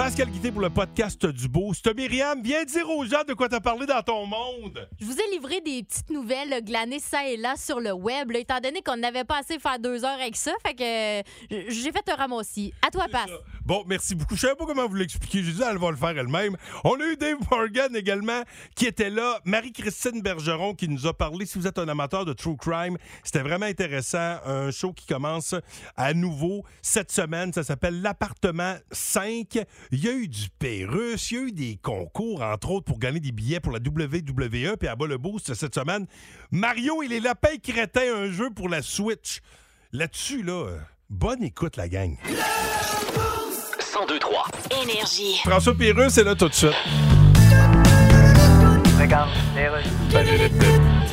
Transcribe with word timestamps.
Pascal 0.00 0.30
Guité 0.30 0.50
pour 0.50 0.62
le 0.62 0.70
podcast 0.70 1.26
du 1.26 1.46
Boost. 1.46 1.94
Myriam, 1.94 2.42
viens 2.42 2.64
dire 2.64 2.88
aux 2.88 3.04
gens 3.04 3.22
de 3.28 3.34
quoi 3.34 3.50
t'as 3.50 3.60
parlé 3.60 3.84
dans 3.84 4.00
ton 4.00 4.24
monde. 4.24 4.88
Je 4.98 5.04
vous 5.04 5.12
ai 5.12 5.30
livré 5.30 5.60
des 5.60 5.82
petites 5.82 6.08
nouvelles 6.08 6.54
euh, 6.54 6.62
glanées 6.62 7.00
ça 7.00 7.28
et 7.28 7.36
là 7.36 7.54
sur 7.58 7.80
le 7.80 7.92
web, 7.92 8.30
là, 8.30 8.38
étant 8.38 8.60
donné 8.60 8.80
qu'on 8.80 8.96
n'avait 8.96 9.24
pas 9.24 9.40
assez 9.40 9.58
faire 9.58 9.78
deux 9.78 10.02
heures 10.02 10.18
avec 10.18 10.36
ça. 10.36 10.52
Fait 10.66 10.72
que 10.72 11.20
euh, 11.20 11.64
j'ai 11.68 11.92
fait 11.92 12.08
un 12.08 12.14
ramassis. 12.14 12.72
À 12.80 12.90
toi, 12.90 13.08
Pass. 13.12 13.28
Bon, 13.66 13.84
merci 13.86 14.14
beaucoup. 14.14 14.36
Je 14.36 14.40
savais 14.40 14.54
pas 14.54 14.64
comment 14.64 14.88
vous 14.88 14.94
l'expliquer. 14.94 15.44
J'ai 15.44 15.52
dit, 15.52 15.62
elle 15.62 15.76
va 15.76 15.90
le 15.90 15.96
faire 15.96 16.16
elle-même. 16.16 16.56
On 16.82 16.98
a 16.98 17.04
eu 17.04 17.16
Dave 17.16 17.36
Morgan 17.50 17.94
également 17.94 18.42
qui 18.74 18.86
était 18.86 19.10
là. 19.10 19.38
Marie-Christine 19.44 20.22
Bergeron 20.22 20.74
qui 20.74 20.88
nous 20.88 21.06
a 21.06 21.12
parlé. 21.12 21.44
Si 21.44 21.58
vous 21.58 21.66
êtes 21.66 21.78
un 21.78 21.88
amateur 21.88 22.24
de 22.24 22.32
true 22.32 22.56
crime, 22.56 22.96
c'était 23.22 23.42
vraiment 23.42 23.66
intéressant. 23.66 24.38
Un 24.46 24.70
show 24.70 24.94
qui 24.94 25.06
commence 25.06 25.54
à 25.94 26.14
nouveau 26.14 26.64
cette 26.80 27.12
semaine. 27.12 27.52
Ça 27.52 27.64
s'appelle 27.64 28.00
L'appartement 28.00 28.76
5. 28.90 29.58
Il 29.92 30.04
y 30.04 30.08
a 30.08 30.12
eu 30.12 30.28
du 30.28 30.48
Pérus. 30.58 31.30
Il 31.30 31.34
y 31.34 31.38
a 31.38 31.42
eu 31.42 31.52
des 31.52 31.78
concours, 31.82 32.42
entre 32.42 32.70
autres, 32.70 32.84
pour 32.84 32.98
gagner 32.98 33.20
des 33.20 33.32
billets 33.32 33.60
pour 33.60 33.72
la 33.72 33.78
WWE. 33.78 34.76
Puis 34.78 34.88
à 34.88 34.94
bas 34.94 35.06
le 35.06 35.16
boost 35.18 35.54
cette 35.54 35.74
semaine. 35.74 36.06
Mario 36.52 37.02
et 37.02 37.08
les 37.08 37.20
lapins 37.20 37.56
crétins, 37.62 38.14
un 38.14 38.30
jeu 38.30 38.50
pour 38.50 38.68
la 38.68 38.82
Switch. 38.82 39.40
Là-dessus, 39.92 40.42
là, 40.42 40.66
euh, 40.66 40.78
bonne 41.08 41.42
écoute, 41.42 41.76
la 41.76 41.88
gang. 41.88 42.16
1023. 42.24 44.46
Énergie. 44.82 45.36
François 45.44 45.74
Pérus 45.74 46.16
est 46.18 46.24
là 46.24 46.34
tout 46.36 46.48
de 46.48 46.54
suite. 46.54 46.70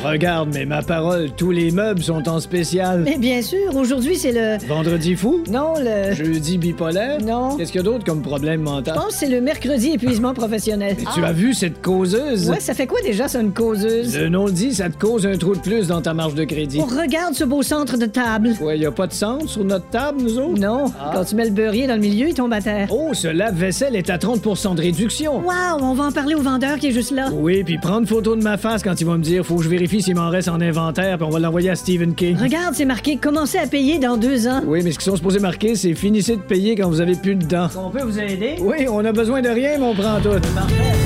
Regarde, 0.04 0.50
mais 0.54 0.64
ma 0.64 0.82
parole, 0.82 1.30
tous 1.36 1.50
les 1.50 1.72
meubles 1.72 2.00
sont 2.02 2.28
en 2.28 2.38
spécial. 2.38 3.02
Mais 3.04 3.18
bien 3.18 3.42
sûr, 3.42 3.74
aujourd'hui 3.74 4.14
c'est 4.16 4.30
le. 4.30 4.64
Vendredi 4.66 5.16
fou? 5.16 5.42
Non, 5.50 5.74
le. 5.78 6.14
Jeudi 6.14 6.56
bipolaire? 6.58 7.20
Non. 7.20 7.56
Qu'est-ce 7.56 7.72
qu'il 7.72 7.80
y 7.80 7.82
a 7.82 7.84
d'autre 7.84 8.04
comme 8.04 8.22
problème 8.22 8.60
Je 8.60 8.64
mental? 8.70 8.94
pense 8.94 9.06
que 9.08 9.14
c'est 9.14 9.28
le 9.28 9.40
mercredi 9.40 9.90
épuisement 9.94 10.34
professionnel. 10.34 10.94
Mais 10.98 11.04
tu 11.12 11.24
as 11.24 11.32
vu 11.32 11.52
cette 11.54 11.82
causeuse? 11.82 12.48
Ouais, 12.48 12.60
ça 12.60 12.74
fait 12.74 12.86
quoi 12.86 13.00
déjà, 13.02 13.26
ça, 13.26 13.40
une 13.40 13.52
causeuse? 13.52 14.16
Le 14.16 14.28
nom 14.28 14.46
le 14.46 14.52
dit, 14.52 14.72
ça 14.72 14.88
te 14.88 14.96
cause 14.96 15.26
un 15.26 15.36
trou 15.36 15.56
de 15.56 15.60
plus 15.60 15.88
dans 15.88 16.00
ta 16.00 16.14
marge 16.14 16.34
de 16.34 16.44
crédit. 16.44 16.80
On 16.80 16.84
regarde 16.86 17.34
ce 17.34 17.42
beau 17.44 17.62
centre 17.62 17.96
de 17.98 18.06
table. 18.06 18.54
Ouais, 18.60 18.78
y 18.78 18.86
a 18.86 18.92
pas 18.92 19.08
de 19.08 19.12
centre 19.12 19.48
sur 19.48 19.64
notre 19.64 19.88
table, 19.90 20.22
nous 20.22 20.38
autres? 20.38 20.60
Non, 20.60 20.84
Ah. 21.00 21.10
quand 21.14 21.24
tu 21.24 21.34
mets 21.34 21.46
le 21.46 21.50
beurrier 21.50 21.88
dans 21.88 21.94
le 21.96 22.00
milieu, 22.00 22.28
il 22.28 22.34
tombe 22.34 22.52
à 22.52 22.60
terre. 22.60 22.88
Oh, 22.92 23.10
ce 23.14 23.26
lave-vaisselle 23.28 23.96
est 23.96 24.10
à 24.10 24.18
30% 24.18 24.76
de 24.76 24.80
réduction. 24.82 25.38
Waouh, 25.44 25.82
on 25.82 25.94
va 25.94 26.04
en 26.04 26.12
parler 26.12 26.36
au 26.36 26.42
vendeur 26.42 26.78
qui 26.78 26.86
est 26.88 26.92
juste 26.92 27.10
là. 27.10 27.28
Oui, 27.32 27.64
puis 27.64 27.78
prendre 27.88 28.06
photo 28.06 28.36
de 28.36 28.42
ma 28.42 28.58
face 28.58 28.82
quand 28.82 29.00
il 29.00 29.06
va 29.06 29.16
me 29.16 29.22
dire 29.22 29.46
faut 29.46 29.56
que 29.56 29.62
je 29.62 29.68
vérifie 29.70 30.02
s'il 30.02 30.14
m'en 30.14 30.28
reste 30.28 30.48
en 30.48 30.60
inventaire, 30.60 31.16
puis 31.16 31.26
on 31.26 31.30
va 31.30 31.38
l'envoyer 31.38 31.70
à 31.70 31.74
Stephen 31.74 32.14
King. 32.14 32.36
Regarde, 32.36 32.74
c'est 32.74 32.84
marqué 32.84 33.16
commencez 33.16 33.56
à 33.56 33.66
payer 33.66 33.98
dans 33.98 34.18
deux 34.18 34.46
ans. 34.46 34.60
Oui, 34.66 34.82
mais 34.84 34.92
ce 34.92 34.98
qu'ils 34.98 35.10
sont 35.10 35.16
supposés 35.16 35.38
marquer, 35.38 35.74
c'est 35.74 35.94
finissez 35.94 36.36
de 36.36 36.42
payer 36.42 36.76
quand 36.76 36.90
vous 36.90 37.00
avez 37.00 37.14
plus 37.14 37.34
de 37.34 37.46
dents. 37.46 37.68
On 37.78 37.88
peut 37.88 38.02
vous 38.02 38.18
aider? 38.18 38.56
Oui, 38.60 38.86
on 38.90 39.02
a 39.06 39.12
besoin 39.12 39.40
de 39.40 39.48
rien, 39.48 39.78
mais 39.78 39.84
on 39.84 39.94
prend 39.94 40.20
tout. 40.20 40.28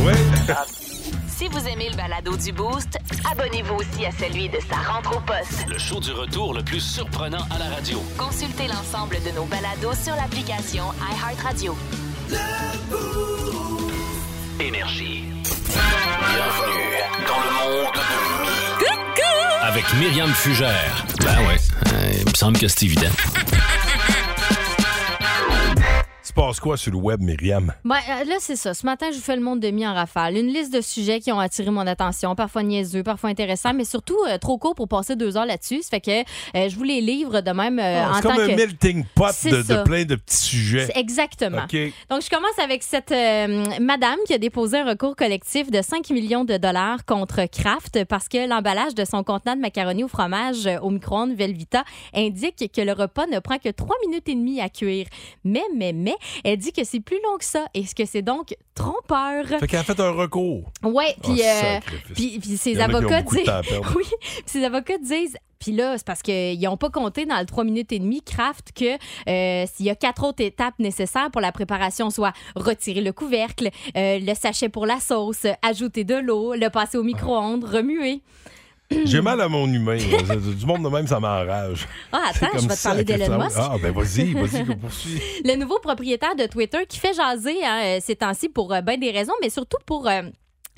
Oui. 0.04 0.12
Si 1.28 1.48
vous 1.48 1.66
aimez 1.66 1.88
le 1.90 1.96
balado 1.96 2.36
du 2.36 2.52
Boost, 2.52 2.98
abonnez-vous 3.32 3.74
aussi 3.74 4.06
à 4.06 4.12
celui 4.12 4.48
de 4.48 4.58
sa 4.70 4.76
rentre 4.76 5.16
au 5.16 5.20
poste. 5.20 5.66
Le 5.68 5.76
show 5.76 5.98
du 5.98 6.12
retour 6.12 6.54
le 6.54 6.62
plus 6.62 6.78
surprenant 6.78 7.44
à 7.50 7.58
la 7.58 7.74
radio. 7.74 7.98
Consultez 8.16 8.68
l'ensemble 8.68 9.16
de 9.26 9.34
nos 9.34 9.46
balados 9.46 9.98
sur 10.04 10.14
l'application 10.14 10.84
iHeartRadio. 11.00 11.74
Énergie. 14.60 15.31
Bienvenue 15.74 17.00
dans 17.26 17.40
le 17.40 17.50
monde 17.82 17.94
de 17.94 18.42
Mi. 18.42 18.50
Avec 19.62 19.84
Myriam 19.94 20.30
Fugère. 20.34 21.04
Ben 21.20 21.38
ouais, 21.46 21.56
euh, 21.94 22.12
il 22.18 22.28
me 22.28 22.34
semble 22.34 22.58
que 22.58 22.68
c'est 22.68 22.82
évident. 22.84 23.08
Se 26.32 26.34
passe 26.34 26.60
quoi 26.60 26.78
sur 26.78 26.92
le 26.92 26.96
web, 26.96 27.20
Myriam? 27.20 27.74
Ben, 27.84 27.96
euh, 27.96 28.24
là, 28.24 28.36
c'est 28.38 28.56
ça. 28.56 28.72
Ce 28.72 28.86
matin, 28.86 29.08
je 29.10 29.16
vous 29.16 29.22
fais 29.22 29.36
le 29.36 29.42
monde 29.42 29.60
de 29.60 29.68
mi 29.68 29.86
en 29.86 29.92
rafale. 29.92 30.38
Une 30.38 30.46
liste 30.46 30.72
de 30.72 30.80
sujets 30.80 31.20
qui 31.20 31.30
ont 31.30 31.38
attiré 31.38 31.70
mon 31.70 31.86
attention, 31.86 32.34
parfois 32.34 32.62
niaiseux, 32.62 33.02
parfois 33.02 33.28
intéressants, 33.28 33.74
mais 33.74 33.84
surtout 33.84 34.16
euh, 34.26 34.38
trop 34.38 34.56
court 34.56 34.74
pour 34.74 34.88
passer 34.88 35.14
deux 35.14 35.36
heures 35.36 35.44
là-dessus. 35.44 35.82
Ça 35.82 35.90
fait 35.90 36.00
que 36.00 36.20
euh, 36.56 36.70
je 36.70 36.76
vous 36.76 36.84
les 36.84 37.02
livre 37.02 37.42
de 37.42 37.50
même 37.50 37.78
euh, 37.78 38.04
Ah, 38.06 38.10
en 38.10 38.14
c'est 38.14 38.22
comme 38.22 38.40
un 38.40 38.46
melting 38.46 39.04
pot 39.14 39.26
de, 39.44 39.82
plein 39.82 40.06
de 40.06 40.14
petits 40.14 40.36
sujets. 40.38 40.88
Exactement. 40.94 41.66
Donc, 42.08 42.22
je 42.22 42.30
commence 42.30 42.58
avec 42.58 42.82
cette 42.82 43.12
madame 43.78 44.16
qui 44.26 44.32
a 44.32 44.38
déposé 44.38 44.78
un 44.78 44.88
recours 44.88 45.16
collectif 45.16 45.70
de 45.70 45.82
5 45.82 46.08
millions 46.08 46.46
de 46.46 46.56
dollars 46.56 47.04
contre 47.04 47.44
Kraft 47.44 48.06
parce 48.06 48.28
que 48.28 48.48
l'emballage 48.48 48.94
de 48.94 49.04
son 49.04 49.22
contenant 49.22 49.56
de 49.56 49.60
macaroni 49.60 50.02
au 50.02 50.08
fromage 50.08 50.66
au 50.80 50.88
micro-ondes 50.88 51.34
Velvita 51.34 51.84
indique 52.14 52.72
que 52.74 52.80
le 52.80 52.92
repas 52.92 53.26
ne 53.26 53.38
prend 53.38 53.58
que 53.58 53.68
3 53.68 53.96
minutes 54.06 54.30
et 54.30 54.34
demie 54.34 54.62
à 54.62 54.70
cuire. 54.70 55.08
Mais, 55.44 55.64
mais, 55.76 55.92
mais, 55.92 56.16
elle 56.44 56.56
dit 56.56 56.72
que 56.72 56.84
c'est 56.84 57.00
plus 57.00 57.20
long 57.22 57.36
que 57.38 57.44
ça 57.44 57.66
et 57.74 57.84
que 57.84 58.04
c'est 58.04 58.22
donc 58.22 58.54
trompeur. 58.74 59.46
Fait 59.46 59.66
qu'elle 59.66 59.80
a 59.80 59.84
fait 59.84 60.00
un 60.00 60.10
recours. 60.10 60.70
Ouais, 60.82 61.14
puis 61.22 61.40
Oh, 61.42 61.44
euh, 61.44 61.80
puis 62.14 62.38
puis 62.38 62.56
ses 62.56 62.78
avocats 62.80 63.22
disent. 63.22 63.50
Oui, 63.96 64.04
puis 64.20 64.42
ses 64.46 64.64
avocats 64.64 64.98
disent 64.98 65.36
puis 65.62 65.70
là, 65.70 65.96
c'est 65.96 66.06
parce 66.06 66.22
qu'ils 66.22 66.60
n'ont 66.60 66.76
pas 66.76 66.90
compté 66.90 67.24
dans 67.24 67.38
le 67.38 67.46
3 67.46 67.62
minutes 67.62 67.92
et 67.92 68.00
demie, 68.00 68.20
Kraft, 68.20 68.72
que 68.74 68.94
euh, 69.30 69.64
s'il 69.72 69.86
y 69.86 69.90
a 69.90 69.94
quatre 69.94 70.24
autres 70.24 70.42
étapes 70.42 70.74
nécessaires 70.80 71.30
pour 71.30 71.40
la 71.40 71.52
préparation, 71.52 72.10
soit 72.10 72.32
retirer 72.56 73.00
le 73.00 73.12
couvercle, 73.12 73.70
euh, 73.96 74.18
le 74.18 74.34
sachet 74.34 74.68
pour 74.68 74.86
la 74.86 74.98
sauce, 74.98 75.46
ajouter 75.62 76.02
de 76.02 76.16
l'eau, 76.16 76.54
le 76.54 76.68
passer 76.68 76.98
au 76.98 77.04
micro-ondes, 77.04 77.62
remuer. 77.62 78.22
J'ai 79.04 79.20
mal 79.20 79.40
à 79.40 79.48
mon 79.48 79.66
humain. 79.66 79.96
là. 79.96 80.36
du 80.36 80.66
monde 80.66 80.84
de 80.84 80.88
même, 80.88 81.06
ça 81.06 81.20
m'enrage. 81.20 81.86
Ah, 82.12 82.30
C'est 82.32 82.44
attends, 82.44 82.52
comme 82.52 82.62
je 82.62 82.68
vais 82.68 82.76
te 82.76 82.82
parler 82.82 83.04
d'Elon 83.04 83.38
Musk. 83.38 83.56
Ah, 83.58 83.76
ben 83.80 83.92
vas-y, 83.92 84.32
vas-y, 84.32 84.66
qu'on 84.66 84.76
poursuit. 84.76 85.20
le 85.44 85.56
nouveau 85.56 85.78
propriétaire 85.78 86.34
de 86.36 86.46
Twitter 86.46 86.78
qui 86.88 86.98
fait 86.98 87.14
jaser 87.14 87.64
hein, 87.64 87.80
euh, 87.84 87.98
ces 88.02 88.16
temps-ci 88.16 88.48
pour 88.48 88.72
euh, 88.72 88.80
bien 88.80 88.98
des 88.98 89.10
raisons, 89.10 89.34
mais 89.42 89.50
surtout 89.50 89.78
pour 89.86 90.08
euh, 90.08 90.22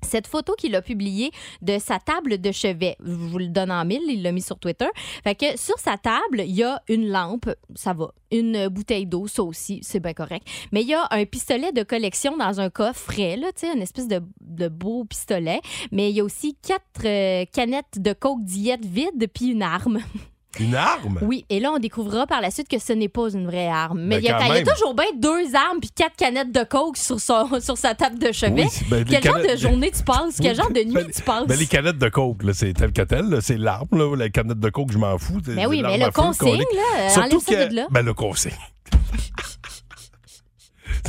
cette 0.04 0.26
photo 0.26 0.54
qu'il 0.56 0.74
a 0.76 0.82
publiée 0.82 1.30
de 1.62 1.78
sa 1.78 1.98
table 1.98 2.40
de 2.40 2.52
chevet. 2.52 2.96
Je 3.04 3.12
vous 3.12 3.38
le 3.38 3.48
donne 3.48 3.70
en 3.70 3.84
mille, 3.84 4.02
il 4.08 4.22
l'a 4.22 4.32
mis 4.32 4.42
sur 4.42 4.58
Twitter. 4.58 4.88
Fait 5.22 5.34
que 5.34 5.58
sur 5.58 5.78
sa 5.78 5.96
table, 5.96 6.40
il 6.40 6.54
y 6.54 6.62
a 6.62 6.82
une 6.88 7.08
lampe, 7.08 7.50
ça 7.74 7.92
va. 7.92 8.12
Une 8.30 8.68
bouteille 8.68 9.06
d'eau, 9.06 9.28
ça 9.28 9.42
aussi, 9.44 9.78
c'est 9.82 10.00
bien 10.00 10.12
correct. 10.12 10.46
Mais 10.72 10.82
il 10.82 10.88
y 10.88 10.94
a 10.94 11.06
un 11.10 11.24
pistolet 11.24 11.72
de 11.72 11.82
collection 11.82 12.36
dans 12.36 12.60
un 12.60 12.68
coffret, 12.68 13.36
là, 13.36 13.52
tu 13.52 13.66
sais, 13.66 13.74
une 13.74 13.82
espèce 13.82 14.08
de, 14.08 14.20
beau 14.68 15.04
pistolet. 15.04 15.60
Mais 15.92 16.10
il 16.10 16.16
y 16.16 16.20
a 16.20 16.24
aussi 16.24 16.56
quatre 16.60 17.04
euh, 17.04 17.44
canettes 17.52 17.98
de 17.98 18.12
coke 18.12 18.42
diète 18.42 18.84
vides 18.84 19.28
puis 19.32 19.48
une 19.48 19.62
arme. 19.62 20.00
Une 20.60 20.74
arme? 20.74 21.18
Oui, 21.22 21.44
et 21.50 21.60
là, 21.60 21.72
on 21.72 21.78
découvrira 21.78 22.26
par 22.26 22.40
la 22.40 22.50
suite 22.50 22.68
que 22.68 22.78
ce 22.78 22.92
n'est 22.92 23.08
pas 23.08 23.28
une 23.32 23.46
vraie 23.46 23.68
arme. 23.68 24.00
Mais 24.00 24.16
Ben, 24.16 24.22
il 24.22 24.24
y, 24.26 24.28
a- 24.30 24.38
quand 24.38 24.44
il 24.44 24.48
y 24.48 24.50
a 24.50 24.54
même. 24.54 24.66
toujours 24.66 24.94
bien 24.94 25.06
deux 25.16 25.54
armes 25.54 25.80
puis 25.80 25.90
quatre 25.90 26.16
canettes 26.16 26.52
de 26.52 26.62
coke 26.64 26.96
sur, 26.96 27.18
son, 27.20 27.48
sur 27.60 27.76
sa 27.76 27.94
table 27.94 28.18
de 28.18 28.30
chevet. 28.32 28.64
Oui, 28.64 28.86
ben, 28.88 29.04
Quel 29.04 29.22
genre 29.22 29.34
canettes- 29.36 29.50
de 29.52 29.56
journée 29.56 29.90
tu 29.90 30.02
passes? 30.02 30.38
Quel 30.40 30.54
genre 30.56 30.70
de 30.70 30.80
nuit 30.84 30.92
ben, 30.94 31.10
tu 31.10 31.22
passes? 31.22 31.46
Ben, 31.46 31.58
les 31.58 31.66
canettes 31.66 31.98
de 31.98 32.08
coke, 32.08 32.42
c'est 32.52 32.72
tel 32.72 32.92
que 32.92 33.02
tel. 33.02 33.38
C'est 33.42 33.58
l'arme. 33.58 34.14
La 34.16 34.28
canette 34.30 34.60
de 34.60 34.68
coke, 34.70 34.92
je 34.92 34.98
m'en 34.98 35.18
fous. 35.18 35.40
Mais 35.48 35.66
oui, 35.66 35.82
mais 35.82 35.98
le 35.98 36.10
consigne, 36.10 36.58
là, 36.58 36.82
euh, 36.98 37.20
enlève 37.20 37.40
ça 37.40 37.66
de 37.66 37.74
là. 37.74 37.86
Ben, 37.90 38.02
le 38.04 38.14
consigne. 38.14 38.52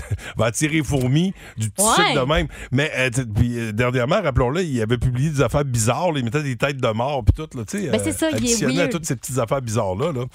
va 0.37 0.45
attirer 0.47 0.83
fourmi 0.83 1.33
du 1.57 1.69
petit 1.69 1.85
Ouais. 1.85 2.07
sucre 2.09 2.21
de 2.21 2.27
même. 2.27 2.47
Mais 2.71 2.91
euh, 2.97 3.09
puis, 3.35 3.59
euh, 3.59 3.71
dernièrement, 3.71 4.21
rappelons-le, 4.21 4.63
il 4.63 4.81
avait 4.81 4.97
publié 4.97 5.29
des 5.29 5.41
affaires 5.41 5.65
bizarres. 5.65 6.11
là, 6.11 6.19
il 6.19 6.25
mettait 6.25 6.43
des 6.43 6.55
têtes 6.55 6.77
de 6.77 6.87
mort 6.89 7.23
puis 7.23 7.33
tout. 7.33 7.57
Là, 7.57 7.63
tu 7.65 7.79
sais, 7.79 7.89
Ben, 7.89 7.99
c'est 8.03 8.11
ça, 8.11 8.29
il 8.31 8.79
est 8.79 8.81
à 8.81 8.87
toutes 8.87 9.05
ces 9.05 9.15
petites 9.15 9.37
affaires 9.37 9.61
bizarres-là. 9.61 10.11
Là. 10.11 10.25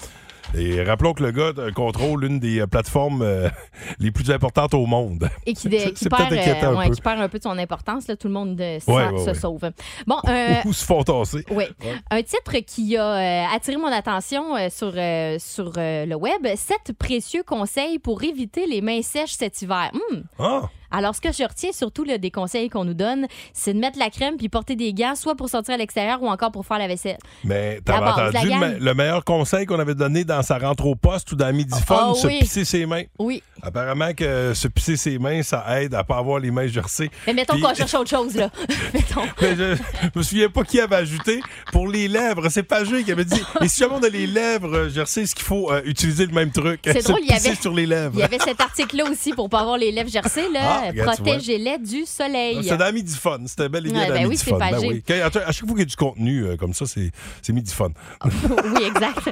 Et 0.57 0.83
rappelons 0.83 1.13
que 1.13 1.23
le 1.23 1.31
gars 1.31 1.53
euh, 1.57 1.71
contrôle 1.71 2.25
une 2.25 2.39
des 2.39 2.59
euh, 2.61 2.67
plateformes 2.67 3.21
euh, 3.21 3.49
les 3.99 4.11
plus 4.11 4.29
importantes 4.31 4.73
au 4.73 4.85
monde. 4.85 5.29
Et 5.45 5.53
qui, 5.53 5.69
perd, 5.69 6.33
euh, 6.33 6.61
un 6.63 6.75
ouais, 6.75 6.87
peu. 6.89 6.95
qui 6.95 7.01
perd 7.01 7.19
un 7.21 7.29
peu 7.29 7.37
de 7.37 7.43
son 7.43 7.57
importance. 7.57 8.07
Là, 8.07 8.15
tout 8.15 8.27
le 8.27 8.33
monde 8.33 8.59
euh, 8.59 8.75
Ouais, 8.75 8.79
s'en- 9.09 9.13
ouais, 9.13 9.33
se 9.33 9.39
sauve. 9.39 9.71
Bon, 10.07 10.17
Ou 10.65 10.73
se 10.73 10.85
font 10.85 11.03
tasser. 11.03 11.45
Oui. 11.51 11.65
Un 12.09 12.21
titre 12.23 12.57
qui 12.65 12.97
a 12.97 13.51
attiré 13.51 13.77
mon 13.77 13.87
attention 13.91 14.55
sur, 14.69 14.91
sur 15.39 15.71
le 15.75 16.15
web. 16.15 16.47
Sept 16.55 16.93
précieux 16.97 17.43
conseils 17.43 17.99
pour 17.99 18.23
éviter 18.23 18.65
les 18.67 18.81
mains 18.81 19.01
sèches 19.01 19.33
cet 19.33 19.61
hiver. 19.61 19.91
Hmm. 19.93 20.21
Ah! 20.39 20.69
Alors, 20.91 21.15
ce 21.15 21.21
que 21.21 21.31
je 21.31 21.43
retiens 21.43 21.71
surtout 21.71 22.03
là, 22.03 22.17
des 22.17 22.31
conseils 22.31 22.69
qu'on 22.69 22.83
nous 22.85 22.93
donne, 22.93 23.27
c'est 23.53 23.73
de 23.73 23.79
mettre 23.79 23.97
la 23.99 24.09
crème 24.09 24.35
puis 24.37 24.49
porter 24.49 24.75
des 24.75 24.93
gants, 24.93 25.15
soit 25.15 25.35
pour 25.35 25.49
sortir 25.49 25.73
à 25.75 25.77
l'extérieur 25.77 26.21
ou 26.21 26.27
encore 26.27 26.51
pour 26.51 26.65
faire 26.65 26.77
la 26.79 26.87
vaisselle. 26.87 27.17
Mais 27.43 27.79
t'avais 27.85 28.07
entendu 28.07 28.45
le, 28.45 28.49
gang. 28.49 28.59
me- 28.73 28.79
le 28.79 28.93
meilleur 28.93 29.23
conseil 29.23 29.65
qu'on 29.65 29.79
avait 29.79 29.95
donné 29.95 30.23
dans 30.23 30.41
sa 30.41 30.57
rentre 30.57 30.85
au 30.85 30.95
poste 30.95 31.31
ou 31.31 31.35
dans 31.35 31.53
Midi 31.55 31.79
Fun, 31.85 32.13
se 32.13 32.27
oui. 32.27 32.39
pisser 32.39 32.65
ses 32.65 32.85
mains. 32.85 33.03
Oui. 33.19 33.41
Apparemment 33.63 34.13
que 34.13 34.53
se 34.53 34.67
pisser 34.67 34.97
ses 34.97 35.19
mains, 35.19 35.43
ça 35.43 35.81
aide 35.81 35.93
à 35.93 36.03
pas 36.03 36.17
avoir 36.17 36.39
les 36.39 36.51
mains 36.51 36.67
gercées. 36.67 37.09
Mais 37.27 37.33
mettons 37.33 37.53
Puis- 37.53 37.61
qu'on 37.63 37.73
cherche 37.75 37.93
autre 37.93 38.09
chose, 38.09 38.35
là. 38.35 38.49
mettons. 38.93 39.21
Mais 39.41 39.55
je, 39.55 39.75
je 39.75 40.19
me 40.19 40.23
souviens 40.23 40.49
pas 40.49 40.63
qui 40.63 40.79
avait 40.79 40.95
ajouté 40.95 41.41
pour 41.71 41.87
les 41.87 42.07
lèvres. 42.07 42.49
C'est 42.49 42.63
Pagé 42.63 43.03
qui 43.03 43.11
avait 43.11 43.25
dit 43.25 43.41
Et 43.61 43.67
si 43.67 43.79
jamais 43.79 43.95
on 43.95 44.03
a 44.03 44.09
les 44.09 44.27
lèvres 44.27 44.87
gercées, 44.89 45.21
est-ce 45.21 45.35
qu'il 45.35 45.45
faut 45.45 45.71
euh, 45.71 45.81
utiliser 45.85 46.25
le 46.25 46.33
même 46.33 46.51
truc? 46.51 46.81
C'est 46.85 47.03
drôle, 47.07 47.19
il 47.23 47.29
y 47.29 47.33
avait- 47.33 47.55
sur 47.55 47.73
les 47.73 47.85
lèvres. 47.85 48.11
Il 48.15 48.19
y 48.19 48.23
avait 48.23 48.39
cet 48.39 48.59
article-là 48.61 49.05
aussi 49.09 49.33
pour 49.33 49.49
pas 49.49 49.59
avoir 49.61 49.77
les 49.77 49.91
lèvres 49.91 50.09
gercées. 50.09 50.47
Là. 50.51 50.59
Ah, 50.63 50.81
Ah. 50.99 51.03
Protégez-les 51.13 51.77
du 51.79 52.05
soleil. 52.05 52.59
C'est 52.67 52.77
dans 52.77 52.91
Midi 52.93 53.15
Fun. 53.15 53.39
C'était 53.45 53.69
belle 53.69 53.87
idée 53.87 53.97
Ouais, 53.97 54.09
ben 54.09 54.27
oui, 54.27 54.37
Fun. 54.37 54.57
Ben 54.57 54.77
oui. 54.79 55.03
À 55.09 55.29
chaque 55.51 55.65
fois 55.65 55.67
qu'il 55.69 55.79
y 55.79 55.81
a 55.81 55.85
du 55.85 55.95
contenu 55.95 56.45
euh, 56.45 56.55
comme 56.57 56.73
ça, 56.73 56.85
c'est 56.85 57.11
c'est 57.41 57.53
Midi 57.53 57.73
Fun. 57.73 57.89
oui, 58.25 58.83
exact. 58.85 59.27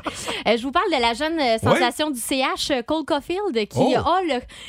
Euh, 0.48 0.58
je 0.58 0.62
vous 0.64 0.72
parle 0.72 0.90
de 0.96 1.02
la 1.02 1.14
jeune 1.14 1.40
sensation 1.60 2.10
du 2.12 2.20
CH, 2.20 2.72
Cole 2.86 3.06
Caulfield, 3.06 3.68
qui 3.68 3.78
Oh. 3.80 3.94
oh, 4.06 4.19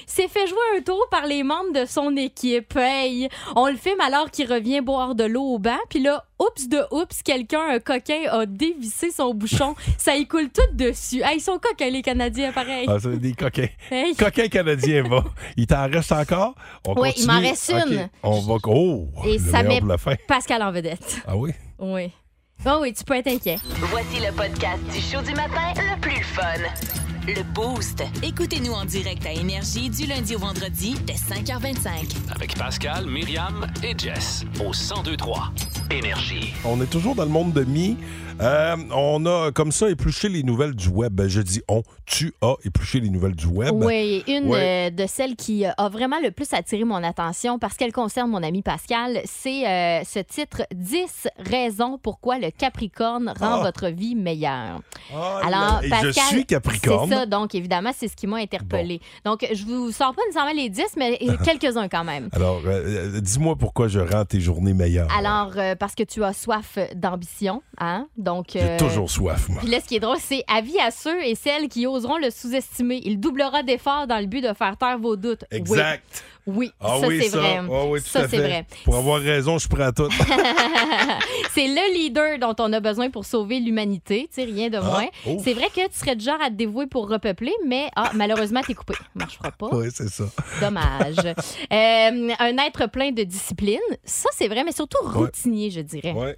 s'est 0.06 0.28
fait 0.28 0.46
jouer 0.46 0.58
un 0.76 0.80
tour 0.80 1.06
par 1.10 1.26
les 1.26 1.42
membres 1.42 1.72
de 1.72 1.84
son 1.86 2.16
équipe. 2.16 2.76
Hey, 2.76 3.28
on 3.56 3.66
le 3.66 3.76
filme 3.76 4.00
alors 4.00 4.30
qu'il 4.30 4.50
revient 4.52 4.80
boire 4.80 5.14
de 5.14 5.24
l'eau 5.24 5.42
au 5.42 5.58
banc. 5.58 5.78
Puis 5.88 6.00
là, 6.00 6.24
oups 6.38 6.68
de 6.68 6.82
oups, 6.90 7.22
quelqu'un, 7.22 7.60
un 7.68 7.78
coquin, 7.78 8.22
a 8.30 8.46
dévissé 8.46 9.10
son 9.10 9.34
bouchon. 9.34 9.74
Ça 9.98 10.16
y 10.16 10.26
coule 10.26 10.50
tout 10.50 10.74
dessus. 10.74 11.22
Hey, 11.22 11.38
ils 11.38 11.40
sont 11.40 11.58
coquins, 11.58 11.90
les 11.90 12.02
Canadiens, 12.02 12.52
pareil. 12.52 12.86
Ah, 12.88 12.96
c'est 13.00 13.18
des 13.18 13.32
coquins. 13.32 13.68
Hey. 13.90 14.14
Coquin 14.14 14.48
canadien 14.48 15.02
va. 15.02 15.24
Il 15.56 15.66
t'en 15.66 15.88
reste 15.88 16.12
encore? 16.12 16.54
On 16.86 17.00
Oui, 17.00 17.12
il 17.16 17.26
m'en 17.26 17.40
reste 17.40 17.70
une. 17.70 18.08
On 18.22 18.40
va. 18.40 18.56
Oh! 18.66 19.08
Et 19.24 19.38
le 19.38 19.50
ça 19.50 19.62
met 19.62 19.80
la 19.80 19.98
fin. 19.98 20.14
Pascal 20.26 20.62
en 20.62 20.72
vedette. 20.72 21.22
Ah 21.26 21.36
oui? 21.36 21.52
Oui. 21.78 22.10
Oh 22.66 22.78
oui, 22.82 22.92
tu 22.92 23.04
peux 23.04 23.14
être 23.14 23.28
inquiet. 23.28 23.56
Voici 23.90 24.20
le 24.20 24.32
podcast 24.32 24.82
du 24.92 25.00
show 25.00 25.22
du 25.22 25.34
matin 25.34 25.72
le 25.76 25.98
plus 26.00 26.22
fun. 26.22 26.99
Le 27.36 27.44
Boost. 27.44 28.02
Écoutez-nous 28.24 28.72
en 28.72 28.84
direct 28.84 29.24
à 29.24 29.32
Énergie 29.32 29.88
du 29.88 30.06
lundi 30.06 30.34
au 30.34 30.40
vendredi 30.40 30.96
dès 31.06 31.14
5h25. 31.14 32.32
Avec 32.34 32.56
Pascal, 32.56 33.06
Myriam 33.06 33.68
et 33.84 33.96
Jess 33.96 34.44
au 34.58 34.72
1023 34.72 35.52
Énergie. 35.92 36.52
On 36.64 36.80
est 36.80 36.90
toujours 36.90 37.14
dans 37.14 37.24
le 37.24 37.30
monde 37.30 37.52
de 37.52 37.62
mi. 37.62 37.96
Euh, 38.40 38.76
on 38.94 39.24
a 39.26 39.50
comme 39.52 39.70
ça 39.72 39.90
épluché 39.90 40.28
les 40.28 40.42
nouvelles 40.42 40.74
du 40.74 40.88
web. 40.88 41.12
Ben, 41.12 41.28
je 41.28 41.40
dis 41.40 41.60
on. 41.68 41.82
Tu 42.06 42.32
as 42.42 42.54
épluché 42.64 42.98
les 43.00 43.10
nouvelles 43.10 43.36
du 43.36 43.46
web. 43.46 43.72
Oui, 43.74 44.24
une 44.26 44.52
euh, 44.52 44.90
de 44.90 45.06
celles 45.06 45.36
qui 45.36 45.64
euh, 45.66 45.70
a 45.76 45.88
vraiment 45.88 46.18
le 46.22 46.30
plus 46.30 46.52
attiré 46.52 46.84
mon 46.84 47.02
attention 47.04 47.58
parce 47.58 47.76
qu'elle 47.76 47.92
concerne 47.92 48.30
mon 48.30 48.42
ami 48.42 48.62
Pascal, 48.62 49.20
c'est 49.26 49.66
euh, 49.68 50.02
ce 50.04 50.18
titre 50.20 50.62
10 50.74 51.28
raisons 51.38 51.98
pourquoi 52.02 52.38
le 52.38 52.50
Capricorne 52.50 53.32
rend 53.38 53.58
Ah. 53.58 53.62
votre 53.62 53.88
vie 53.88 54.14
meilleure. 54.16 54.80
Ah, 55.14 55.40
Alors, 55.44 55.80
Pascal, 55.88 56.12
je 56.12 56.20
suis 56.28 56.46
Capricorne. 56.46 57.08
C'est 57.10 57.14
ça, 57.16 57.26
donc 57.26 57.54
évidemment, 57.54 57.90
c'est 57.96 58.08
ce 58.08 58.16
qui 58.16 58.26
m'a 58.26 58.38
interpellé. 58.38 59.00
Donc, 59.24 59.46
je 59.52 59.64
vous 59.64 59.92
sors 59.92 60.14
pas 60.14 60.22
nécessairement 60.26 60.52
les 60.54 60.68
10, 60.68 60.82
mais 60.96 61.18
quelques-uns 61.44 61.88
quand 61.88 62.04
même. 62.04 62.28
Alors, 62.32 62.60
dis-moi 63.20 63.56
pourquoi 63.56 63.88
je 63.88 64.00
rends 64.00 64.24
tes 64.24 64.40
journées 64.40 64.74
meilleures. 64.74 65.08
Alors, 65.16 65.52
parce 65.78 65.94
que 65.94 66.02
tu 66.02 66.24
as 66.24 66.32
soif 66.32 66.78
d'ambition, 66.94 67.62
hein? 67.78 68.06
Donc, 68.16 68.29
J'ai 68.52 68.60
euh, 68.62 68.78
toujours 68.78 69.10
soif, 69.10 69.48
moi. 69.48 69.60
Puis 69.60 69.70
là, 69.70 69.80
ce 69.80 69.86
qui 69.86 69.96
est 69.96 70.00
drôle, 70.00 70.18
c'est 70.20 70.44
avis 70.48 70.78
à 70.78 70.90
ceux 70.90 71.22
et 71.24 71.34
celles 71.34 71.68
qui 71.68 71.86
oseront 71.86 72.18
le 72.18 72.30
sous-estimer. 72.30 73.00
Il 73.04 73.20
doublera 73.20 73.62
d'efforts 73.62 74.06
dans 74.06 74.18
le 74.18 74.26
but 74.26 74.40
de 74.42 74.52
faire 74.54 74.76
taire 74.76 74.98
vos 74.98 75.16
doutes. 75.16 75.44
Exact. 75.50 76.24
Oui, 76.46 76.72
Ah 76.80 76.96
ça, 77.00 77.06
oui, 77.06 77.20
c'est 77.22 77.36
vrai. 77.36 77.58
Ah 77.58 77.84
oui, 77.86 78.00
ça, 78.00 78.26
c'est 78.28 78.38
vrai. 78.38 78.66
Pour 78.84 78.96
avoir 78.96 79.20
raison, 79.20 79.58
je 79.58 79.68
prends 79.68 79.92
tout. 79.92 80.08
c'est 81.52 81.68
le 81.68 81.94
leader 81.94 82.38
dont 82.38 82.54
on 82.58 82.72
a 82.72 82.80
besoin 82.80 83.10
pour 83.10 83.24
sauver 83.24 83.60
l'humanité, 83.60 84.28
tu 84.34 84.40
sais, 84.40 84.44
rien 84.44 84.68
de 84.68 84.78
moins. 84.78 85.06
oh. 85.26 85.36
C'est 85.44 85.52
vrai 85.52 85.68
que 85.68 85.86
tu 85.88 85.98
serais 85.98 86.16
du 86.16 86.24
genre 86.24 86.40
à 86.42 86.48
te 86.48 86.54
dévouer 86.54 86.86
pour 86.86 87.08
repeupler, 87.08 87.52
mais 87.66 87.88
ah, 87.94 88.10
malheureusement, 88.14 88.62
t'es 88.66 88.74
coupé. 88.74 88.94
Ça 88.94 89.00
marchera 89.14 89.50
pas. 89.52 89.68
oui, 89.72 89.88
c'est 89.92 90.08
ça. 90.08 90.24
Dommage. 90.60 91.16
Euh, 91.20 92.30
un 92.38 92.56
être 92.66 92.86
plein 92.90 93.12
de 93.12 93.22
discipline, 93.22 93.78
ça, 94.04 94.28
c'est 94.36 94.48
vrai, 94.48 94.64
mais 94.64 94.72
surtout 94.72 94.98
routinier, 95.04 95.70
je 95.70 95.80
dirais. 95.80 96.12
Ouais. 96.12 96.36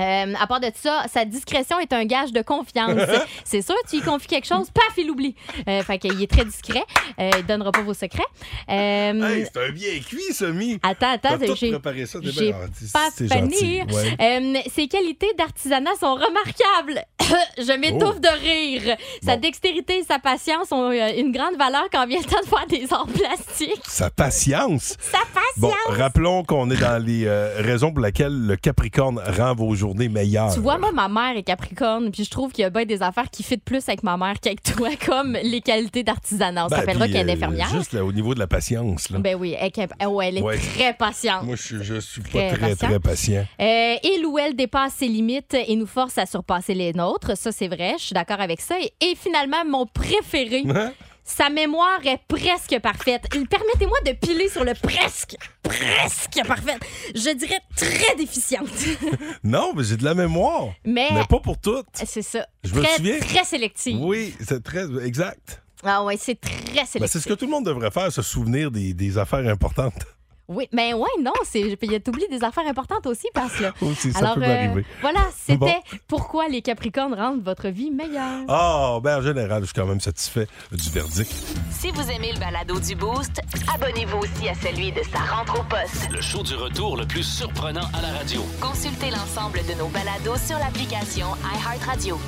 Euh, 0.00 0.34
à 0.40 0.46
part 0.46 0.60
de 0.60 0.68
ça, 0.74 1.04
sa 1.12 1.24
discrétion 1.24 1.78
est 1.78 1.92
un 1.92 2.04
gage 2.04 2.32
de 2.32 2.42
confiance. 2.42 3.00
c'est 3.44 3.62
sûr, 3.62 3.74
tu 3.88 3.96
lui 3.96 4.02
confies 4.02 4.26
quelque 4.26 4.46
chose, 4.46 4.68
paf, 4.70 4.92
il 4.96 5.06
l'oublie. 5.06 5.34
Euh, 5.68 5.82
fait 5.82 5.98
qu'il 5.98 6.20
est 6.22 6.30
très 6.30 6.44
discret. 6.44 6.82
Euh, 7.20 7.30
il 7.38 7.46
donnera 7.46 7.70
pas 7.72 7.82
vos 7.82 7.94
secrets. 7.94 8.22
Euh, 8.70 9.12
Hey, 9.24 9.46
c'est 9.52 9.64
un 9.68 9.70
bien 9.70 9.98
cuit, 10.00 10.32
ce 10.32 10.44
mi. 10.46 10.78
Attends, 10.82 11.12
attends, 11.12 11.36
j'ai 11.54 11.70
préparé 11.70 12.06
ça. 12.06 12.18
j'ai 12.22 12.32
c'est- 12.32 12.92
pas 12.92 13.10
fini. 13.10 13.82
Ouais. 13.82 14.16
Euh, 14.20 14.58
ses 14.74 14.88
qualités 14.88 15.32
d'artisanat 15.38 15.94
sont 16.00 16.14
remarquables. 16.14 17.02
Je 17.58 17.72
m'étouffe 17.78 18.16
Oh. 18.16 18.20
de 18.20 18.40
rire. 18.40 18.96
Sa 19.24 19.34
Bon. 19.36 19.40
dextérité 19.40 19.98
et 19.98 20.04
sa 20.04 20.18
patience 20.18 20.70
ont 20.72 20.90
une 20.92 21.32
grande 21.32 21.56
valeur 21.56 21.84
quand 21.90 22.06
vient 22.06 22.18
le 22.18 22.24
temps 22.24 22.40
de 22.42 22.46
faire 22.48 22.66
des 22.66 22.92
arts 22.92 23.06
plastiques. 23.06 23.80
Sa 23.86 24.10
patience. 24.10 24.96
Sa 25.00 25.18
patience. 25.32 25.56
Bon, 25.56 25.72
rappelons 25.88 26.44
qu'on 26.44 26.70
est 26.70 26.76
dans 26.76 27.02
les 27.02 27.26
raisons 27.58 27.92
pour 27.92 28.04
lesquelles 28.04 28.46
le 28.46 28.56
Capricorne 28.56 29.20
rend 29.38 29.54
vos 29.54 29.74
Tu 30.54 30.60
vois, 30.60 30.78
moi, 30.78 30.92
ma 30.92 31.08
mère 31.08 31.36
est 31.36 31.42
Capricorne, 31.42 32.10
puis 32.10 32.24
je 32.24 32.30
trouve 32.30 32.52
qu'il 32.52 32.62
y 32.62 32.64
a 32.64 32.70
bien 32.70 32.84
des 32.84 33.02
affaires 33.02 33.30
qui 33.30 33.42
fitent 33.42 33.64
plus 33.64 33.86
avec 33.88 34.02
ma 34.02 34.16
mère 34.16 34.34
qu'avec 34.40 34.62
toi, 34.62 34.88
comme 35.06 35.32
les 35.42 35.60
qualités 35.60 36.02
d'artisanat. 36.02 36.66
On 36.66 36.68
Ben, 36.68 36.76
s'appellera 36.78 37.08
qu'elle 37.08 37.28
est 37.28 37.32
euh, 37.32 37.36
infirmière. 37.36 37.68
Juste 37.70 37.92
là, 37.92 38.04
au 38.04 38.12
niveau 38.12 38.34
de 38.34 38.38
la 38.38 38.46
patience. 38.46 39.10
Là. 39.10 39.18
Ben 39.18 39.36
oui, 39.36 39.54
elle, 39.58 39.66
est 39.76 39.88
oh, 40.06 40.20
elle 40.22 40.38
est 40.38 40.42
Ouais. 40.42 40.58
très 40.58 40.94
patiente. 40.94 41.44
Moi, 41.44 41.56
je, 41.56 41.62
suis- 41.62 41.82
je 41.84 42.00
suis 42.00 42.22
pas 42.22 42.28
Très 42.30 42.48
très, 42.52 42.58
patient. 42.70 42.88
très 42.88 43.00
patient. 43.00 43.46
Euh, 43.60 43.94
il 44.02 44.24
ou 44.26 44.38
elle 44.38 44.54
dépasse 44.56 44.94
ses 44.94 45.08
limites 45.08 45.54
et 45.66 45.74
nous 45.76 45.86
force 45.86 46.18
à 46.18 46.26
surpasser 46.26 46.74
les 46.74 46.92
nôtres. 46.92 47.36
Ça, 47.36 47.52
c'est 47.52 47.68
vrai. 47.68 47.94
Je 47.98 48.04
suis 48.04 48.14
d'accord 48.14 48.40
avec 48.40 48.60
ça. 48.60 48.76
Et, 48.80 48.92
et 49.04 49.14
finalement, 49.14 49.64
mon 49.66 49.86
préféré, 49.86 50.62
Hein? 50.68 50.92
Sa 51.24 51.48
mémoire 51.48 52.00
est 52.04 52.20
presque 52.28 52.78
parfaite. 52.80 53.22
Permettez-moi 53.30 53.96
de 54.06 54.12
piler 54.12 54.48
sur 54.48 54.62
le 54.64 54.74
presque. 54.74 55.36
Presque 55.62 56.46
parfaite. 56.46 56.80
Je 57.14 57.34
dirais 57.34 57.60
très 57.76 58.14
déficiente. 58.16 58.68
Non, 59.42 59.72
mais 59.74 59.84
j'ai 59.84 59.96
de 59.96 60.04
la 60.04 60.14
mémoire. 60.14 60.68
Mais, 60.84 61.08
Mais 61.12 61.24
pas 61.28 61.40
pour 61.40 61.58
toutes. 61.58 61.86
c'est 61.94 62.22
ça. 62.22 62.46
Je 62.62 62.74
me 62.74 62.82
très, 62.82 62.96
souviens. 62.96 63.18
Très 63.20 63.44
sélective. 63.44 63.98
Oui, 64.00 64.34
c'est 64.40 64.62
très 64.62 64.84
exact. 65.04 65.62
Ah 65.82 66.02
ouais, 66.04 66.16
c'est 66.18 66.40
très 66.40 66.52
Ben, 66.74 66.86
sélectif. 66.86 67.12
c'est 67.12 67.20
ce 67.20 67.28
que 67.28 67.34
tout 67.34 67.44
le 67.46 67.50
monde 67.50 67.66
devrait 67.66 67.90
faire, 67.90 68.10
se 68.12 68.22
souvenir 68.22 68.70
des, 68.70 68.94
des 68.94 69.18
affaires 69.18 69.46
importantes. 69.46 70.06
Oui, 70.48 70.68
mais 70.72 70.92
ouais, 70.92 71.08
non, 71.22 71.32
c'est 71.44 71.76
t'oublies 72.04 72.28
des 72.30 72.44
affaires 72.44 72.66
importantes 72.66 73.06
aussi 73.06 73.26
parce 73.32 73.54
que. 73.54 73.64
Aussi, 73.84 74.12
ça 74.12 74.18
Alors, 74.18 74.34
peut 74.34 74.42
euh, 74.44 74.82
voilà, 75.00 75.20
c'était 75.36 75.56
Bon. 75.56 75.96
pourquoi 76.06 76.48
les 76.48 76.60
Capricornes 76.62 77.14
rendent 77.14 77.42
votre 77.42 77.68
vie 77.68 77.90
meilleure. 77.90 78.42
Ah, 78.48 78.98
ben 79.02 79.18
en 79.18 79.22
général, 79.22 79.60
je 79.62 79.66
suis 79.66 79.74
quand 79.74 79.86
même 79.86 80.00
satisfait 80.00 80.46
du 80.72 80.90
verdict. 80.90 81.32
Si 81.70 81.90
vous 81.90 82.10
aimez 82.10 82.32
le 82.32 82.38
balado 82.40 82.78
du 82.78 82.94
Boost, 82.94 83.40
abonnez-vous 83.74 84.18
aussi 84.18 84.48
à 84.48 84.54
celui 84.54 84.92
de 84.92 85.00
sa 85.12 85.18
rentre 85.34 85.60
au 85.60 85.64
poste. 85.64 86.10
Le 86.10 86.20
show 86.20 86.42
du 86.42 86.54
retour 86.54 86.96
le 86.96 87.06
plus 87.06 87.22
surprenant 87.24 87.88
à 87.98 88.02
la 88.02 88.18
radio. 88.18 88.42
Consultez 88.60 89.10
l'ensemble 89.10 89.60
de 89.66 89.78
nos 89.78 89.88
balados 89.88 90.36
sur 90.46 90.58
l'application 90.58 91.28
iHeartRadio. 91.54 92.18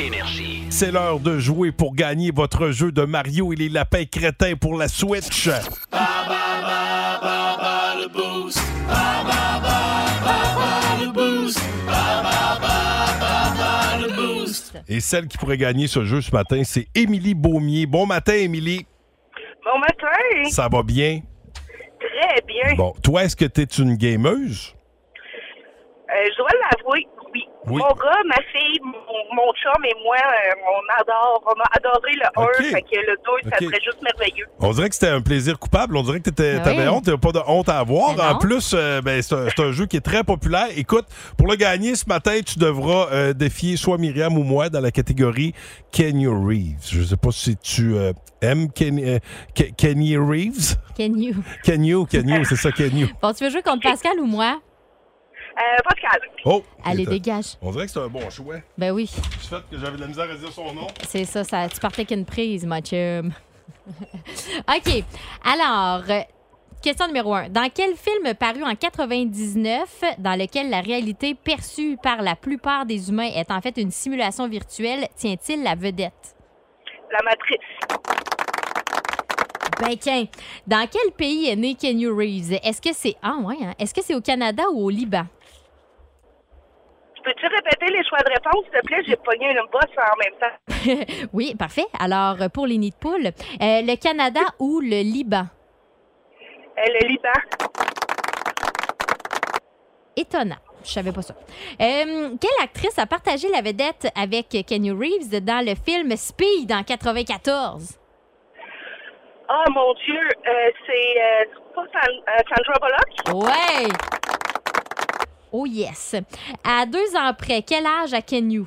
Énergie. 0.00 0.64
C'est 0.70 0.90
l'heure 0.90 1.20
de 1.20 1.38
jouer 1.38 1.72
pour 1.72 1.94
gagner 1.94 2.30
votre 2.30 2.70
jeu 2.70 2.90
de 2.90 3.02
Mario 3.02 3.52
et 3.52 3.56
les 3.56 3.68
lapins 3.68 4.04
crétins 4.04 4.54
pour 4.56 4.78
la 4.78 4.88
Switch. 4.88 5.48
Et 14.88 15.00
celle 15.00 15.28
qui 15.28 15.38
pourrait 15.38 15.58
gagner 15.58 15.86
ce 15.86 16.04
jeu 16.04 16.20
ce 16.20 16.32
matin, 16.32 16.62
c'est 16.64 16.88
Émilie 16.94 17.34
Beaumier. 17.34 17.86
Bon 17.86 18.06
matin, 18.06 18.34
Émilie. 18.34 18.86
Bon 19.64 19.78
matin. 19.78 20.50
Ça 20.50 20.68
va 20.68 20.82
bien? 20.82 21.20
Très 22.00 22.42
bien. 22.46 22.74
Bon, 22.76 22.94
toi, 23.02 23.24
est-ce 23.24 23.36
que 23.36 23.44
tu 23.44 23.60
es 23.60 23.64
une 23.64 23.96
gameuse? 23.96 24.74
Euh, 26.10 26.28
je 26.32 26.36
dois 26.38 26.48
l'avouer, 26.72 27.06
oui. 27.66 27.80
Mon 27.82 27.94
gars, 27.94 28.20
ma 28.26 28.36
fille, 28.52 28.78
mon, 28.82 28.92
mon 29.34 29.52
chum 29.54 29.84
et 29.84 29.94
moi, 30.04 30.16
euh, 30.16 30.54
on 30.66 31.00
adore, 31.00 31.42
on 31.46 31.60
a 31.60 31.76
adoré 31.76 32.12
le 32.12 32.26
1, 32.40 32.42
Ok. 32.44 32.64
fait 32.72 32.82
que 32.82 32.96
le 32.96 33.16
2, 33.16 33.50
ça 33.50 33.56
Ok. 33.60 33.64
serait 33.66 33.80
juste 33.84 34.02
merveilleux. 34.02 34.46
On 34.60 34.72
dirait 34.72 34.88
que 34.88 34.94
c'était 34.94 35.08
un 35.08 35.20
plaisir 35.20 35.58
coupable. 35.58 35.96
On 35.96 36.02
dirait 36.02 36.20
que 36.20 36.30
tu 36.30 36.42
Ah 36.42 36.62
avais 36.68 36.82
oui. 36.82 36.88
honte. 36.88 37.04
Tu 37.04 37.18
pas 37.18 37.32
de 37.32 37.40
honte 37.46 37.68
à 37.68 37.78
avoir. 37.78 38.14
Ben 38.14 38.24
non. 38.24 38.30
En 38.36 38.38
plus, 38.38 38.72
euh, 38.74 39.00
ben, 39.02 39.20
c'est 39.22 39.34
un, 39.34 39.46
c'est 39.48 39.62
un 39.62 39.72
jeu 39.72 39.86
qui 39.86 39.96
est 39.96 40.00
très 40.00 40.24
populaire. 40.24 40.68
Écoute, 40.76 41.06
pour 41.36 41.48
le 41.48 41.56
gagner 41.56 41.94
ce 41.96 42.04
matin, 42.08 42.38
tu 42.44 42.58
devras 42.58 43.08
euh, 43.12 43.32
défier 43.32 43.76
soit 43.76 43.98
Myriam 43.98 44.36
ou 44.38 44.42
moi 44.42 44.68
dans 44.68 44.80
la 44.80 44.90
catégorie 44.90 45.54
Kenny 45.92 46.26
Reeves. 46.26 46.88
Je 46.90 47.02
sais 47.02 47.16
pas 47.16 47.30
si 47.30 47.56
tu 47.56 47.94
euh, 47.96 48.12
aimes 48.42 48.70
Kenny, 48.72 49.04
euh, 49.04 49.18
Ke- 49.54 49.74
Kenny 49.76 50.16
Reeves. 50.16 50.76
Can 50.96 51.14
you? 51.16 51.34
Kenny, 51.64 51.92
Kenny, 52.06 52.44
c'est 52.46 52.56
ça, 52.56 52.72
Kenny. 52.72 53.06
Bon, 53.22 53.32
tu 53.32 53.44
veux 53.44 53.50
jouer 53.50 53.62
contre 53.62 53.82
Pascal 53.82 54.18
ou 54.20 54.26
moi? 54.26 54.60
Euh, 55.58 55.76
Pascal, 55.84 56.20
Oh! 56.44 56.62
Allez, 56.84 57.04
dégage. 57.04 57.56
On 57.60 57.70
dirait 57.72 57.86
que 57.86 57.92
c'est 57.92 57.98
un 58.00 58.08
bon 58.08 58.28
choix. 58.30 58.56
Ben 58.78 58.92
oui, 58.92 59.10
Du 59.40 59.46
fait 59.46 59.56
que 59.70 59.78
j'avais 59.78 59.96
de 59.96 60.00
la 60.00 60.06
misère 60.06 60.30
à 60.30 60.34
dire 60.34 60.52
son 60.52 60.72
nom. 60.72 60.86
c'est 61.06 61.24
ça, 61.24 61.44
ça. 61.44 61.68
Tu 61.68 61.78
partais 61.80 62.04
qu'une 62.04 62.24
prise, 62.24 62.64
ma 62.64 62.80
chum. 62.80 63.32
OK. 64.68 65.04
Alors, 65.44 66.02
euh, 66.08 66.20
question 66.82 67.06
numéro 67.08 67.34
un. 67.34 67.48
Dans 67.48 67.68
quel 67.74 67.94
film 67.96 68.32
paru 68.34 68.62
en 68.62 68.74
99, 68.74 70.02
dans 70.18 70.38
lequel 70.38 70.70
la 70.70 70.80
réalité 70.80 71.34
perçue 71.34 71.98
par 72.02 72.22
la 72.22 72.36
plupart 72.36 72.86
des 72.86 73.10
humains 73.10 73.30
est 73.34 73.50
en 73.50 73.60
fait 73.60 73.76
une 73.76 73.90
simulation 73.90 74.48
virtuelle, 74.48 75.08
tient-il 75.16 75.62
la 75.62 75.74
vedette? 75.74 76.36
la 77.12 77.18
matrice. 77.24 77.58
Ben, 79.80 79.96
tiens, 79.98 80.24
dans 80.66 80.86
quel 80.86 81.10
pays 81.12 81.48
est 81.48 81.56
né 81.56 81.74
Kenny 81.74 82.06
Reeves? 82.06 82.52
Est-ce 82.62 82.80
que 82.80 82.90
c'est. 82.92 83.16
Ah, 83.22 83.34
ouais, 83.42 83.56
hein? 83.62 83.74
Est-ce 83.78 83.92
que 83.92 84.00
c'est 84.02 84.14
au 84.14 84.20
Canada 84.20 84.62
ou 84.72 84.84
au 84.84 84.90
Liban? 84.90 85.24
Tu 87.40 87.48
peux-tu 87.48 87.54
répéter 87.54 87.92
les 87.92 88.04
choix 88.04 88.18
de 88.18 88.30
réponse, 88.30 88.64
s'il 88.64 88.80
te 88.80 88.86
plaît? 88.86 89.02
J'ai 89.06 89.16
pogné 89.16 89.50
une 89.50 89.60
bosse 89.70 89.96
en 89.96 90.16
même 90.18 90.34
temps. 90.40 91.26
oui, 91.32 91.54
parfait. 91.54 91.86
Alors, 91.98 92.36
pour 92.52 92.66
les 92.66 92.78
nids 92.78 92.90
de 92.90 92.96
poule, 92.96 93.26
euh, 93.26 93.30
le 93.82 93.96
Canada 93.96 94.40
ou 94.58 94.80
le 94.80 95.02
Liban? 95.02 95.44
Euh, 96.78 96.82
le 96.86 97.08
Liban. 97.08 97.28
Étonnant. 100.16 100.56
Je 100.82 100.90
savais 100.90 101.12
pas 101.12 101.22
ça. 101.22 101.34
Euh, 101.80 102.30
quelle 102.40 102.64
actrice 102.64 102.98
a 102.98 103.06
partagé 103.06 103.48
la 103.48 103.60
vedette 103.60 104.08
avec 104.16 104.48
Kenny 104.66 104.90
Reeves 104.90 105.44
dans 105.44 105.64
le 105.64 105.74
film 105.74 106.16
Speed 106.16 106.72
en 106.72 106.82
94? 106.82 107.98
Ah, 109.48 109.64
mon 109.70 109.92
Dieu, 109.94 110.16
euh, 110.16 110.70
c'est 110.86 111.20
euh, 111.20 111.44
pas 111.74 111.82
euh, 111.82 112.42
Sandra 112.48 112.78
Bullock? 112.80 113.44
Ouais! 113.44 114.19
Oh 115.52 115.66
yes. 115.66 116.14
À 116.64 116.86
deux 116.86 117.16
ans 117.16 117.32
près, 117.36 117.62
quel 117.62 117.84
âge 117.86 118.14
a 118.14 118.22
Kenny? 118.22 118.58
Euh, 118.58 118.64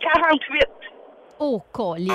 48. 0.00 0.68
Oh, 1.38 1.62
colique. 1.72 2.12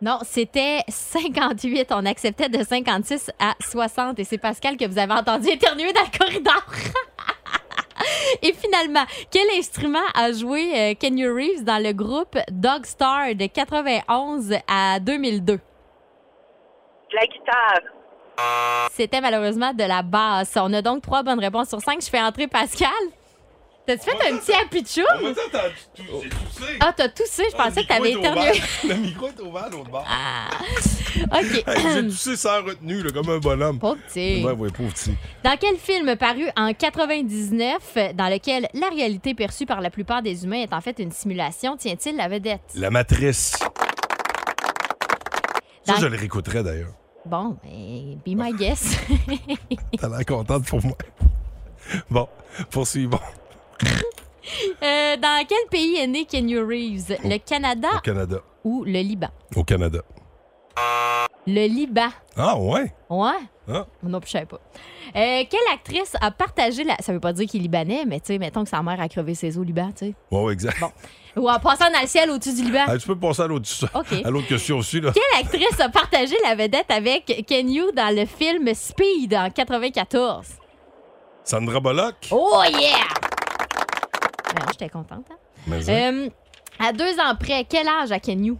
Non, 0.00 0.18
c'était 0.22 0.82
58. 0.88 1.92
On 1.92 2.06
acceptait 2.06 2.48
de 2.48 2.62
56 2.64 3.30
à 3.38 3.54
60. 3.60 4.18
Et 4.18 4.24
c'est 4.24 4.38
Pascal 4.38 4.76
que 4.76 4.86
vous 4.86 4.98
avez 4.98 5.12
entendu 5.12 5.48
éternuer 5.50 5.92
dans 5.92 6.00
le 6.00 6.18
corridor. 6.18 6.64
Et 8.42 8.54
finalement, 8.54 9.04
quel 9.30 9.46
instrument 9.58 9.98
a 10.14 10.32
joué 10.32 10.72
euh, 10.74 10.94
Kenny 10.98 11.26
Reeves 11.26 11.64
dans 11.64 11.82
le 11.82 11.92
groupe 11.92 12.38
Dog 12.50 12.86
Star 12.86 13.34
de 13.34 13.46
91 13.46 14.54
à 14.66 15.00
2002? 15.00 15.60
La 17.12 17.26
guitare. 17.26 17.99
C'était 18.94 19.20
malheureusement 19.20 19.72
de 19.72 19.84
la 19.84 20.02
basse. 20.02 20.52
On 20.56 20.72
a 20.72 20.82
donc 20.82 21.02
trois 21.02 21.22
bonnes 21.22 21.40
réponses 21.40 21.68
sur 21.68 21.80
cinq. 21.80 22.02
Je 22.02 22.08
fais 22.08 22.20
entrer 22.20 22.46
Pascal. 22.46 22.88
T'as-tu 23.86 24.04
fait 24.04 24.32
un 24.32 24.36
petit 24.68 25.00
attends, 25.00 25.58
j'ai 25.96 26.04
toussé. 26.28 26.78
Ah, 26.80 26.92
t'as 26.96 27.08
toussé. 27.08 27.44
Je 27.50 27.56
Ah, 27.58 27.64
pensais 27.64 27.82
que 27.82 27.88
t'avais 27.88 28.12
éternué. 28.12 28.52
Le 28.88 28.94
micro 28.94 29.28
est 29.28 29.40
ouvert 29.40 29.64
à 29.64 29.68
l'autre 29.70 29.90
bord. 29.90 30.06
OK. 31.32 31.64
Hey, 31.66 31.92
j'ai 31.94 32.02
toussé 32.06 32.36
sans 32.36 32.62
retenue, 32.62 33.02
là, 33.02 33.10
comme 33.10 33.28
un 33.30 33.38
bonhomme. 33.38 33.78
Pauvre 33.80 33.96
petit. 34.06 34.44
Ouais, 34.44 34.52
ouais, 34.52 34.70
pauvre 34.70 34.92
petit. 34.92 35.14
Dans 35.42 35.56
quel 35.58 35.76
film 35.76 36.14
paru 36.16 36.44
en 36.56 36.72
99, 36.72 38.14
dans 38.14 38.28
lequel 38.28 38.68
la 38.74 38.90
réalité 38.90 39.34
perçue 39.34 39.66
par 39.66 39.80
la 39.80 39.90
plupart 39.90 40.22
des 40.22 40.44
humains 40.44 40.62
est 40.62 40.72
en 40.74 40.80
fait 40.80 40.98
une 41.00 41.10
simulation, 41.10 41.76
tient-il 41.76 42.16
la 42.16 42.28
vedette? 42.28 42.60
La 42.76 42.90
matrice. 42.90 43.56
Ça, 45.84 45.94
je 45.98 46.06
le 46.06 46.16
réécouterais 46.16 46.62
d'ailleurs. 46.62 46.92
Bon, 47.26 47.56
ben, 47.62 48.18
be 48.24 48.34
my 48.36 48.52
guess. 48.52 48.96
T'as 49.98 50.08
l'air 50.08 50.24
contente 50.24 50.64
pour 50.66 50.82
moi. 50.84 50.96
Bon, 52.10 52.28
poursuivons. 52.70 53.18
Euh, 54.82 55.16
dans 55.16 55.46
quel 55.46 55.68
pays 55.70 55.96
est 55.96 56.06
né 56.06 56.24
Kenny 56.24 56.58
Reeves? 56.58 57.16
Le 57.24 57.38
Canada 57.38 57.88
Au 57.96 58.00
Canada. 58.00 58.38
ou 58.64 58.84
le 58.84 59.00
Liban? 59.00 59.28
Au 59.54 59.62
Canada. 59.64 60.00
Le 61.46 61.66
Liban. 61.66 62.08
Ah, 62.36 62.58
ouais? 62.58 62.92
Ouais? 63.08 63.32
Ah. 63.68 63.86
Non, 64.02 64.20
je 64.24 64.30
savais 64.30 64.46
pas. 64.46 64.60
Euh, 65.14 65.44
quelle 65.48 65.60
actrice 65.72 66.16
a 66.20 66.30
partagé 66.30 66.84
la. 66.84 66.96
Ça 67.00 67.12
veut 67.12 67.20
pas 67.20 67.32
dire 67.32 67.46
qu'il 67.46 67.60
est 67.60 67.64
libanais, 67.64 68.04
mais 68.06 68.20
tu 68.20 68.28
sais, 68.28 68.38
mettons 68.38 68.64
que 68.64 68.70
sa 68.70 68.82
mère 68.82 69.00
a 69.00 69.08
crevé 69.08 69.34
ses 69.34 69.56
os 69.56 69.58
au 69.58 69.62
Liban, 69.64 69.90
tu 69.92 70.06
sais. 70.06 70.14
Ouais, 70.30 70.42
ouais, 70.42 70.52
exact. 70.52 70.82
Ou 71.36 71.48
en 71.48 71.58
passant 71.60 71.90
dans 71.92 72.00
le 72.00 72.06
ciel 72.06 72.30
au-dessus 72.30 72.54
du 72.54 72.62
Liban. 72.64 72.84
Ah, 72.88 72.98
tu 72.98 73.06
peux 73.06 73.16
passer 73.18 73.42
à 73.42 73.46
l'autre, 73.46 73.68
OK. 73.94 74.06
à 74.24 74.30
l'autre 74.30 74.48
question 74.48 74.78
aussi, 74.78 75.00
là. 75.00 75.12
Quelle 75.12 75.40
actrice 75.40 75.78
a 75.80 75.88
partagé 75.88 76.34
la 76.42 76.54
vedette 76.56 76.90
avec 76.90 77.44
Ken 77.46 77.70
Yu 77.70 77.92
dans 77.94 78.14
le 78.14 78.26
film 78.26 78.72
Speed 78.74 79.32
en 79.34 79.48
94? 79.50 80.46
Sandra 81.44 81.80
Bullock? 81.80 82.14
Oh 82.30 82.62
yeah! 82.68 82.96
Ben, 84.54 84.64
J'étais 84.72 84.88
contente. 84.88 85.24
hein? 85.30 85.36
Mais, 85.66 85.88
Euh, 85.88 86.28
à 86.78 86.92
deux 86.92 87.18
ans 87.20 87.34
près, 87.38 87.64
quel 87.68 87.86
âge 87.86 88.10
a 88.12 88.18
Ken 88.18 88.44
Yu? 88.44 88.54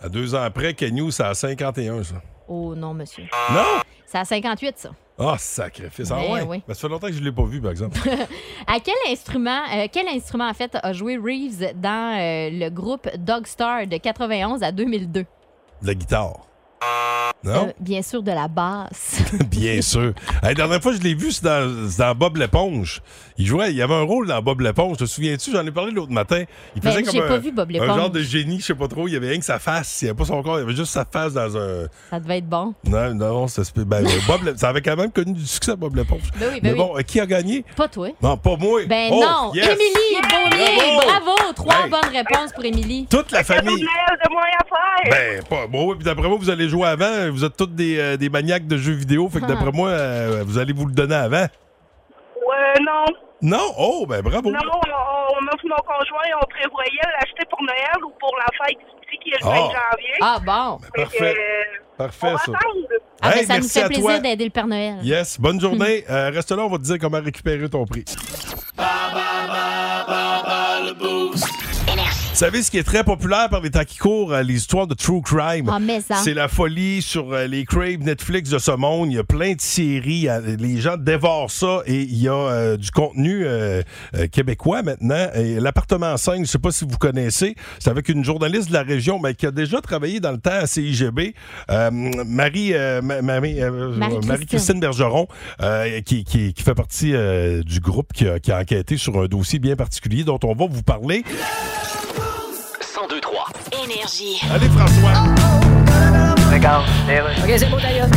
à 0.00 0.08
deux 0.08 0.32
ans 0.34 0.42
après, 0.42 0.74
Kenyu, 0.74 1.10
c'est 1.10 1.24
à 1.24 1.34
51, 1.34 2.04
ça. 2.04 2.14
Oh 2.46 2.72
non, 2.76 2.94
monsieur. 2.94 3.24
Non? 3.50 3.80
C'est 4.06 4.18
à 4.18 4.24
58, 4.24 4.78
ça. 4.78 4.90
Ah, 5.18 5.36
sacrifice. 5.38 6.10
Ah, 6.12 6.16
Ben 6.20 6.32
ouais? 6.32 6.42
oui. 6.48 6.62
Ben, 6.66 6.74
ça 6.74 6.80
fait 6.82 6.88
longtemps 6.88 7.08
que 7.08 7.12
je 7.12 7.18
ne 7.20 7.24
l'ai 7.24 7.32
pas 7.32 7.44
vu, 7.44 7.60
par 7.60 7.70
exemple. 7.72 7.98
À 8.66 8.78
quel 8.80 8.94
instrument, 9.10 9.62
euh, 9.74 9.86
quel 9.90 10.06
instrument 10.08 10.48
en 10.48 10.54
fait 10.54 10.76
a 10.80 10.92
joué 10.92 11.16
Reeves 11.16 11.72
dans 11.80 12.16
euh, 12.18 12.50
le 12.52 12.68
groupe 12.70 13.08
Dog 13.16 13.46
Star 13.46 13.86
de 13.86 13.96
91 13.96 14.62
à 14.62 14.70
2002? 14.70 15.20
De 15.22 15.26
la 15.86 15.94
guitare. 15.94 16.40
Non? 17.44 17.68
Euh, 17.68 17.72
bien 17.78 18.02
sûr 18.02 18.22
de 18.22 18.32
la 18.32 18.48
basse. 18.48 19.20
Bien 19.50 19.80
sûr. 19.80 20.12
Hey, 20.42 20.48
la 20.50 20.54
dernière 20.54 20.82
fois 20.82 20.92
je 20.92 20.98
l'ai 20.98 21.14
vu, 21.14 21.30
c'est 21.30 21.44
dans, 21.44 21.88
dans 21.98 22.14
Bob 22.14 22.36
l'éponge. 22.36 23.00
Il 23.36 23.46
jouait, 23.46 23.70
il 23.70 23.76
y 23.76 23.82
avait 23.82 23.94
un 23.94 24.02
rôle 24.02 24.26
dans 24.26 24.42
Bob 24.42 24.60
l'éponge. 24.60 24.96
Te 24.96 25.04
souviens-tu? 25.06 25.52
J'en 25.52 25.64
ai 25.64 25.70
parlé 25.70 25.92
l'autre 25.92 26.10
matin. 26.10 26.42
Il 26.74 26.82
Ben, 26.82 26.90
faisait 26.90 27.02
comme 27.04 27.14
j'ai 27.14 27.22
un, 27.22 27.28
pas 27.28 27.38
vu 27.38 27.52
Bob 27.52 27.68
un 27.70 27.72
l'éponge. 27.74 27.96
genre 27.96 28.10
de 28.10 28.20
génie, 28.20 28.58
je 28.58 28.64
sais 28.66 28.74
pas 28.74 28.88
trop. 28.88 29.06
Il 29.06 29.14
y 29.14 29.16
avait 29.16 29.28
rien 29.28 29.38
que 29.38 29.44
sa 29.44 29.60
face. 29.60 30.02
Il 30.02 30.06
n'y 30.06 30.10
avait 30.10 30.18
pas 30.18 30.24
son 30.24 30.42
corps, 30.42 30.56
il 30.58 30.62
y 30.62 30.64
avait 30.64 30.74
juste 30.74 30.90
sa 30.92 31.04
face 31.04 31.32
dans 31.34 31.56
un. 31.56 31.86
Ça 32.10 32.18
devait 32.18 32.38
être 32.38 32.48
bon. 32.48 32.74
Non, 32.84 33.14
non, 33.14 33.46
ça 33.46 33.62
se 33.62 33.70
peut. 33.70 33.84
Ben, 33.84 34.04
euh, 34.04 34.10
Bob, 34.26 34.56
ça 34.56 34.70
avait 34.70 34.82
quand 34.82 34.96
même 34.96 35.12
connu 35.12 35.32
du 35.34 35.46
succès, 35.46 35.76
Bob 35.76 35.94
l'éponge. 35.94 36.22
Ben 36.40 36.48
oui, 36.52 36.60
ben 36.60 36.72
Mais 36.72 36.76
bon, 36.78 36.96
euh, 36.98 37.02
qui 37.02 37.20
a 37.20 37.26
gagné? 37.26 37.64
Pas 37.76 37.86
toi. 37.86 38.08
Non, 38.20 38.36
pas 38.36 38.56
moi. 38.56 38.80
Ben 38.88 39.10
Oh, 39.12 39.20
non, 39.22 39.54
yes! 39.54 39.66
Émilie 39.68 40.20
Beaulier, 40.28 40.96
Bravo! 40.96 41.34
bravo! 41.36 41.52
Trois 41.54 41.74
Hey. 41.84 41.90
bonnes 41.90 42.10
réponses 42.12 42.52
pour 42.52 42.64
Émilie. 42.64 43.06
Toute 43.08 43.30
la 43.30 43.44
famille. 43.44 43.80
De 43.82 44.30
moi 44.32 44.42
à 44.60 44.64
faire? 44.64 45.10
Ben, 45.12 45.42
pas. 45.44 45.66
Bon, 45.68 45.88
oui, 45.88 45.94
puis 45.96 46.04
d'après 46.04 46.26
moi, 46.28 46.36
vous 46.38 46.50
allez 46.50 46.68
jouer 46.68 46.88
avant. 46.88 47.27
Vous 47.30 47.44
êtes 47.44 47.56
tous 47.56 47.66
des, 47.66 47.98
euh, 47.98 48.16
des 48.16 48.28
maniaques 48.28 48.66
de 48.66 48.76
jeux 48.76 48.92
vidéo. 48.94 49.28
Fait 49.28 49.40
que 49.40 49.44
Ah. 49.44 49.48
d'après 49.48 49.72
moi, 49.72 49.88
euh, 49.90 50.42
vous 50.46 50.58
allez 50.58 50.72
vous 50.72 50.86
le 50.86 50.92
donner 50.92 51.14
avant. 51.14 51.46
Ouais, 52.46 52.74
non. 52.84 53.04
Non? 53.40 53.72
Oh, 53.78 54.04
ben 54.08 54.20
bravo. 54.22 54.50
Non, 54.50 54.58
on, 54.58 55.44
moi 55.44 55.52
et 55.64 55.68
mon 55.68 55.76
conjoint, 55.76 56.38
on 56.42 56.46
prévoyait 56.46 57.08
l'acheter 57.20 57.44
pour 57.48 57.62
Noël 57.62 58.04
ou 58.04 58.10
pour 58.18 58.34
la 58.36 58.46
fête 58.66 58.78
du 58.78 59.06
petit 59.06 59.18
qui 59.22 59.30
est 59.30 59.38
le 59.38 59.44
5 59.44 59.50
Ah. 59.52 59.90
janvier. 59.92 60.14
Ah 60.20 60.38
bon. 60.44 60.78
Que, 60.92 61.00
Parfait. 61.02 61.34
euh, 61.38 61.78
on 61.94 61.96
Parfait, 62.04 62.32
va 62.32 62.38
ça. 62.38 62.42
attendre. 62.44 62.88
Ah, 63.22 63.30
ben, 63.30 63.36
ça 63.38 63.54
nous 63.54 63.60
merci 63.60 63.78
fait 63.78 63.84
à 63.84 63.86
plaisir 63.88 64.04
toi. 64.04 64.18
d'aider 64.18 64.44
le 64.44 64.50
Père 64.50 64.66
Noël. 64.66 64.96
Yes, 65.02 65.38
bonne 65.40 65.60
journée. 65.60 66.04
Euh, 66.10 66.30
reste 66.30 66.50
là, 66.50 66.62
on 66.64 66.68
va 66.68 66.78
te 66.78 66.82
dire 66.82 66.96
comment 67.00 67.20
récupérer 67.20 67.68
ton 67.68 67.84
prix. 67.86 68.04
Vous 71.00 71.38
savez 72.38 72.62
ce 72.62 72.70
qui 72.70 72.78
est 72.78 72.84
très 72.84 73.02
populaire 73.02 73.48
par 73.50 73.60
les 73.60 73.70
temps 73.70 73.84
qui 73.84 73.98
courent, 73.98 74.32
euh, 74.32 74.42
les 74.42 74.54
histoires 74.54 74.86
de 74.86 74.94
true 74.94 75.20
crime. 75.22 75.68
Ah, 75.72 75.78
mais 75.80 76.00
ça. 76.00 76.16
C'est 76.22 76.34
la 76.34 76.46
folie 76.46 77.02
sur 77.02 77.32
euh, 77.32 77.46
les 77.48 77.64
Crave 77.64 77.98
Netflix 77.98 78.50
de 78.50 78.58
ce 78.58 78.70
monde. 78.70 79.10
Il 79.10 79.16
y 79.16 79.18
a 79.18 79.24
plein 79.24 79.54
de 79.54 79.60
séries. 79.60 80.28
euh, 80.28 80.56
Les 80.56 80.78
gens 80.80 80.96
dévorent 80.96 81.50
ça 81.50 81.80
et 81.86 82.00
il 82.02 82.16
y 82.22 82.28
a 82.28 82.32
euh, 82.34 82.76
du 82.76 82.90
contenu 82.92 83.44
euh, 83.44 83.82
euh, 84.14 84.26
québécois 84.28 84.82
maintenant. 84.82 85.26
Et 85.34 85.58
l'appartement 85.58 86.16
5, 86.16 86.36
je 86.36 86.40
ne 86.40 86.44
sais 86.44 86.58
pas 86.58 86.70
si 86.70 86.84
vous 86.88 86.96
connaissez, 86.96 87.56
c'est 87.80 87.90
avec 87.90 88.08
une 88.08 88.22
journaliste 88.24 88.68
de 88.68 88.74
la 88.74 88.82
région 88.82 89.18
mais 89.18 89.34
qui 89.34 89.46
a 89.46 89.50
déjà 89.50 89.80
travaillé 89.80 90.20
dans 90.20 90.32
le 90.32 90.38
temps 90.38 90.50
à 90.52 90.66
CIGB, 90.66 91.34
euh, 91.70 91.90
Marie, 91.90 92.72
euh, 92.74 93.02
Ma- 93.02 93.20
Marie, 93.20 93.60
euh, 93.60 93.96
Marie-Christine. 93.96 94.78
Bergeron, 94.78 95.26
euh, 95.62 96.00
qui, 96.02 96.22
qui- 96.24 96.52
qui 96.52 96.62
fait 96.62 96.74
partie 96.74 97.12
du 97.64 97.80
groupe 97.80 98.12
qui 98.12 98.28
a, 98.28 98.38
qui 98.38 98.52
a 98.52 98.60
enquêté 98.60 98.96
sur 98.96 99.20
un 99.20 99.26
dossier 99.26 99.58
bien 99.58 99.74
particulier 99.74 100.22
dont 100.22 100.38
on 100.44 100.54
va 100.54 100.66
vous 100.70 100.82
parler. 100.82 101.24
1023. 101.24 101.87
Énergie. 104.08 104.40
Allez, 104.54 104.68
François! 104.68 105.24
OK, 107.44 107.54
c'est 107.56 107.70
bon, 107.70 107.76
d'ailleurs. 107.76 108.08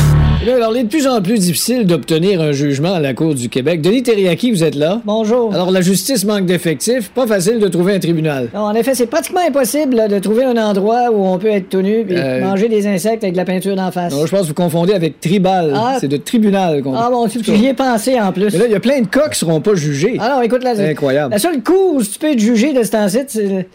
Là, 0.45 0.55
alors, 0.55 0.75
il 0.75 0.79
est 0.79 0.83
de 0.83 0.89
plus 0.89 1.05
en 1.05 1.21
plus 1.21 1.37
difficile 1.37 1.85
d'obtenir 1.85 2.41
un 2.41 2.51
jugement 2.53 2.93
à 2.93 2.99
la 2.99 3.13
Cour 3.13 3.35
du 3.35 3.49
Québec. 3.49 3.81
Denis 3.81 4.01
Terriaki, 4.01 4.51
vous 4.51 4.63
êtes 4.63 4.75
là? 4.75 5.01
Bonjour. 5.05 5.53
Alors, 5.53 5.69
la 5.69 5.81
justice 5.81 6.23
manque 6.25 6.45
d'effectifs. 6.45 7.09
Pas 7.09 7.27
facile 7.27 7.59
de 7.59 7.67
trouver 7.67 7.95
un 7.95 7.99
tribunal. 7.99 8.49
Non, 8.53 8.61
en 8.61 8.73
effet, 8.73 8.95
c'est 8.95 9.05
pratiquement 9.05 9.41
impossible 9.45 9.95
là, 9.95 10.07
de 10.07 10.17
trouver 10.19 10.45
un 10.45 10.55
endroit 10.57 11.11
où 11.11 11.25
on 11.25 11.37
peut 11.37 11.49
être 11.51 11.69
tout 11.69 11.81
nu 11.81 12.05
et 12.09 12.17
Euh, 12.17 12.39
manger 12.41 12.69
des 12.69 12.87
insectes 12.87 13.23
avec 13.23 13.33
de 13.33 13.37
la 13.37 13.45
peinture 13.45 13.75
d'en 13.75 13.91
face. 13.91 14.13
Non, 14.13 14.25
je 14.25 14.31
pense 14.31 14.41
que 14.43 14.47
vous 14.47 14.53
confondez 14.53 14.93
avec 14.93 15.19
tribal. 15.19 15.73
Ah. 15.75 15.97
C'est 15.99 16.07
de 16.07 16.17
tribunal 16.17 16.81
qu'on 16.81 16.95
Ah 16.95 17.09
bon, 17.11 17.27
tu 17.27 17.43
j'y 17.43 17.65
ai 17.67 17.73
pensé 17.73 18.19
en 18.19 18.31
plus. 18.31 18.51
Mais 18.53 18.59
là, 18.59 18.65
il 18.67 18.71
y 18.71 18.75
a 18.75 18.79
plein 18.79 19.01
de 19.01 19.07
cas 19.07 19.27
qui 19.29 19.37
seront 19.37 19.59
pas 19.61 19.75
jugés. 19.75 20.17
Alors, 20.19 20.41
écoute, 20.41 20.63
là, 20.63 20.73
C'est 20.75 20.89
incroyable. 20.89 21.33
la 21.33 21.39
seule 21.39 21.61
cour 21.61 21.95
où 21.95 22.03
tu 22.03 22.17
peux 22.17 22.31
être 22.31 22.39
jugé 22.39 22.73
de 22.73 22.81
ce 22.83 22.91
temps-ci, 22.91 23.19
c'est 23.27 23.67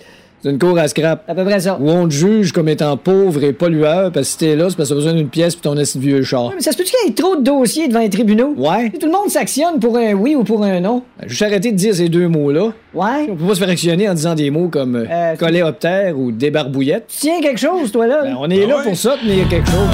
C'est 0.46 0.52
une 0.52 0.60
cour 0.60 0.78
à 0.78 0.86
scrap. 0.86 1.24
à 1.28 1.34
peu 1.34 1.42
près 1.44 1.58
ça. 1.58 1.76
Où 1.80 1.90
on 1.90 2.06
te 2.06 2.12
juge 2.14 2.52
comme 2.52 2.68
étant 2.68 2.96
pauvre 2.96 3.42
et 3.42 3.52
pollueur, 3.52 4.12
parce 4.12 4.26
que 4.28 4.30
si 4.32 4.38
t'es 4.38 4.54
là, 4.54 4.70
c'est 4.70 4.76
parce 4.76 4.90
que 4.90 4.94
t'as 4.94 5.00
besoin 5.00 5.14
d'une 5.14 5.28
pièce 5.28 5.56
pour 5.56 5.72
ton 5.72 5.76
assis 5.76 5.98
de 5.98 6.04
vieux 6.04 6.22
char. 6.22 6.46
Ouais, 6.46 6.52
mais 6.54 6.62
ça 6.62 6.70
se 6.70 6.76
peut-tu 6.76 6.92
qu'il 6.92 7.08
y 7.08 7.10
ait 7.10 7.14
trop 7.14 7.34
de 7.34 7.42
dossiers 7.42 7.88
devant 7.88 7.98
les 7.98 8.10
tribunaux? 8.10 8.54
Ouais. 8.56 8.90
Tout 8.90 9.06
le 9.06 9.12
monde 9.12 9.28
s'actionne 9.28 9.80
pour 9.80 9.96
un 9.98 10.12
oui 10.12 10.36
ou 10.36 10.44
pour 10.44 10.62
un 10.62 10.78
non. 10.78 11.02
Ben, 11.18 11.28
Juste 11.28 11.42
arrêter 11.42 11.72
de 11.72 11.76
dire 11.76 11.96
ces 11.96 12.08
deux 12.08 12.28
mots-là. 12.28 12.68
Ouais. 12.94 13.26
On 13.28 13.34
peut 13.34 13.44
pas 13.44 13.54
se 13.56 13.58
faire 13.58 13.70
actionner 13.70 14.08
en 14.08 14.14
disant 14.14 14.36
des 14.36 14.50
mots 14.50 14.68
comme 14.68 14.94
euh, 14.94 15.04
Euh, 15.10 15.34
coléoptère 15.34 16.16
ou 16.16 16.30
débarbouillette. 16.30 17.08
Tu 17.08 17.16
tiens 17.22 17.40
quelque 17.40 17.58
chose, 17.58 17.90
toi, 17.90 18.06
là? 18.06 18.22
Ben, 18.22 18.36
on 18.38 18.48
est 18.48 18.62
Ah 18.62 18.68
là 18.68 18.76
ouais? 18.76 18.82
pour 18.84 18.96
ça, 18.96 19.16
tenir 19.20 19.48
quelque 19.48 19.66
chose. 19.68 19.88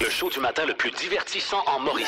Le 0.00 0.08
show 0.08 0.28
du 0.32 0.38
matin 0.38 0.62
le 0.68 0.74
plus 0.74 0.92
divertissant 0.92 1.56
en 1.66 1.82
Mauricie. 1.82 2.06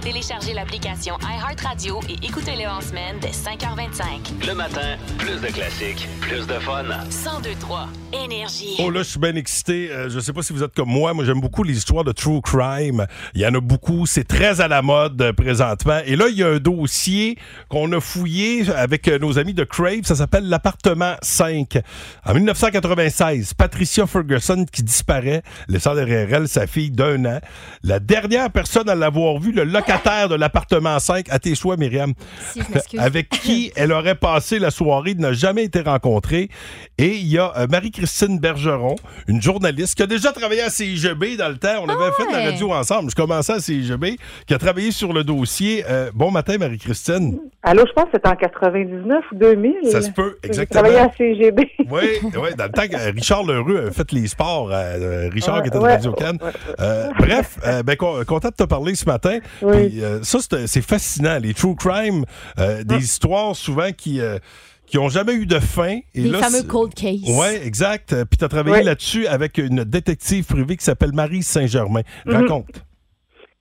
Téléchargez 0.00 0.54
l'application 0.54 1.18
iHeartRadio 1.20 2.00
et 2.08 2.14
écoutez-le 2.26 2.66
en 2.66 2.80
semaine 2.80 3.16
dès 3.20 3.32
5h25. 3.32 4.46
Le 4.48 4.54
matin, 4.54 4.96
plus 5.18 5.38
de 5.38 5.48
classiques, 5.48 6.08
plus 6.22 6.46
de 6.46 6.54
fun. 6.54 6.84
1023 6.84 7.88
Énergie. 8.24 8.76
Oh 8.78 8.90
là, 8.90 9.02
je 9.02 9.10
suis 9.10 9.20
bien 9.20 9.36
excité. 9.36 9.90
Euh, 9.90 10.08
je 10.08 10.18
sais 10.18 10.32
pas 10.32 10.42
si 10.42 10.54
vous 10.54 10.62
êtes 10.62 10.74
comme 10.74 10.88
moi. 10.88 11.12
Moi, 11.12 11.26
j'aime 11.26 11.40
beaucoup 11.40 11.62
les 11.64 11.76
histoires 11.76 12.02
de 12.02 12.12
true 12.12 12.40
crime. 12.40 13.06
Il 13.34 13.42
y 13.42 13.46
en 13.46 13.54
a 13.54 13.60
beaucoup. 13.60 14.06
C'est 14.06 14.24
très 14.24 14.62
à 14.62 14.68
la 14.68 14.80
mode 14.80 15.20
euh, 15.20 15.34
présentement. 15.34 16.00
Et 16.06 16.16
là, 16.16 16.28
il 16.30 16.38
y 16.38 16.42
a 16.42 16.48
un 16.48 16.58
dossier 16.58 17.36
qu'on 17.68 17.92
a 17.92 18.00
fouillé 18.00 18.70
avec 18.70 19.06
euh, 19.06 19.18
nos 19.18 19.38
amis 19.38 19.54
de 19.54 19.64
Crave. 19.64 20.04
Ça 20.04 20.14
s'appelle 20.14 20.48
l'appartement 20.48 21.16
5. 21.20 21.78
En 22.24 22.34
1996, 22.34 23.52
Patricia 23.52 24.06
Ferguson 24.06 24.64
qui 24.72 24.82
disparaît, 24.82 25.42
laissant 25.68 25.94
derrière 25.94 26.32
elle 26.32 26.48
sa 26.48 26.66
fille 26.66 26.90
d'un 26.90 27.22
an. 27.26 27.40
La 27.82 28.00
dernière 28.00 28.50
personne 28.50 28.88
à 28.88 28.94
l'avoir 28.94 29.38
vue, 29.38 29.52
le 29.52 29.64
locataire 29.64 29.89
de 29.94 30.34
l'appartement 30.36 30.98
5, 31.00 31.26
à 31.30 31.38
tes 31.40 31.54
choix, 31.56 31.76
Myriam, 31.76 32.12
Si, 32.52 32.60
je 32.60 32.72
m'excuse. 32.72 33.00
avec 33.00 33.28
qui 33.28 33.72
elle 33.74 33.92
aurait 33.92 34.14
passé 34.14 34.60
la 34.60 34.70
soirée, 34.70 35.14
n'a 35.14 35.32
jamais 35.32 35.64
été 35.64 35.80
rencontrée. 35.80 36.48
Et 36.96 37.16
il 37.16 37.26
y 37.26 37.38
a 37.38 37.52
euh, 37.56 37.66
Marie-Christine 37.68 38.38
Bergeron, 38.38 38.94
une 39.26 39.42
journaliste 39.42 39.96
qui 39.96 40.02
a 40.04 40.06
déjà 40.06 40.30
travaillé 40.32 40.62
à 40.62 40.70
CIGB 40.70 41.36
dans 41.36 41.48
le 41.48 41.56
temps. 41.56 41.82
On 41.82 41.88
avait 41.88 42.12
fait 42.16 42.24
de 42.26 42.32
la 42.32 42.50
radio 42.50 42.72
ensemble. 42.72 43.10
Je 43.10 43.16
commençais 43.16 43.54
à 43.54 43.58
CIGB, 43.60 44.16
qui 44.46 44.54
a 44.54 44.58
travaillé 44.58 44.92
sur 44.92 45.12
le 45.12 45.24
dossier. 45.24 45.84
Euh, 45.90 46.10
bon 46.14 46.30
matin, 46.30 46.56
Marie-Christine. 46.58 47.40
Allô, 47.64 47.84
je 47.86 47.92
pense 47.92 48.04
que 48.04 48.10
c'était 48.14 48.28
en 48.28 48.36
99 48.36 49.24
ou 49.32 49.34
2000. 49.34 49.74
Ça 49.90 50.02
se 50.02 50.10
peut, 50.12 50.38
J'ai 50.44 50.50
exactement. 50.50 50.82
travaillé 50.84 51.00
à 51.04 51.10
CGB. 51.16 51.68
Oui, 51.90 52.02
oui, 52.22 52.54
dans 52.56 52.64
le 52.64 52.70
temps 52.70 52.86
que 52.86 53.12
Richard 53.12 53.42
Leroux 53.44 53.76
a 53.88 53.90
fait 53.90 54.12
les 54.12 54.28
sports, 54.28 54.70
euh, 54.72 55.28
Richard 55.32 55.56
Ouais, 55.56 55.62
qui 55.62 55.68
était 55.68 55.78
de 55.78 55.82
ouais, 55.82 55.94
Radio 55.94 56.12
Cannes. 56.12 56.38
ouais, 56.40 56.52
Euh, 56.78 57.08
bref, 57.18 57.58
euh, 57.66 57.82
ben, 57.82 57.96
con- 57.96 58.22
content 58.26 58.48
de 58.50 58.54
te 58.54 58.62
parler 58.62 58.94
ce 58.94 59.04
matin. 59.06 59.38
Oui. 59.62 59.79
Puis, 59.88 60.02
euh, 60.02 60.22
ça, 60.22 60.38
c'est 60.66 60.82
fascinant. 60.82 61.38
Les 61.38 61.54
true 61.54 61.74
crime, 61.76 62.24
euh, 62.58 62.84
des 62.84 63.02
histoires 63.04 63.54
souvent 63.56 63.90
qui. 63.92 64.20
euh, 64.20 64.38
qui 64.86 64.98
ont 64.98 65.08
jamais 65.08 65.34
eu 65.34 65.46
de 65.46 65.60
fin. 65.60 66.00
Et 66.16 66.22
Les 66.22 66.30
là, 66.30 66.40
fameux 66.40 66.64
cold 66.64 66.92
case. 66.94 67.20
Oui, 67.28 67.46
exact. 67.62 68.24
Puis 68.24 68.36
tu 68.38 68.44
as 68.44 68.48
travaillé 68.48 68.78
Ouais. 68.78 68.82
là-dessus 68.82 69.24
avec 69.28 69.56
une 69.58 69.84
détective 69.84 70.44
privée 70.44 70.76
qui 70.76 70.82
s'appelle 70.84 71.12
Marie 71.12 71.44
Saint-Germain. 71.44 72.02
Mhm. 72.26 72.34
Raconte. 72.34 72.82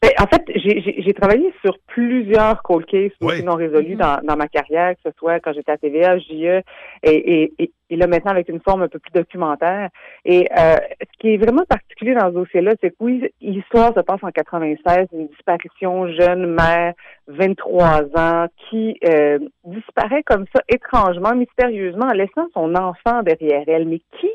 Ben, 0.02 0.12
en 0.18 0.28
fait, 0.28 0.44
j'ai- 0.56 0.80
j'ai 0.80 1.02
j'ai 1.02 1.14
travaillé 1.14 1.54
sur 1.62 1.78
plusieurs 1.88 2.64
cold 2.64 2.86
cases 2.86 3.12
Oui. 3.20 3.34
aussi 3.34 3.44
non 3.44 3.56
résolus 3.56 3.96
dans, 3.96 4.22
dans 4.24 4.38
ma 4.38 4.48
carrière, 4.48 4.94
que 4.96 5.02
ce 5.04 5.18
soit 5.18 5.42
quand 5.42 5.52
j'étais 5.52 5.74
à 5.74 5.78
TVA, 5.78 6.18
JE, 6.20 6.32
et, 6.34 6.64
et, 7.04 7.54
et, 7.60 7.72
et 7.90 7.96
là 7.98 8.08
maintenant 8.08 8.32
avec 8.32 8.48
une 8.48 8.62
forme 8.62 8.82
un 8.84 8.88
peu 8.88 9.00
plus 9.00 9.12
documentaire. 9.12 9.90
Et 10.24 10.48
euh, 10.58 10.76
ce 11.02 11.18
qui 11.20 11.34
est 11.34 11.38
vraiment 11.38 11.64
particulier 11.68 12.14
dans 12.16 12.30
ce 12.30 12.34
dossier-là, 12.36 12.76
c'est 12.80 12.92
que 12.92 12.96
oui, 13.02 13.30
l'histoire 13.42 13.94
se 13.94 14.00
passe 14.00 14.24
en 14.24 14.32
96, 14.32 15.08
une 15.12 15.28
disparition 15.28 16.08
jeune 16.14 16.46
mère, 16.46 16.94
23 17.28 18.04
ans, 18.16 18.48
qui 18.70 18.98
euh, 19.06 19.38
disparaît 19.66 20.24
comme 20.24 20.46
ça 20.56 20.62
étrangement, 20.70 21.36
mystérieusement, 21.36 22.06
en 22.06 22.14
laissant 22.14 22.48
son 22.54 22.74
enfant 22.76 23.22
derrière 23.24 23.64
elle. 23.68 23.86
Mais 23.86 24.00
qui, 24.20 24.30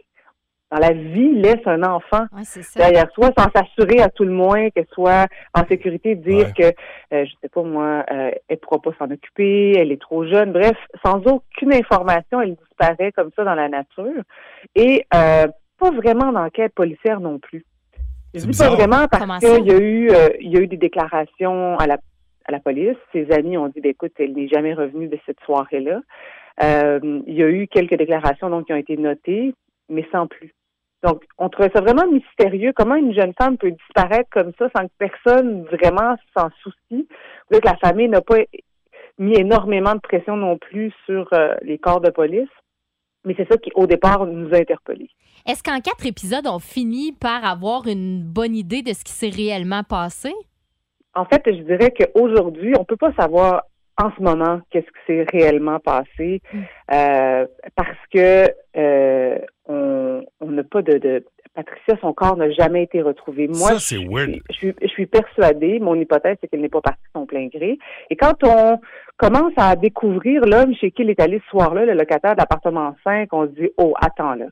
dans 0.74 0.80
la 0.80 0.92
vie, 0.92 1.34
laisse 1.34 1.64
un 1.66 1.82
enfant 1.84 2.26
Ouais, 2.32 2.42
derrière 2.76 3.10
soi 3.12 3.30
sans 3.38 3.48
s'assurer 3.54 4.00
à 4.00 4.08
tout 4.08 4.24
le 4.24 4.32
moins 4.32 4.70
qu'elle 4.70 4.86
soit 4.92 5.28
en 5.54 5.64
sécurité, 5.66 6.16
dire 6.16 6.52
que, 6.52 6.64
euh, 6.64 7.24
je 7.24 7.30
sais 7.40 7.48
pas 7.48 7.62
moi, 7.62 8.04
euh, 8.10 8.30
elle 8.48 8.58
pourra 8.58 8.80
pas 8.80 8.90
s'en 8.98 9.10
occuper, 9.10 9.74
elle 9.78 9.92
est 9.92 10.00
trop 10.00 10.26
jeune. 10.26 10.52
Bref, 10.52 10.76
sans 11.04 11.18
aucune 11.26 11.72
information, 11.72 12.40
elle 12.40 12.56
disparaît 12.56 13.12
comme 13.12 13.30
ça 13.36 13.44
dans 13.44 13.54
la 13.54 13.68
nature. 13.68 14.22
Et 14.74 15.06
euh, 15.14 15.46
pas 15.78 15.90
vraiment 15.90 16.32
d'enquête 16.32 16.74
policière 16.74 17.20
non 17.20 17.38
plus. 17.38 17.64
Je 18.34 18.46
dis 18.46 18.58
pas 18.58 18.70
vraiment 18.70 19.06
parce 19.08 19.44
qu'il 19.44 19.66
y 19.66 19.70
a 19.70 19.78
eu 19.78 20.10
euh, 20.10 20.30
il 20.40 20.50
y 20.50 20.56
a 20.56 20.60
eu 20.60 20.66
des 20.66 20.76
déclarations 20.76 21.78
à 21.78 21.86
la 21.86 21.98
à 22.46 22.52
la 22.52 22.58
police. 22.58 22.96
Ses 23.12 23.30
amis 23.30 23.56
ont 23.56 23.68
dit 23.68 23.80
ben, 23.80 23.90
écoute, 23.90 24.12
elle 24.18 24.32
n'est 24.32 24.48
jamais 24.48 24.74
revenue 24.74 25.06
de 25.06 25.18
cette 25.24 25.38
soirée-là. 25.46 26.00
Euh, 26.62 27.20
il 27.26 27.34
y 27.34 27.42
a 27.42 27.48
eu 27.48 27.68
quelques 27.68 27.96
déclarations 27.96 28.50
donc 28.50 28.66
qui 28.66 28.72
ont 28.72 28.76
été 28.76 28.96
notées, 28.96 29.54
mais 29.88 30.06
sans 30.12 30.26
plus. 30.26 30.52
Donc, 31.04 31.22
on 31.36 31.50
trouvait 31.50 31.70
ça 31.74 31.82
vraiment 31.82 32.10
mystérieux. 32.10 32.72
Comment 32.74 32.94
une 32.94 33.14
jeune 33.14 33.34
femme 33.38 33.58
peut 33.58 33.70
disparaître 33.70 34.30
comme 34.30 34.52
ça 34.58 34.68
sans 34.74 34.86
que 34.86 34.92
personne 34.98 35.64
vraiment 35.64 36.16
s'en 36.34 36.48
soucie? 36.62 37.06
Vous 37.50 37.60
que 37.60 37.66
la 37.66 37.76
famille 37.76 38.08
n'a 38.08 38.22
pas 38.22 38.38
mis 39.18 39.38
énormément 39.38 39.94
de 39.94 40.00
pression 40.00 40.36
non 40.36 40.56
plus 40.56 40.92
sur 41.04 41.28
euh, 41.34 41.54
les 41.60 41.76
corps 41.76 42.00
de 42.00 42.10
police. 42.10 42.48
Mais 43.26 43.34
c'est 43.36 43.46
ça 43.50 43.58
qui, 43.58 43.70
au 43.74 43.86
départ, 43.86 44.26
nous 44.26 44.52
a 44.54 44.58
interpellés. 44.58 45.10
Est-ce 45.46 45.62
qu'en 45.62 45.80
quatre 45.80 46.06
épisodes, 46.06 46.46
on 46.46 46.58
finit 46.58 47.12
par 47.12 47.44
avoir 47.44 47.86
une 47.86 48.22
bonne 48.22 48.56
idée 48.56 48.80
de 48.80 48.92
ce 48.94 49.04
qui 49.04 49.12
s'est 49.12 49.28
réellement 49.28 49.82
passé? 49.82 50.32
En 51.14 51.26
fait, 51.26 51.42
je 51.46 51.62
dirais 51.62 51.92
qu'aujourd'hui, 51.92 52.72
on 52.78 52.84
peut 52.84 52.96
pas 52.96 53.12
savoir 53.12 53.64
en 53.96 54.10
ce 54.16 54.22
moment 54.22 54.60
qu'est-ce 54.70 54.86
qui 54.86 55.06
s'est 55.06 55.26
réellement 55.30 55.78
passé? 55.80 56.40
Euh, 56.92 57.46
parce 57.76 57.98
que 58.12 58.48
euh, 58.76 59.38
on 59.66 60.22
on 60.40 60.50
n'a 60.50 60.64
pas 60.64 60.82
de, 60.82 60.98
de 60.98 61.24
Patricia, 61.54 61.96
son 62.00 62.12
corps 62.12 62.36
n'a 62.36 62.50
jamais 62.50 62.82
été 62.82 63.00
retrouvé. 63.00 63.46
Moi, 63.46 63.56
Ça, 63.56 63.78
c'est 63.78 64.04
weird. 64.04 64.34
je 64.50 64.54
suis, 64.56 64.74
je 64.82 64.88
suis 64.88 65.06
persuadée, 65.06 65.78
mon 65.78 65.94
hypothèse, 65.94 66.36
c'est 66.40 66.48
qu'elle 66.48 66.60
n'est 66.60 66.68
pas 66.68 66.80
partie 66.80 67.02
de 67.02 67.20
son 67.20 67.26
plein 67.26 67.46
gré. 67.46 67.78
Et 68.10 68.16
quand 68.16 68.42
on 68.42 68.80
commence 69.16 69.52
à 69.56 69.76
découvrir 69.76 70.42
l'homme 70.44 70.74
chez 70.74 70.90
qui 70.90 71.02
il 71.02 71.10
est 71.10 71.20
allé 71.20 71.40
ce 71.44 71.50
soir-là, 71.50 71.84
le 71.84 71.94
locataire 71.94 72.34
d'appartement 72.34 72.96
5, 73.04 73.28
on 73.32 73.46
se 73.46 73.52
dit, 73.52 73.70
oh, 73.78 73.94
attends 74.00 74.34
là. 74.34 74.46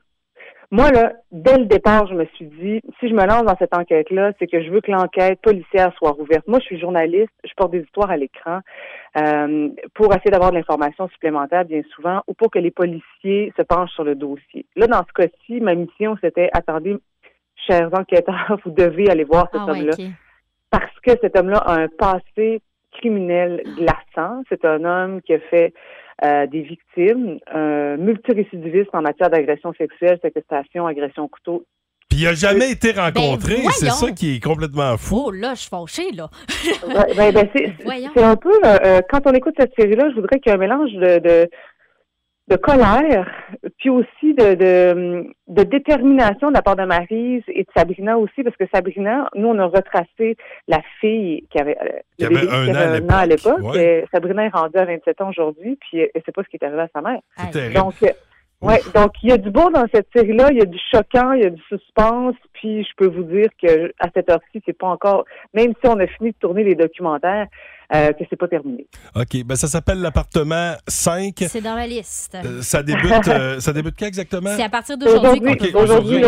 Moi, 0.73 0.89
là, 0.91 1.13
dès 1.31 1.59
le 1.59 1.65
départ, 1.65 2.07
je 2.07 2.15
me 2.15 2.25
suis 2.33 2.47
dit, 2.47 2.81
si 2.99 3.07
je 3.07 3.13
me 3.13 3.27
lance 3.27 3.43
dans 3.43 3.55
cette 3.59 3.77
enquête-là, 3.77 4.31
c'est 4.39 4.47
que 4.47 4.63
je 4.63 4.71
veux 4.71 4.81
que 4.81 4.91
l'enquête 4.91 5.39
policière 5.39 5.93
soit 5.97 6.11
rouverte. 6.11 6.47
Moi, 6.47 6.57
je 6.59 6.65
suis 6.65 6.79
journaliste, 6.79 7.31
je 7.43 7.51
porte 7.55 7.71
des 7.71 7.81
histoires 7.81 8.09
à 8.09 8.17
l'écran 8.17 8.61
euh, 9.15 9.69
pour 9.93 10.07
essayer 10.15 10.31
d'avoir 10.31 10.49
de 10.49 10.55
l'information 10.55 11.07
supplémentaire, 11.09 11.63
bien 11.63 11.83
souvent, 11.95 12.23
ou 12.27 12.33
pour 12.33 12.49
que 12.49 12.57
les 12.57 12.71
policiers 12.71 13.53
se 13.55 13.61
penchent 13.61 13.93
sur 13.93 14.03
le 14.03 14.15
dossier. 14.15 14.65
Là, 14.75 14.87
dans 14.87 15.03
ce 15.07 15.13
cas-ci, 15.13 15.61
ma 15.61 15.75
mission, 15.75 16.17
c'était, 16.21 16.49
attendez, 16.53 16.97
chers 17.67 17.93
enquêteurs, 17.93 18.57
vous 18.65 18.71
devez 18.71 19.11
aller 19.11 19.25
voir 19.25 19.49
cet 19.51 19.61
Ah 19.63 19.71
ouais, 19.71 19.79
homme-là 19.79 19.93
parce 20.73 20.99
que 21.01 21.11
cet 21.21 21.37
homme-là 21.37 21.59
a 21.59 21.81
un 21.81 21.87
passé 21.87 22.59
criminel 22.93 23.61
glaçant. 23.77 24.41
C'est 24.49 24.65
un 24.65 24.83
homme 24.83 25.21
qui 25.21 25.35
a 25.35 25.39
fait 25.39 25.71
euh, 26.23 26.47
des 26.47 26.61
victimes, 26.61 27.39
un 27.51 27.97
multirécidiviste 27.97 28.89
en 28.93 29.01
matière 29.01 29.29
d'agression 29.29 29.73
sexuelle, 29.73 30.19
séquestration, 30.21 30.85
agression 30.85 31.23
au 31.23 31.27
couteau. 31.27 31.65
Puis 32.09 32.21
il 32.21 32.27
a 32.27 32.33
jamais 32.33 32.71
été 32.71 32.91
rencontré. 32.91 33.55
Ben, 33.55 33.71
c'est 33.71 33.87
voyons. 33.87 33.93
ça 33.93 34.11
qui 34.11 34.35
est 34.35 34.43
complètement 34.43 34.97
fou. 34.97 35.23
Oh 35.25 35.31
là, 35.31 35.55
je 35.55 35.61
suis 35.61 35.69
fâchée, 35.69 36.11
là. 36.11 36.29
Ben, 37.17 37.33
ben, 37.33 37.49
c'est, 37.55 37.73
c'est 38.15 38.23
un 38.23 38.35
peu, 38.35 38.53
euh, 38.63 38.77
euh, 38.85 39.01
quand 39.09 39.21
on 39.25 39.33
écoute 39.33 39.55
cette 39.59 39.73
série-là, 39.77 40.09
je 40.09 40.15
voudrais 40.15 40.39
qu'il 40.39 40.51
y 40.51 40.53
ait 40.53 40.57
un 40.57 40.59
mélange 40.59 40.91
de, 40.91 41.19
de, 41.19 41.49
de 42.49 42.57
colère, 42.57 43.29
puis 43.79 43.89
aussi 43.89 44.33
de, 44.33 44.55
de, 44.55 45.27
de 45.47 45.63
détermination 45.63 46.49
de 46.49 46.53
la 46.53 46.61
part 46.61 46.75
de 46.75 46.83
Maryse 46.83 47.43
et 47.47 47.63
de 47.63 47.69
Sabrina 47.75 48.17
aussi, 48.17 48.43
parce 48.43 48.57
que 48.57 48.65
Sabrina, 48.73 49.29
nous, 49.35 49.47
on 49.47 49.59
a 49.59 49.65
retracé 49.65 50.35
la 50.67 50.81
fille 50.99 51.45
qui 51.49 51.59
avait, 51.59 51.77
euh, 51.81 51.99
Qui 52.17 52.25
avait 52.25 52.49
un 52.49 52.65
qui 52.65 52.71
an 52.71 52.75
avait 52.75 53.13
à 53.13 53.25
l'époque, 53.25 53.61
ouais. 53.61 54.05
Sabrina 54.11 54.45
est 54.45 54.49
rendue 54.49 54.77
à 54.77 54.85
27 54.85 55.21
ans 55.21 55.29
aujourd'hui, 55.29 55.77
puis 55.79 55.99
elle 55.99 56.09
ne 56.15 56.21
sait 56.21 56.31
pas 56.33 56.43
ce 56.43 56.49
qui 56.49 56.57
est 56.57 56.65
arrivé 56.65 56.81
à 56.81 56.89
sa 56.93 57.01
mère. 57.01 57.21
Donc, 57.73 57.93
euh, 58.03 58.07
ouais, 58.61 58.81
donc 58.93 59.11
il 59.23 59.29
y 59.29 59.31
a 59.31 59.37
du 59.37 59.49
beau 59.49 59.69
dans 59.69 59.85
cette 59.93 60.07
série-là, 60.13 60.49
il 60.51 60.57
y 60.57 60.61
a 60.61 60.65
du 60.65 60.79
choquant, 60.91 61.31
il 61.31 61.43
y 61.43 61.45
a 61.45 61.49
du 61.49 61.61
suspense, 61.69 62.35
puis 62.51 62.83
je 62.83 62.91
peux 62.97 63.07
vous 63.07 63.23
dire 63.23 63.47
que 63.61 63.93
à 63.99 64.09
cette 64.13 64.29
heure-ci, 64.29 64.61
c'est 64.65 64.77
pas 64.77 64.87
encore, 64.87 65.23
même 65.53 65.73
si 65.81 65.89
on 65.89 65.97
a 65.97 66.07
fini 66.07 66.31
de 66.31 66.37
tourner 66.41 66.65
les 66.65 66.75
documentaires, 66.75 67.47
euh, 67.93 68.11
que 68.13 68.23
c'est 68.29 68.35
pas 68.35 68.47
terminé. 68.47 68.87
OK. 69.15 69.43
Ben, 69.45 69.55
ça 69.55 69.67
s'appelle 69.67 69.99
l'appartement 69.99 70.73
5. 70.87 71.33
C'est 71.47 71.61
dans 71.61 71.75
la 71.75 71.87
liste. 71.87 72.35
Euh, 72.35 72.61
ça 72.61 72.81
débute 72.83 73.27
euh, 73.27 73.59
ça 73.59 73.73
débute 73.73 73.95
quand 73.97 74.05
exactement? 74.05 74.49
C'est 74.55 74.63
à 74.63 74.69
partir 74.69 74.97
d'aujourd'hui 74.97 75.23
Aujourd'hui, 75.23 75.57
peut 75.57 75.67
Ok, 75.77 75.83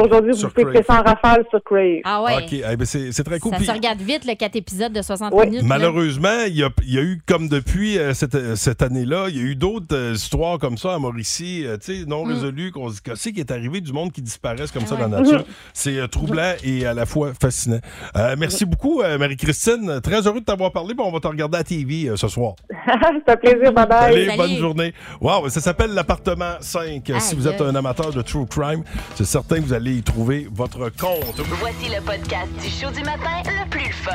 aujourd'hui, 0.05 0.35
sur 0.35 0.49
vous 0.49 0.83
ça 0.87 0.99
en 0.99 1.03
rafale 1.03 1.45
sur 1.49 1.63
Crave. 1.63 1.99
Ah 2.03 2.21
ouais. 2.23 2.37
OK. 2.43 2.53
Eh 2.53 2.75
ben, 2.75 2.85
c'est 2.85 3.11
c'est 3.11 3.23
très 3.23 3.39
cool. 3.39 3.51
Ça 3.51 3.57
Puis, 3.57 3.65
se 3.65 3.71
regarde 3.71 3.99
vite, 4.01 4.25
le 4.25 4.35
4 4.35 4.55
épisodes 4.55 4.93
de 4.93 5.01
60 5.01 5.33
Ouais. 5.33 5.45
minutes. 5.47 5.63
Malheureusement, 5.63 6.43
il 6.47 6.55
y, 6.55 6.63
a, 6.63 6.69
il 6.83 6.93
y 6.93 6.97
a 6.97 7.01
eu, 7.01 7.21
comme 7.27 7.47
depuis 7.49 7.97
euh, 7.97 8.13
cette, 8.13 8.55
cette 8.55 8.81
année-là, 8.81 9.25
il 9.29 9.37
y 9.37 9.39
a 9.39 9.43
eu 9.43 9.55
d'autres 9.55 9.95
euh, 9.95 10.13
histoires 10.13 10.59
comme 10.59 10.77
ça 10.77 10.93
à 10.95 10.99
Mauricie, 10.99 11.63
euh, 11.65 11.77
tu 11.77 11.99
sais, 12.01 12.05
non 12.05 12.25
Mm. 12.25 12.29
résolues, 12.33 12.71
qu'on 12.71 12.89
se 12.89 12.95
dit 12.95 13.01
qu'est-ce 13.03 13.29
qui 13.29 13.39
est 13.39 13.51
arrivé 13.51 13.81
du 13.81 13.91
monde 13.93 14.11
qui 14.11 14.21
disparaissent 14.21 14.71
comme 14.71 14.83
Ah 14.85 14.89
ça 14.89 14.95
dans 14.95 15.07
la 15.07 15.17
ouais. 15.21 15.31
nature? 15.31 15.45
C'est 15.73 15.97
euh, 15.97 16.07
troublant 16.07 16.53
et 16.63 16.85
à 16.85 16.93
la 16.93 17.05
fois 17.05 17.31
fascinant. 17.39 17.79
Euh, 18.15 18.35
merci 18.37 18.65
beaucoup, 18.65 19.01
euh, 19.01 19.17
Marie-Christine. 19.17 19.99
Très 20.01 20.25
heureux 20.27 20.39
de 20.39 20.45
t'avoir 20.45 20.71
parlé. 20.71 20.93
Bon, 20.93 21.05
on 21.05 21.11
va 21.11 21.19
te 21.19 21.27
regarder 21.27 21.54
à 21.55 21.63
TV 21.63 22.07
euh, 22.07 22.15
ce 22.15 22.27
soir. 22.27 22.55
c'est 23.25 23.31
un 23.31 23.37
plaisir, 23.37 23.73
bye 23.73 23.87
bye. 23.87 24.13
Allez, 24.13 24.25
Salut. 24.25 24.37
bonne 24.37 24.57
journée. 24.57 24.93
Wow, 25.21 25.49
ça 25.49 25.61
s'appelle 25.61 25.93
l'appartement 25.93 26.55
5. 26.59 27.11
si 27.19 27.35
vous 27.35 27.47
êtes 27.47 27.61
un 27.61 27.73
amateur 27.75 28.11
de 28.11 28.21
true 28.21 28.45
crime, 28.45 28.83
c'est 29.15 29.25
certain 29.25 29.57
que 29.57 29.61
vous 29.61 29.73
allez 29.73 29.95
y 29.95 30.03
trouver 30.03 30.47
votre 30.51 30.89
compte. 30.89 31.39
Voici 31.59 31.89
le 31.89 32.01
podcast 32.01 32.51
du 32.61 32.69
show 32.69 32.91
du 32.91 33.03
matin 33.03 33.41
le 33.45 33.69
plus 33.69 33.91
fun. 33.91 34.11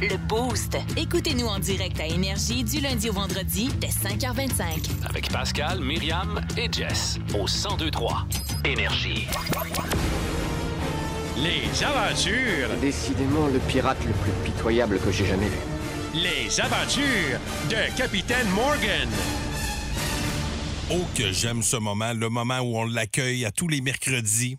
Le 0.00 0.16
Boost. 0.28 0.78
Écoutez-nous 0.96 1.46
en 1.46 1.58
direct 1.58 2.00
à 2.00 2.06
Énergie 2.06 2.64
du 2.64 2.80
lundi 2.80 3.10
au 3.10 3.12
vendredi 3.12 3.68
dès 3.80 3.88
5h25. 3.88 4.88
Avec 5.08 5.30
Pascal, 5.30 5.80
Myriam 5.80 6.40
et 6.56 6.72
Jess 6.72 7.18
au 7.34 7.44
1023 7.44 8.26
Énergie. 8.64 9.28
Les 11.36 11.84
aventures 11.84 12.68
Décidément 12.80 13.46
le 13.52 13.58
pirate 13.60 13.98
le 14.06 14.12
plus 14.12 14.32
pitoyable 14.44 14.98
que 15.00 15.10
j'ai 15.10 15.26
jamais 15.26 15.46
vu. 15.46 15.58
Les 16.14 16.60
aventures 16.60 17.38
de 17.68 17.96
Capitaine 17.96 18.48
Morgan. 18.48 19.08
Oh, 20.90 21.06
que 21.16 21.30
j'aime 21.30 21.62
ce 21.62 21.76
moment, 21.76 22.12
le 22.12 22.28
moment 22.28 22.58
où 22.58 22.76
on 22.78 22.84
l'accueille 22.84 23.44
à 23.44 23.52
tous 23.52 23.68
les 23.68 23.80
mercredis. 23.80 24.58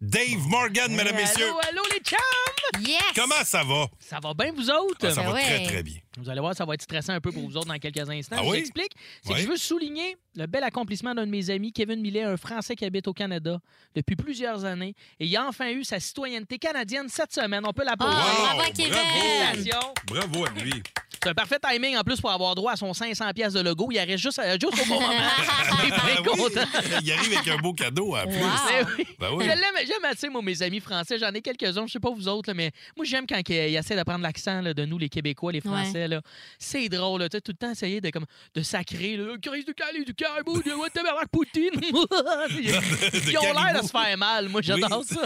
Dave 0.00 0.46
Morgan, 0.46 0.92
mesdames, 0.94 1.16
messieurs. 1.16 1.48
Allô, 1.48 1.58
allô, 1.70 1.82
les 1.92 2.00
chums! 2.04 2.41
Yes! 2.80 3.02
Comment 3.14 3.34
ça 3.44 3.62
va? 3.64 3.86
Ça 3.98 4.18
va 4.22 4.32
bien, 4.34 4.52
vous 4.52 4.70
autres? 4.70 4.96
Ah, 5.02 5.10
ça 5.10 5.20
Ben 5.22 5.28
va 5.28 5.34
ouais. 5.34 5.42
très, 5.42 5.62
très 5.64 5.82
bien. 5.82 5.98
Vous 6.18 6.28
allez 6.30 6.40
voir, 6.40 6.54
ça 6.54 6.64
va 6.64 6.74
être 6.74 6.82
stressant 6.82 7.12
un 7.12 7.20
peu 7.20 7.30
pour 7.32 7.42
vous 7.42 7.56
autres 7.56 7.66
dans 7.68 7.78
quelques 7.78 8.08
instants. 8.08 8.36
Ah 8.38 8.42
je 8.42 8.46
vous 8.46 8.52
oui? 8.52 8.58
explique. 8.58 8.92
C'est 9.22 9.34
que 9.34 9.40
je 9.40 9.46
veux 9.48 9.56
souligner 9.56 10.16
le 10.36 10.46
bel 10.46 10.62
accomplissement 10.64 11.14
d'un 11.14 11.26
de 11.26 11.30
mes 11.30 11.50
amis, 11.50 11.72
Kevin 11.72 12.00
Millet, 12.00 12.22
un 12.22 12.36
Français 12.36 12.74
qui 12.76 12.84
habite 12.84 13.06
au 13.08 13.12
Canada 13.12 13.58
depuis 13.94 14.16
plusieurs 14.16 14.64
années. 14.64 14.94
Et 15.20 15.26
il 15.26 15.36
a 15.36 15.46
enfin 15.46 15.70
eu 15.70 15.84
sa 15.84 16.00
citoyenneté 16.00 16.58
canadienne 16.58 17.08
cette 17.08 17.32
semaine. 17.32 17.62
On 17.66 17.72
peut 17.72 17.84
l'applaudir. 17.84 18.16
Ah, 18.18 18.54
Wow, 18.54 18.56
bravo, 18.56 18.72
Kevin! 18.74 18.92
Félicitations. 18.94 19.94
Bravo 20.06 20.44
à 20.46 20.50
lui. 20.60 20.82
C'est 21.22 21.28
un 21.28 21.34
parfait 21.34 21.58
timing 21.62 21.96
en 21.96 22.02
plus 22.02 22.20
pour 22.20 22.32
avoir 22.32 22.54
droit 22.56 22.72
à 22.72 22.76
son 22.76 22.92
500 22.92 23.30
pièces 23.32 23.52
de 23.52 23.60
logo. 23.60 23.88
Il 23.92 23.98
arrête 23.98 24.18
juste, 24.18 24.40
euh, 24.40 24.56
juste 24.60 24.82
au 24.82 24.86
bon 24.86 25.00
moment. 25.00 25.12
Il 25.84 25.86
est 25.86 25.90
bien 25.90 26.32
oui, 26.32 26.38
content. 26.38 26.66
Il 27.02 27.12
arrive 27.12 27.32
avec 27.36 27.48
un 27.48 27.56
beau 27.58 27.72
cadeau 27.72 28.16
en 28.16 28.22
plus. 28.26 28.38
Wow. 28.38 28.48
Ben 28.68 28.86
oui. 28.98 29.06
Ben 29.20 29.28
oui. 29.32 29.44
J'aime 29.86 30.04
assez, 30.04 30.28
moi, 30.28 30.42
mes 30.42 30.60
amis 30.62 30.80
français. 30.80 31.18
J'en 31.20 31.30
ai 31.32 31.40
quelques-uns, 31.40 31.86
je 31.86 31.92
sais 31.92 32.00
pas 32.00 32.10
vous 32.10 32.26
autres, 32.26 32.50
là, 32.50 32.54
mais 32.54 32.72
moi, 32.96 33.04
j'aime 33.04 33.26
quand 33.28 33.40
ils 33.48 33.76
essaient 33.76 33.96
de 33.96 34.02
prendre 34.02 34.22
l'accent 34.22 34.62
de 34.62 34.84
nous, 34.84 34.98
les 34.98 35.08
Québécois, 35.08 35.52
les 35.52 35.60
Français. 35.60 36.08
là. 36.08 36.20
C'est 36.58 36.88
drôle, 36.88 37.22
tu 37.28 37.36
sais, 37.36 37.40
tout 37.40 37.52
le 37.52 37.56
temps 37.56 37.70
essayer 37.70 38.00
de, 38.00 38.10
comme, 38.10 38.26
de 38.54 38.62
sacrer, 38.62 39.16
là, 39.16 39.36
crise 39.40 39.64
du 39.64 39.74
calé, 39.74 40.04
du 40.04 40.14
caribou, 40.14 40.60
de 40.60 40.72
what 40.72 40.90
tabarnak, 40.90 41.28
Poutine. 41.30 41.70
ils 41.82 43.38
ont 43.38 43.42
l'air 43.52 43.80
de 43.80 43.86
se 43.86 43.90
faire 43.92 44.18
mal. 44.18 44.48
Moi, 44.48 44.60
j'adore 44.62 45.04
Oui. 45.08 45.16
ça. 45.16 45.22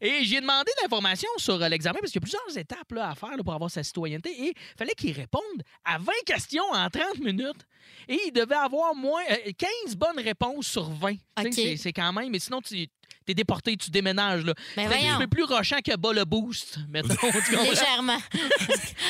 Et 0.00 0.24
j'ai 0.24 0.40
demandé 0.40 0.70
de 0.76 0.82
l'information 0.82 1.28
sur 1.36 1.62
euh, 1.62 1.68
l'examen 1.68 1.98
parce 2.00 2.10
qu'il 2.12 2.20
y 2.20 2.24
a 2.24 2.26
plusieurs 2.26 2.58
étapes 2.58 2.90
là, 2.92 3.10
à 3.10 3.14
faire 3.14 3.36
là, 3.36 3.42
pour 3.44 3.54
avoir 3.54 3.70
sa 3.70 3.82
citoyenneté. 3.82 4.15
Et 4.24 4.48
il 4.48 4.54
fallait 4.78 4.94
qu'il 4.94 5.12
réponde 5.12 5.42
à 5.84 5.98
20 5.98 6.12
questions 6.24 6.64
en 6.72 6.88
30 6.88 7.18
minutes. 7.20 7.66
Et 8.08 8.18
il 8.26 8.32
devait 8.32 8.54
avoir 8.56 8.94
moins 8.94 9.22
euh, 9.30 9.52
15 9.84 9.96
bonnes 9.96 10.18
réponses 10.20 10.66
sur 10.66 10.88
20. 10.90 11.12
Tu 11.12 11.18
sais, 11.18 11.46
OK. 11.48 11.52
c'est- 11.54 11.76
C'est 11.76 11.92
quand 11.92 12.12
même. 12.12 12.30
Mais 12.30 12.38
sinon, 12.38 12.60
tu 12.60 12.88
es 13.28 13.34
déporté, 13.34 13.76
tu 13.76 13.90
déménages. 13.90 14.44
Là. 14.44 14.54
Ben 14.76 14.86
voyons. 14.88 15.18
c'est 15.20 15.26
plus 15.26 15.44
rochant 15.44 15.78
que 15.84 15.96
bas 15.96 16.12
le 16.12 16.24
boost. 16.24 16.78
Mettons, 16.88 17.08
tu 17.14 17.16
comprends? 17.56 17.62
Légèrement. 17.62 18.18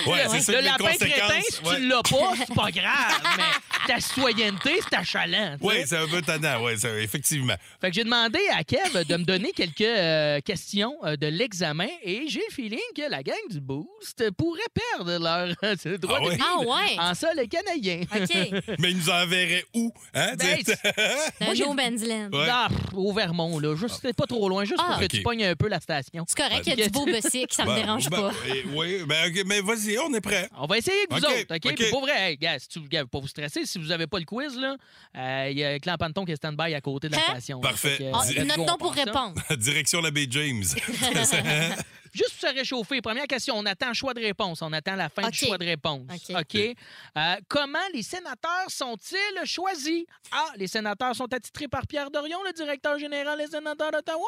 Ouais, 0.07 0.25
Le- 0.35 0.41
ça 0.41 0.61
lapin 0.61 0.93
crétin, 0.95 1.41
si 1.51 1.63
Ouais. 1.63 1.77
tu 1.77 1.87
l'as 1.89 2.03
pas, 2.03 2.33
c'est 2.39 2.55
pas 2.55 2.71
grave. 2.71 3.23
mais 3.37 3.43
ta 3.87 4.01
citoyenneté, 4.01 4.81
c'est 4.83 4.97
achalant. 4.97 5.57
Oui, 5.61 5.75
c'est 5.87 5.97
un 5.97 6.07
peu 6.09 6.21
tannant, 6.23 6.63
oui, 6.65 6.73
effectivement. 7.01 7.55
Fait 7.81 7.89
que 7.91 7.95
j'ai 7.95 8.05
demandé 8.05 8.39
à 8.53 8.65
Kev 8.65 9.05
de 9.05 9.17
me 9.17 9.25
donner 9.25 9.53
quelques 9.53 9.81
euh, 9.83 10.41
questions 10.41 10.95
euh, 11.05 11.17
de 11.17 11.27
l'examen 11.27 11.87
et 12.03 12.25
j'ai 12.29 12.43
le 12.49 12.55
feeling 12.55 12.79
que 12.97 13.09
la 13.11 13.23
gang 13.23 13.35
du 13.51 13.61
Boost 13.61 14.31
pourrait 14.33 14.61
perdre 14.75 15.19
leur 15.23 15.55
euh, 15.65 15.99
droit 15.99 16.19
Ah 16.21 16.25
de 16.25 16.29
ouais? 16.29 16.35
vivre 16.37 16.47
Ah 16.51 16.61
ouais? 16.61 16.99
en 17.11 17.15
sol 17.15 17.37
canadien. 17.49 18.01
OK. 18.15 18.77
Mais 18.79 18.91
il 18.91 18.97
nous 18.99 19.11
enverrait 19.11 19.65
où? 19.75 19.93
Hein? 20.15 20.33
Ben? 20.37 20.59
Dans. 20.63 22.39
Ouais. 22.39 22.47
Ah, 22.51 22.69
au 22.95 23.13
Vermont, 23.13 23.59
là. 23.59 23.77
Juste, 23.77 23.99
c'est 24.03 24.17
pas 24.17 24.27
trop 24.27 24.49
loin, 24.49 24.65
juste 24.65 24.77
pour 24.79 24.95
Ah. 24.97 24.99
que 25.01 25.07
tu 25.07 25.23
pognes 25.23 25.45
un 25.45 25.55
peu 25.55 25.69
la 25.69 25.81
station. 25.81 26.25
C'est 26.27 26.37
correct, 26.37 26.63
il 26.67 26.79
y 26.79 26.83
a 26.83 26.87
du 26.87 26.91
beau 26.91 27.05
bessic, 27.05 27.53
ça 27.53 27.65
me 27.65 27.71
Ben, 27.77 27.83
dérange 27.83 28.09
ben, 28.09 28.17
pas. 28.23 28.33
eh, 28.49 28.65
oui, 28.75 29.03
ben, 29.07 29.31
ok, 29.31 29.43
mais 29.47 29.61
vas-y, 29.61 29.99
on 29.99 30.13
est 30.15 30.21
prêt. 30.21 30.49
On 30.59 30.67
va 30.67 30.79
essayer 30.79 30.97
avec 30.99 31.11
vous 31.13 31.25
autres, 31.29 31.55
OK? 31.55 31.67
OK. 31.67 31.75
Puis 31.77 31.91
pour 31.91 32.01
vrai, 32.01 32.31
hey, 32.31 32.37
gars, 32.39 32.59
si 32.59 32.69
tu, 32.69 32.81
gars, 32.81 33.05
pas 33.05 33.19
vous 33.21 33.29
stresser, 33.29 33.67
si 33.67 33.76
vous 33.79 33.93
avez 33.93 34.07
pas 34.07 34.19
le 34.19 34.25
quiz, 34.25 34.57
là, 34.59 34.77
euh, 35.17 35.49
il 35.51 35.59
y 35.59 35.65
a 35.65 35.79
Clan 35.79 35.97
Panton 35.99 36.25
qui 36.25 36.33
est 36.33 36.37
stand-by 36.37 36.75
à 36.75 36.81
côté 36.81 37.09
de 37.09 37.15
la 37.15 37.19
Hein? 37.21 37.25
station. 37.33 37.61
Parfait. 37.61 37.97
Fait 37.97 38.05
que, 38.05 38.11
Ah, 38.15 38.23
go, 38.41 38.45
Notre 38.45 38.65
nom 38.67 38.77
pour 38.79 38.95
ça. 38.95 39.05
répondre. 39.05 39.35
Direction 39.57 40.01
la 40.01 40.11
baie 40.11 40.27
James. 40.31 40.65
Juste 42.15 42.31
pour 42.41 42.49
se 42.49 42.55
réchauffer, 42.55 43.03
première 43.03 43.27
question, 43.27 43.57
on 43.59 43.67
attend 43.67 43.93
choix 43.93 44.15
de 44.15 44.21
réponse. 44.21 44.63
On 44.63 44.73
attend 44.73 44.95
la 44.97 45.09
fin 45.11 45.25
OK. 45.25 45.33
du 45.33 45.39
choix 45.39 45.59
de 45.59 45.65
réponse. 45.67 46.03
OK. 46.31 46.55
Euh, 46.57 47.35
comment 47.49 47.79
les 47.93 48.03
sénateurs 48.03 48.69
sont-ils 48.69 49.45
choisis? 49.47 50.05
A. 50.33 50.47
Les 50.57 50.67
sénateurs 50.67 51.15
sont 51.15 51.31
attitrés 51.35 51.69
par 51.69 51.87
Pierre 51.87 52.11
Dorion, 52.11 52.39
le 52.47 52.53
directeur 52.53 52.99
général 52.99 53.39
des 53.39 53.49
sénateurs 53.49 53.91
d'Ottawa. 53.93 54.25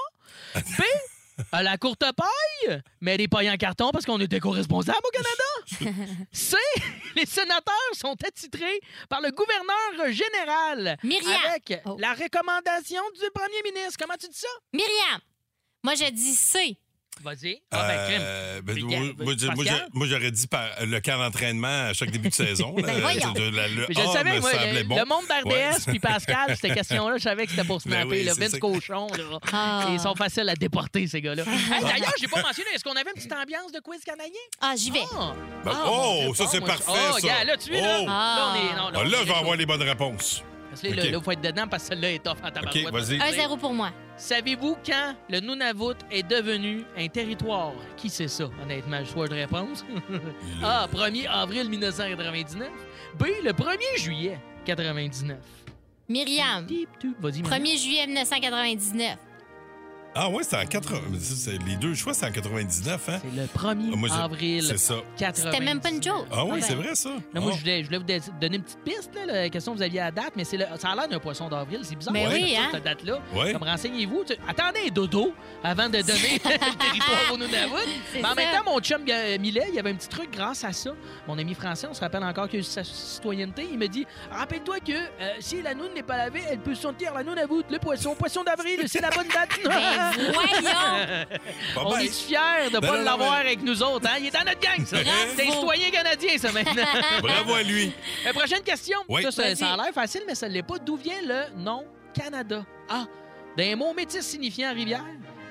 B. 0.54 0.82
À 1.52 1.62
la 1.62 1.78
courte 1.78 2.00
paille, 2.16 2.82
mais 3.00 3.16
les 3.16 3.28
pailles 3.28 3.48
en 3.48 3.56
carton 3.56 3.90
parce 3.92 4.04
qu'on 4.04 4.20
était 4.20 4.40
co-responsable 4.40 4.98
au 4.98 5.10
Canada. 5.10 5.57
C. 6.32 6.56
Les 7.16 7.26
sénateurs 7.26 7.74
sont 7.94 8.16
attitrés 8.24 8.80
par 9.08 9.20
le 9.20 9.30
gouverneur 9.30 10.12
général. 10.12 10.96
Myriam. 11.02 11.40
Avec 11.48 11.80
Oh. 11.84 11.96
la 11.98 12.14
recommandation 12.14 13.02
du 13.14 13.30
premier 13.34 13.62
ministre. 13.64 13.96
Comment 13.98 14.16
tu 14.18 14.28
dis 14.28 14.38
ça? 14.38 14.48
Myriam, 14.72 15.20
moi 15.82 15.94
je 15.94 16.10
dis 16.10 16.34
C. 16.34 16.78
Vas-y. 17.22 17.60
Ah, 17.70 17.86
ben. 17.88 18.20
Euh, 18.20 18.60
ben, 18.62 18.76
moi, 19.92 20.06
j'aurais 20.06 20.30
dit 20.30 20.46
par 20.46 20.68
le 20.80 21.00
camp 21.00 21.18
d'entraînement 21.18 21.88
à 21.88 21.92
chaque 21.92 22.10
début 22.10 22.28
de 22.28 22.34
saison. 22.34 22.74
là. 22.76 22.82
Ben, 22.86 23.00
voyons. 23.00 23.32
De 23.32 23.54
la- 23.54 23.68
le 23.68 23.86
je 23.88 23.94
savais, 24.12 24.40
moi, 24.40 24.50
le, 24.72 24.82
bon. 24.84 24.96
le 24.96 25.04
monde 25.04 25.24
d'RDS 25.28 25.84
puis 25.86 25.98
Pascal, 25.98 26.56
cette 26.60 26.74
question-là, 26.74 27.16
je 27.18 27.22
savais 27.22 27.44
que 27.46 27.50
c'était 27.52 27.64
pour 27.66 27.80
snapper. 27.82 28.04
Ben 28.04 28.10
oui, 28.10 28.24
le 28.24 28.32
Vince 28.32 28.50
ça. 28.52 28.58
Cochon, 28.58 29.06
là. 29.16 29.38
Ah. 29.52 29.86
Ils 29.92 30.00
sont 30.00 30.14
faciles 30.14 30.48
à 30.48 30.54
déporter, 30.54 31.06
ces 31.06 31.20
gars-là. 31.20 31.44
Hey, 31.78 31.82
D'ailleurs, 31.82 32.12
j'ai 32.20 32.28
pas 32.28 32.42
mentionné, 32.42 32.68
est-ce 32.74 32.82
qu'on 32.84 32.92
avait 32.92 33.10
une 33.10 33.14
petite 33.16 33.32
ambiance 33.32 33.72
de 33.72 33.80
quiz 33.80 34.00
canadien? 34.04 34.32
Ah, 34.60 34.74
j'y 34.76 34.90
vais. 34.90 35.00
Ah. 35.12 35.32
Ben, 35.64 35.72
Ah, 35.74 35.84
oh, 35.90 36.34
ça, 36.34 36.44
c'est 36.50 36.60
parfait, 36.60 36.84
Oh, 36.88 37.18
ça. 37.18 37.44
là, 37.44 37.56
tu 37.56 37.74
es 37.74 37.80
là. 37.80 37.98
Oh. 38.00 38.06
Là, 38.06 38.52
on 38.52 38.54
est. 38.56 38.76
Non, 38.76 39.00
Ah, 39.00 39.04
là, 39.04 39.18
je 39.22 39.26
vais 39.28 39.34
avoir 39.34 39.56
les 39.56 39.66
bonnes 39.66 39.82
réponses. 39.82 40.42
Parce 40.70 40.82
que 40.82 40.88
là, 40.88 41.02
OK. 41.04 41.10
là, 41.10 41.20
faut 41.20 41.30
être 41.32 41.40
dedans 41.40 41.66
parce 41.68 41.82
que 41.84 41.88
celle-là 41.90 42.12
est 42.12 42.22
tough 42.22 42.36
en 42.42 42.50
tabarouette. 42.50 42.86
OK, 42.86 42.92
vas-y. 42.92 43.18
1-0 43.18 43.58
pour 43.58 43.72
moi. 43.72 43.90
Savez-vous 44.16 44.76
quand 44.84 45.14
le 45.30 45.40
Nunavut 45.40 45.94
est 46.10 46.28
devenu 46.28 46.84
un 46.96 47.06
territoire? 47.08 47.72
Qui 47.96 48.08
sait 48.10 48.28
ça, 48.28 48.48
honnêtement? 48.62 49.04
Choix 49.04 49.28
de 49.28 49.34
réponse? 49.34 49.84
A. 50.62 50.88
1er 50.92 51.28
avril 51.28 51.68
1999. 51.68 52.68
B. 53.18 53.24
Le 53.44 53.52
1er 53.52 53.98
juillet 53.98 54.38
99. 54.64 55.36
Myriam. 56.08 56.66
Vas-y, 57.20 57.42
Myriam. 57.42 57.62
1er 57.62 57.78
juillet 57.82 58.06
1999. 58.06 59.16
Ah, 60.20 60.28
ouais, 60.30 60.42
c'est 60.42 60.56
en 60.56 60.66
80. 60.66 61.00
ça, 61.20 61.34
c'est- 61.36 61.58
Les 61.64 61.76
deux 61.76 61.94
choix, 61.94 62.12
c'est 62.12 62.26
en 62.26 62.32
99, 62.32 63.08
hein? 63.08 63.20
C'est 63.22 63.40
le 63.40 63.46
1er 63.46 63.90
Ah, 63.92 63.96
moi, 63.96 64.08
j'ai- 64.08 64.20
avril 64.20 64.64
C'est 64.66 64.78
ça. 64.78 64.94
99. 65.16 65.52
C'était 65.54 65.64
même 65.64 65.80
pas 65.80 65.90
une 65.90 66.02
joke. 66.02 66.26
Ah, 66.32 66.44
oui, 66.44 66.50
Ouais. 66.54 66.60
c'est 66.60 66.74
vrai, 66.74 66.94
ça. 66.94 67.10
Là, 67.10 67.40
moi, 67.40 67.50
Ah. 67.52 67.56
je 67.56 67.60
voulais, 67.60 67.80
je 67.82 67.86
voulais 67.86 68.18
vous 68.18 68.32
donner 68.40 68.56
une 68.56 68.62
petite 68.62 68.82
piste, 68.84 69.10
là, 69.14 69.26
la 69.26 69.48
question 69.48 69.72
que 69.72 69.76
vous 69.78 69.82
aviez 69.82 70.00
à 70.00 70.06
la 70.06 70.10
date, 70.10 70.32
mais 70.34 70.42
c'est 70.42 70.56
le- 70.56 70.66
ça 70.76 70.88
a 70.88 70.96
l'air 70.96 71.08
d'un 71.08 71.20
poisson 71.20 71.48
d'avril. 71.48 71.80
C'est 71.84 71.94
bizarre. 71.94 72.12
Mais 72.12 72.24
hein, 72.24 72.30
oui, 72.32 72.56
hein? 72.56 72.68
Cette 72.72 72.82
date-là. 72.84 73.20
Ouais. 73.32 73.52
Comme 73.52 73.62
renseignez-vous. 73.62 74.24
Tu- 74.26 74.34
Attendez, 74.48 74.90
dodo, 74.90 75.32
avant 75.62 75.88
de 75.88 76.00
donner 76.02 76.02
le 76.44 76.76
territoire 76.76 77.32
au 77.32 77.36
Nunavut. 77.38 77.72
Mais 78.14 78.24
en 78.24 78.34
même 78.34 78.50
temps, 78.56 78.64
mon 78.72 78.80
chum 78.80 79.02
euh, 79.08 79.38
Millet, 79.38 79.66
il 79.68 79.74
y 79.74 79.78
avait 79.78 79.90
un 79.90 79.94
petit 79.94 80.08
truc 80.08 80.30
grâce 80.32 80.64
à 80.64 80.72
ça. 80.72 80.90
Mon 81.28 81.38
ami 81.38 81.54
français, 81.54 81.86
on 81.88 81.94
se 81.94 82.00
rappelle 82.00 82.24
encore 82.24 82.48
que 82.48 82.60
sa 82.62 82.82
citoyenneté, 82.82 83.68
il 83.70 83.78
me 83.78 83.86
dit 83.86 84.04
Rappelle-toi 84.32 84.80
que 84.80 84.92
euh, 84.92 85.30
si 85.38 85.62
la 85.62 85.74
noune 85.74 85.94
n'est 85.94 86.02
pas 86.02 86.16
lavée, 86.16 86.42
elle 86.50 86.58
peut 86.58 86.74
sentir 86.74 87.14
la 87.14 87.22
Nunavut, 87.22 87.62
le 87.70 87.78
poisson. 87.78 88.16
Poisson 88.16 88.42
d'avril, 88.42 88.80
c'est 88.86 89.00
la 89.00 89.10
bonne 89.10 89.28
date. 89.28 89.50
Voyons! 90.16 91.26
On 91.76 91.96
est 91.98 92.08
fiers 92.12 92.70
de 92.72 92.78
Ben 92.78 92.88
pas 92.88 92.98
non, 92.98 93.04
l'avoir 93.04 93.32
mais- 93.32 93.40
avec 93.46 93.62
nous 93.62 93.82
autres. 93.82 94.06
Hein? 94.08 94.16
Il 94.20 94.26
est 94.26 94.30
dans 94.30 94.44
notre 94.44 94.60
gang, 94.60 94.84
ça. 94.86 94.96
C'est 95.36 95.46
un 95.48 95.52
citoyen 95.52 95.90
canadien, 95.90 96.38
ça, 96.38 96.52
maintenant. 96.52 96.84
Bravo 97.22 97.54
à 97.54 97.62
lui. 97.62 97.92
Euh, 98.26 98.32
prochaine 98.32 98.62
question. 98.62 98.98
Oui. 99.08 99.22
Ça, 99.22 99.30
ça, 99.30 99.54
ça 99.54 99.72
a 99.74 99.76
l'air 99.76 99.92
facile, 99.94 100.22
mais 100.26 100.34
ça 100.34 100.48
ne 100.48 100.54
l'est 100.54 100.62
pas. 100.62 100.78
D'où 100.78 100.96
vient 100.96 101.20
le 101.22 101.56
nom 101.60 101.84
Canada? 102.14 102.64
A. 102.88 103.04
D'un 103.56 103.76
mot 103.76 103.92
métis 103.94 104.24
signifiant 104.24 104.72
rivière. 104.72 105.04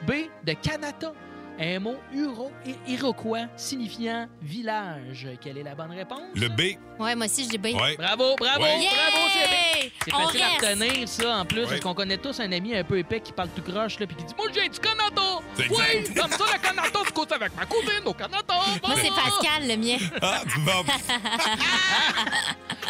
B. 0.07 0.11
De 0.45 0.53
Kanata. 0.53 1.13
Un 1.59 1.79
mot 1.79 1.95
uro 2.13 2.51
et 2.65 2.75
iroquois 2.91 3.45
signifiant 3.55 4.27
village. 4.41 5.27
Quelle 5.41 5.57
est 5.57 5.63
la 5.63 5.73
bonne 5.75 5.91
réponse? 5.91 6.21
Le 6.35 6.49
B. 6.49 6.77
Ouais, 6.99 7.15
moi 7.15 7.25
aussi, 7.25 7.47
je 7.51 7.57
bien. 7.57 7.75
Ouais. 7.75 7.95
Bravo, 7.97 8.35
bravo, 8.37 8.61
Ouais. 8.63 8.87
bravo, 8.87 9.27
c'est 9.33 9.81
Yay! 9.83 9.91
c'est 10.03 10.11
facile 10.11 10.41
à 10.41 10.67
retenir, 10.67 11.07
ça, 11.07 11.37
en 11.37 11.45
plus, 11.45 11.61
Ouais. 11.61 11.67
parce 11.69 11.79
qu'on 11.81 11.93
connaît 11.93 12.17
tous 12.17 12.39
un 12.39 12.51
ami 12.51 12.75
un 12.75 12.83
peu 12.83 12.97
épais 12.99 13.19
qui 13.21 13.31
parle 13.31 13.49
tout 13.49 13.61
croche, 13.63 13.99
là, 13.99 14.05
puis 14.07 14.15
qui 14.15 14.23
dit 14.25 14.33
Moi, 14.37 14.47
viens 14.53 14.67
du 14.67 14.79
Canada! 14.79 15.39
Oui, 15.57 15.65
exact. 15.93 16.19
comme 16.19 16.31
ça, 16.31 16.45
le 16.53 16.59
Canada, 16.61 16.99
je 17.07 17.11
couche 17.11 17.31
avec 17.31 17.55
ma 17.55 17.65
cousine 17.65 18.01
au 18.05 18.13
Canada! 18.13 18.55
Moi, 18.83 18.95
c'est! 18.95 19.07
Pascal, 19.09 19.67
le 19.67 19.77
mien. 19.77 19.97
Ah, 20.21 20.41
bon. 20.59 20.81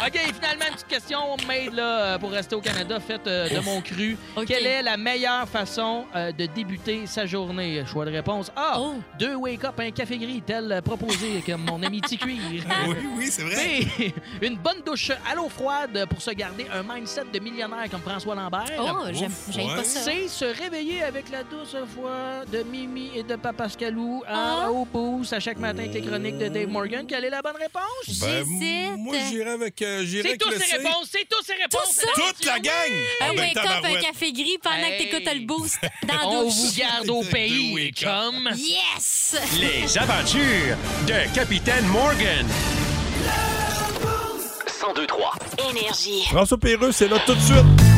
OK, 0.06 0.12
finalement, 0.34 0.64
une 0.68 0.74
petite 0.74 0.86
question 0.88 1.36
made 1.46 1.74
là, 1.74 2.18
pour 2.18 2.30
rester 2.30 2.54
au 2.54 2.60
Canada, 2.60 3.00
faite 3.00 3.26
euh, 3.26 3.48
de 3.48 3.58
mon 3.60 3.80
cru. 3.80 4.16
Quelle 4.46 4.66
est 4.66 4.82
la 4.82 4.96
meilleure 4.96 5.48
façon 5.48 6.04
euh, 6.14 6.30
de 6.32 6.46
débuter 6.46 7.06
sa 7.06 7.26
journée? 7.26 7.82
Choix 7.86 8.04
de 8.04 8.12
réponse 8.12 8.52
A. 8.60 8.80
Oh. 8.80 8.94
Deux 9.18 9.34
wake-up, 9.36 9.78
un 9.78 9.90
café 9.92 10.18
gris, 10.18 10.42
tel 10.44 10.80
proposé 10.84 11.42
comme 11.46 11.62
mon 11.62 11.80
ami 11.82 12.00
Ticuir. 12.00 12.64
Oui, 12.88 12.94
oui, 13.16 13.28
c'est 13.30 13.42
vrai. 13.42 13.80
B. 13.98 14.12
Une 14.42 14.56
bonne 14.56 14.82
douche 14.84 15.10
à 15.10 15.34
l'eau 15.36 15.48
froide 15.48 16.06
pour 16.08 16.20
se 16.20 16.30
garder 16.32 16.66
un 16.72 16.82
mindset 16.82 17.24
de 17.32 17.38
millionnaire 17.38 17.88
comme 17.90 18.00
François 18.00 18.34
Lambert. 18.34 18.64
Oh, 18.80 19.06
j'aime 19.12 19.32
ouais. 19.68 19.76
pas 19.76 19.84
ça. 19.84 20.00
C. 20.00 20.26
Se 20.28 20.44
réveiller 20.44 21.02
avec 21.02 21.30
la 21.30 21.42
douce 21.44 21.76
voix 21.94 22.44
de 22.50 22.62
Mimi 22.64 23.10
et 23.14 23.22
de 23.22 23.36
Papa 23.36 23.68
Scalou 23.68 24.22
Ah. 24.26 24.64
à, 24.66 24.70
au 24.70 24.84
boost. 24.84 24.92
boost 25.18 25.32
à 25.34 25.40
chaque 25.40 25.58
matin 25.58 25.80
avec 25.80 25.94
les 25.94 26.02
chroniques 26.02 26.38
de 26.38 26.48
Dave 26.48 26.68
Morgan. 26.68 27.06
Quelle 27.06 27.24
est 27.24 27.30
la 27.30 27.42
bonne 27.42 27.56
réponse? 27.56 28.20
Ben, 28.20 28.96
moi, 28.96 29.14
j'irais 29.28 29.50
avec, 29.52 29.80
euh, 29.82 30.04
C'est 30.04 30.22
ces 30.58 30.64
C. 30.64 30.76
réponses, 30.78 31.08
c'est 31.12 31.28
tous 31.28 31.44
ces 31.44 31.54
réponses. 31.54 31.92
ça? 31.92 32.06
Toute 32.14 32.44
la 32.44 32.58
gang! 32.58 32.72
Un 33.20 33.26
Ah, 33.26 33.32
ben, 33.34 33.38
wake-up, 33.40 33.84
un 33.84 34.00
café 34.00 34.32
gris 34.32 34.58
pendant 34.62 34.76
que 34.76 34.98
t'écoutes 34.98 35.34
le 35.34 35.46
boost 35.46 35.78
dans 36.06 36.14
la 36.14 36.26
On 36.26 36.42
douche. 36.44 36.54
vous 36.54 36.78
garde 36.78 37.08
au 37.10 37.22
pays, 37.22 37.92
Yes! 38.56 39.36
Les 39.60 39.98
aventures 39.98 40.76
de 41.06 41.34
Capitaine 41.34 41.86
Morgan. 41.88 42.46
1023. 44.80 45.32
Énergie. 45.70 46.24
François 46.30 46.58
Pérus, 46.58 46.96
c'est 46.96 47.08
là 47.08 47.18
tout 47.26 47.34
de 47.34 47.40
suite. 47.40 47.97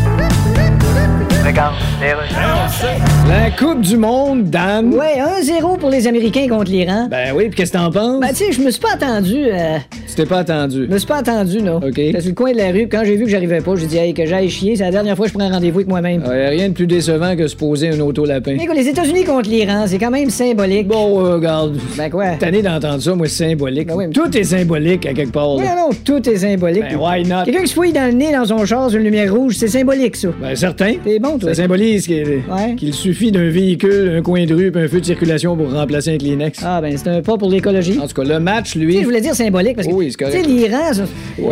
La 3.28 3.50
Coupe 3.50 3.82
du 3.82 3.96
Monde, 3.98 4.44
Dan. 4.44 4.94
Ouais, 4.94 5.16
1-0 5.42 5.78
pour 5.78 5.90
les 5.90 6.06
Américains 6.06 6.46
contre 6.48 6.70
l'Iran. 6.70 7.06
Ben 7.10 7.32
oui, 7.34 7.48
puis 7.48 7.56
qu'est-ce 7.58 7.72
que 7.72 7.76
t'en 7.76 7.90
penses? 7.90 8.20
Ben, 8.20 8.28
tu 8.28 8.36
sais, 8.36 8.52
je 8.52 8.60
me 8.62 8.70
suis 8.70 8.80
pas 8.80 8.94
attendu. 8.94 9.36
euh, 9.44 9.76
Tu 10.08 10.14
t'es 10.14 10.24
pas 10.26 10.38
attendu. 10.38 10.86
Je 10.88 10.92
me 10.92 10.96
suis 10.98 11.06
pas 11.06 11.18
attendu, 11.18 11.60
non. 11.62 11.76
OK. 11.76 11.92
J'étais 11.96 12.20
sur 12.20 12.30
le 12.30 12.34
coin 12.34 12.52
de 12.52 12.56
la 12.56 12.70
rue, 12.70 12.88
quand 12.90 13.02
j'ai 13.04 13.16
vu 13.16 13.24
que 13.24 13.30
j'arrivais 13.30 13.60
pas, 13.60 13.74
j'ai 13.76 13.86
dit, 13.86 13.98
hey, 13.98 14.14
que 14.14 14.24
j'aille 14.24 14.48
chier. 14.48 14.74
C'est 14.76 14.84
la 14.84 14.90
dernière 14.90 15.16
fois 15.16 15.26
que 15.26 15.32
je 15.32 15.38
prends 15.38 15.46
un 15.46 15.52
rendez-vous 15.52 15.78
avec 15.80 15.88
moi-même. 15.88 16.22
A 16.24 16.30
rien 16.30 16.68
de 16.70 16.74
plus 16.74 16.86
décevant 16.86 17.36
que 17.36 17.46
se 17.46 17.54
poser 17.56 17.90
un 17.90 18.00
auto-lapin. 18.00 18.56
Écoute, 18.58 18.76
les 18.76 18.88
États-Unis 18.88 19.24
contre 19.24 19.50
l'Iran, 19.50 19.84
c'est 19.86 19.98
quand 19.98 20.10
même 20.10 20.30
symbolique. 20.30 20.88
Bon, 20.88 21.24
euh, 21.24 21.34
regarde. 21.34 21.76
Ben 21.98 22.08
quoi? 22.10 22.30
Tanné 22.38 22.62
d'entendre 22.62 23.02
ça, 23.02 23.14
moi, 23.14 23.26
c'est 23.28 23.48
symbolique. 23.50 23.86
Ben 23.88 23.94
oui, 23.96 24.06
mais- 24.06 24.12
Tout 24.12 24.34
est 24.36 24.44
symbolique 24.44 25.04
à 25.06 25.12
quelque 25.12 25.32
part. 25.32 25.48
Non, 25.48 25.60
là. 25.60 25.76
non, 25.76 25.90
tout 26.04 26.26
est 26.28 26.36
symbolique. 26.36 26.84
Ben, 26.90 26.96
why 26.98 27.22
not? 27.24 27.44
Quelqu'un 27.44 27.60
qui 27.62 27.68
se 27.68 27.74
fouille 27.74 27.92
dans 27.92 28.06
le 28.06 28.12
nez 28.16 28.32
dans 28.32 28.46
son 28.46 28.64
char 28.64 28.88
sur 28.88 28.98
une 28.98 29.04
lumière 29.04 29.32
rouge, 29.34 29.54
c'est 29.58 29.68
symbolique, 29.68 30.16
ça. 30.16 30.28
Ben, 30.40 30.56
certain. 30.56 30.94
C'est 31.06 31.18
bon, 31.18 31.38
toi. 31.38 31.49
Ça 31.54 31.62
symbolise 31.62 32.06
qu'il 32.06 32.42
Ouais. 32.48 32.74
qu'il 32.76 32.94
suffit 32.94 33.32
d'un 33.32 33.48
véhicule, 33.48 34.14
un 34.18 34.22
coin 34.22 34.44
de 34.46 34.54
rue 34.54 34.70
puis 34.70 34.82
un 34.82 34.88
feu 34.88 35.00
de 35.00 35.04
circulation 35.06 35.56
pour 35.56 35.72
remplacer 35.72 36.14
un 36.14 36.18
Kleenex. 36.18 36.60
Ah, 36.64 36.80
ben, 36.80 36.96
c'est 36.96 37.08
un 37.08 37.22
pas 37.22 37.36
pour 37.36 37.50
l'écologie. 37.50 37.98
En 38.00 38.06
tout 38.06 38.14
cas, 38.14 38.24
le 38.28 38.38
match, 38.38 38.76
lui. 38.76 39.00
je 39.00 39.04
voulais 39.04 39.20
dire 39.20 39.34
symbolique 39.34 39.74
parce 39.76 39.88
que, 39.88 39.92
Oui, 39.92 40.10
c'est 40.12 40.16
tu 40.18 40.24
correct. 40.24 40.44
sais, 40.44 40.48
l'Iran, 40.48 40.92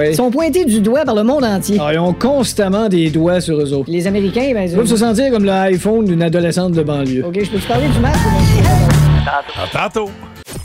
ils 0.08 0.14
sont 0.14 0.30
pointés 0.30 0.64
du 0.64 0.80
doigt 0.80 1.04
par 1.04 1.14
le 1.16 1.24
monde 1.24 1.42
entier. 1.44 1.78
Ah, 1.80 1.92
ils 1.92 1.98
ont 1.98 2.12
constamment 2.12 2.88
des 2.88 3.10
doigts 3.10 3.40
sur 3.40 3.58
eux 3.60 3.72
autres. 3.72 3.90
Les 3.90 4.06
Américains, 4.06 4.50
ben, 4.54 4.68
Ils 4.68 4.74
doivent 4.74 4.86
se 4.86 4.96
sentir 4.96 5.30
comme 5.30 5.44
l'iPhone 5.44 6.04
d'une 6.04 6.22
adolescente 6.22 6.72
de 6.72 6.82
banlieue. 6.82 7.24
OK, 7.26 7.38
je 7.42 7.50
peux 7.50 7.58
te 7.58 7.66
parler 7.66 7.88
du 7.88 7.98
match? 7.98 8.16
ou- 8.24 9.28
À 9.28 9.88
tantôt. 9.88 10.10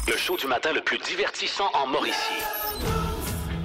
Le 0.08 0.17
show 0.17 0.36
du 0.39 0.48
matin 0.48 0.69
le 0.76 0.82
plus 0.82 0.98
divertissant 1.00 1.65
en 1.74 1.89
Mauricie. 1.91 2.92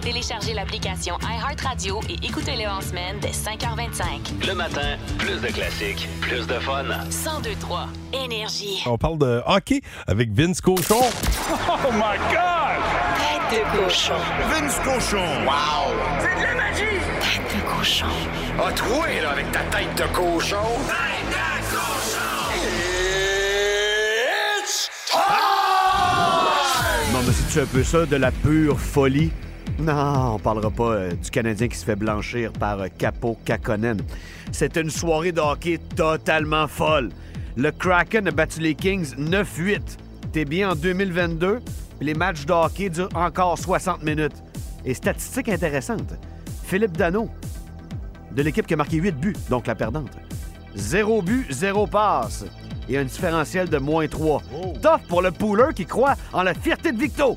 Téléchargez 0.09 0.55
l'application 0.55 1.19
iHeartRadio 1.21 2.01
et 2.09 2.15
écoutez-le 2.27 2.67
en 2.67 2.81
semaine 2.81 3.19
dès 3.21 3.29
5h25. 3.29 4.47
Le 4.47 4.55
matin, 4.55 4.97
plus 5.19 5.39
de 5.39 5.49
classiques, 5.49 6.09
plus 6.23 6.47
de 6.47 6.55
fun. 6.55 6.85
1023 6.85 7.89
Énergie. 8.15 8.83
On 8.87 8.97
parle 8.97 9.19
de 9.19 9.43
hockey 9.45 9.83
avec 10.07 10.33
Vince 10.33 10.63
Cochon. 10.63 11.03
Oh 11.51 11.93
my 11.93 12.17
God! 12.31 12.81
Tête 13.19 13.61
de 13.61 13.85
cochon. 13.85 14.15
Vince 14.49 14.79
Cochon! 14.79 15.45
Wow! 15.45 15.93
C'est 16.21 16.37
de 16.37 16.43
la 16.43 16.55
magie! 16.55 17.01
Tête 17.21 17.55
de 17.55 17.77
cochon. 17.77 18.07
A 18.67 18.73
troué, 18.73 19.21
là, 19.21 19.33
avec 19.33 19.53
ta 19.53 19.61
tête 19.65 19.95
de 19.95 20.05
cochon! 20.15 20.57
Tête 20.87 21.29
de 21.29 21.77
cochon! 21.77 22.49
It's 24.59 24.91
Non, 27.13 27.21
mais 27.27 27.33
c'est-tu 27.35 27.61
un 27.61 27.67
peu 27.67 27.85
ça, 27.85 28.07
de 28.07 28.17
la 28.17 28.31
pure 28.31 28.81
folie? 28.81 29.31
Non, 29.79 30.35
on 30.35 30.39
parlera 30.41 30.73
pas 30.73 30.93
euh, 30.95 31.13
du 31.13 31.31
Canadien 31.31 31.69
qui 31.69 31.77
se 31.77 31.85
fait 31.85 31.95
blanchir 31.95 32.53
par 32.53 32.81
euh, 32.81 32.89
Capo 32.99 33.39
Kakonen. 33.45 34.01
C'était 34.51 34.81
une 34.81 34.91
soirée 34.91 35.31
de 35.31 35.41
hockey 35.41 35.79
totalement 35.95 36.67
folle. 36.67 37.11
Le 37.57 37.71
Kraken 37.71 38.27
a 38.27 38.33
battu 38.33 38.59
les 38.61 38.75
Kings 38.75 39.15
9-8. 39.17 39.81
T'es 40.33 40.45
bien 40.45 40.71
en 40.71 40.75
2022, 40.75 41.61
puis 41.99 42.07
les 42.09 42.15
matchs 42.15 42.45
de 42.45 42.53
hockey 42.53 42.91
durent 42.91 43.09
encore 43.15 43.57
60 43.57 44.03
minutes. 44.03 44.43
Et 44.85 44.95
statistique 44.95 45.49
intéressante, 45.49 46.15
Philippe 46.65 46.97
Dano, 46.97 47.29
de 48.33 48.43
l'équipe 48.43 48.67
qui 48.67 48.75
a 48.75 48.77
marqué 48.77 48.97
8 48.97 49.13
buts, 49.13 49.37
donc 49.49 49.69
la 49.69 49.77
perdante. 49.77 50.11
Zéro 50.75 51.23
but, 51.23 51.47
zéro 51.53 51.87
passe. 51.87 52.45
Et 52.89 52.99
un 52.99 53.05
différentiel 53.05 53.69
de 53.69 53.79
moins 53.79 54.09
3. 54.09 54.43
Tough 54.83 55.07
pour 55.09 55.23
le 55.23 55.31
pooler 55.31 55.73
qui 55.75 55.87
croit 55.87 56.15
en 56.33 56.43
la 56.43 56.55
fierté 56.55 56.91
de 56.91 56.99
Victo. 56.99 57.37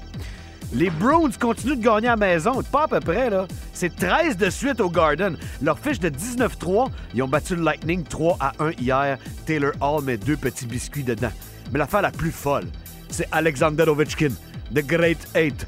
Les 0.73 0.89
Bruins 0.89 1.31
continuent 1.37 1.75
de 1.75 1.83
gagner 1.83 2.07
à 2.07 2.11
la 2.11 2.17
maison. 2.17 2.61
Pas 2.63 2.83
à 2.83 2.87
peu 2.87 2.99
près, 3.01 3.29
là. 3.29 3.45
C'est 3.73 3.93
13 3.93 4.37
de 4.37 4.49
suite 4.49 4.79
au 4.79 4.89
Garden. 4.89 5.37
Leur 5.61 5.77
fiche 5.77 5.99
de 5.99 6.09
19-3, 6.09 6.89
ils 7.13 7.21
ont 7.21 7.27
battu 7.27 7.55
le 7.55 7.63
Lightning 7.63 8.03
3 8.03 8.37
à 8.39 8.53
1 8.59 8.71
hier. 8.79 9.17
Taylor 9.45 9.73
Hall 9.81 10.03
met 10.03 10.17
deux 10.17 10.37
petits 10.37 10.65
biscuits 10.65 11.03
dedans. 11.03 11.31
Mais 11.71 11.79
l'affaire 11.79 12.01
la 12.01 12.11
plus 12.11 12.31
folle, 12.31 12.65
c'est 13.09 13.27
Alexander 13.33 13.83
Ovechkin, 13.83 14.29
The 14.73 14.85
Great 14.85 15.27
Eight. 15.35 15.67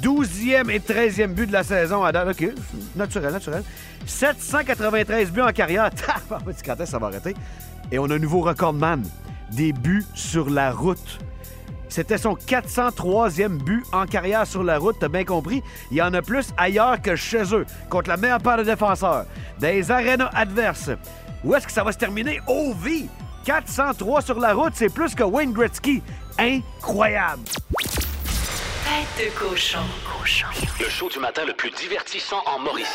12e 0.00 0.70
et 0.70 0.80
13e 0.80 1.34
but 1.34 1.46
de 1.46 1.52
la 1.52 1.62
saison 1.62 2.02
à 2.02 2.10
date. 2.10 2.28
OK, 2.28 2.48
naturel, 2.96 3.32
naturel. 3.32 3.62
793 4.06 5.30
buts 5.30 5.42
en 5.42 5.52
carrière. 5.52 5.90
Quand 6.28 6.80
est-ce 6.80 6.90
ça 6.90 6.98
va 6.98 7.08
arrêter? 7.08 7.34
Et 7.92 7.98
on 7.98 8.06
a 8.06 8.14
un 8.14 8.18
nouveau 8.18 8.40
recordman. 8.40 9.04
Des 9.52 9.72
buts 9.72 10.06
sur 10.14 10.50
la 10.50 10.72
route. 10.72 11.18
C'était 11.92 12.16
son 12.16 12.32
403e 12.32 13.58
but 13.58 13.84
en 13.92 14.06
carrière 14.06 14.46
sur 14.46 14.62
la 14.62 14.78
route, 14.78 14.96
t'as 14.98 15.08
bien 15.08 15.26
compris. 15.26 15.62
Il 15.90 15.98
y 15.98 16.00
en 16.00 16.14
a 16.14 16.22
plus 16.22 16.48
ailleurs 16.56 17.02
que 17.02 17.16
chez 17.16 17.54
eux, 17.54 17.66
contre 17.90 18.08
la 18.08 18.16
meilleure 18.16 18.40
paire 18.40 18.56
de 18.56 18.62
défenseurs. 18.62 19.26
Dans 19.60 19.68
les 19.68 19.90
arénas 19.90 20.30
adverses. 20.32 20.88
Où 21.44 21.54
est-ce 21.54 21.66
que 21.66 21.72
ça 21.72 21.84
va 21.84 21.92
se 21.92 21.98
terminer? 21.98 22.40
Oh, 22.48 22.72
vie! 22.82 23.10
403 23.44 24.22
sur 24.22 24.40
la 24.40 24.54
route, 24.54 24.72
c'est 24.74 24.88
plus 24.88 25.14
que 25.14 25.22
Wayne 25.22 25.52
Gretzky. 25.52 26.02
Incroyable! 26.38 27.42
Tête 27.76 29.26
de 29.26 29.38
cochon. 29.38 29.80
Cochon. 30.18 30.46
Le 30.80 30.88
show 30.88 31.10
du 31.10 31.18
matin 31.18 31.42
le 31.46 31.52
plus 31.52 31.72
divertissant 31.72 32.42
en 32.46 32.58
Mauricie. 32.58 32.88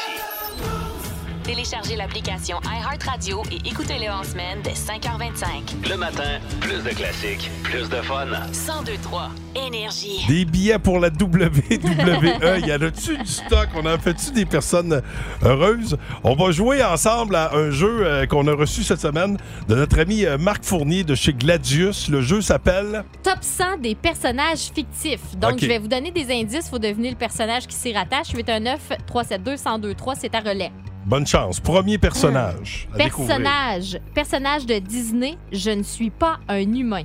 Téléchargez 1.48 1.96
l'application 1.96 2.58
iHeartRadio 2.66 3.42
et 3.54 3.70
écoutez-le 3.70 4.12
en 4.12 4.22
semaine 4.22 4.60
dès 4.66 4.72
5h25. 4.72 5.90
Le 5.90 5.96
matin, 5.96 6.42
plus 6.60 6.84
de 6.84 6.90
classiques, 6.90 7.50
plus 7.64 7.88
de 7.88 7.96
fun. 8.02 8.26
1023 8.26 9.30
Énergie. 9.56 10.26
Des 10.28 10.44
billets 10.44 10.78
pour 10.78 11.00
la 11.00 11.08
WWE. 11.22 12.68
y 12.68 12.74
en 12.74 12.82
a-tu 12.82 13.18
du 13.18 13.26
stock? 13.26 13.70
On 13.76 13.86
en 13.86 13.98
fait-tu 13.98 14.32
des 14.32 14.46
personnes 14.46 15.02
heureuses? 15.42 15.98
On 16.26 16.36
va 16.36 16.52
jouer 16.52 16.84
ensemble 16.84 17.38
à 17.38 17.54
un 17.56 17.72
jeu 17.72 18.06
euh, 18.06 18.26
qu'on 18.26 18.46
a 18.48 18.54
reçu 18.54 18.84
cette 18.84 19.00
semaine 19.00 19.38
de 19.70 19.76
notre 19.76 20.00
ami 20.02 20.26
euh, 20.26 20.38
Marc 20.38 20.66
Fournier 20.66 21.06
de 21.06 21.16
chez 21.16 21.32
Gladius. 21.32 22.10
Le 22.10 22.20
jeu 22.20 22.42
s'appelle 22.42 23.06
Top 23.24 23.38
100 23.40 23.78
des 23.78 23.96
personnages 23.96 24.70
fictifs. 24.76 25.38
Donc, 25.38 25.62
je 25.62 25.66
vais 25.66 25.80
vous 25.80 25.88
donner 25.88 26.12
des 26.12 26.30
indices. 26.30 26.66
Il 26.66 26.70
faut 26.72 26.80
deviner 26.80 27.12
le 27.12 27.16
personnage 27.16 27.68
qui 27.68 27.76
s'y 27.78 27.94
rattache. 27.94 28.32
819 28.36 28.90
372 29.08 29.64
1023 29.64 30.16
c'est 30.16 30.36
à 30.36 30.42
relais. 30.42 30.74
Bonne 31.08 31.26
chance. 31.26 31.60
Premier 31.62 31.98
personnage. 31.98 32.90
à 32.94 32.98
découvrir. 32.98 33.38
Personnage. 33.38 33.98
Personnage 34.14 34.66
de 34.66 34.78
Disney. 34.80 35.38
Je 35.54 35.70
ne 35.72 35.84
suis 35.84 36.10
pas 36.10 36.40
un 36.50 36.60
humain. 36.60 37.04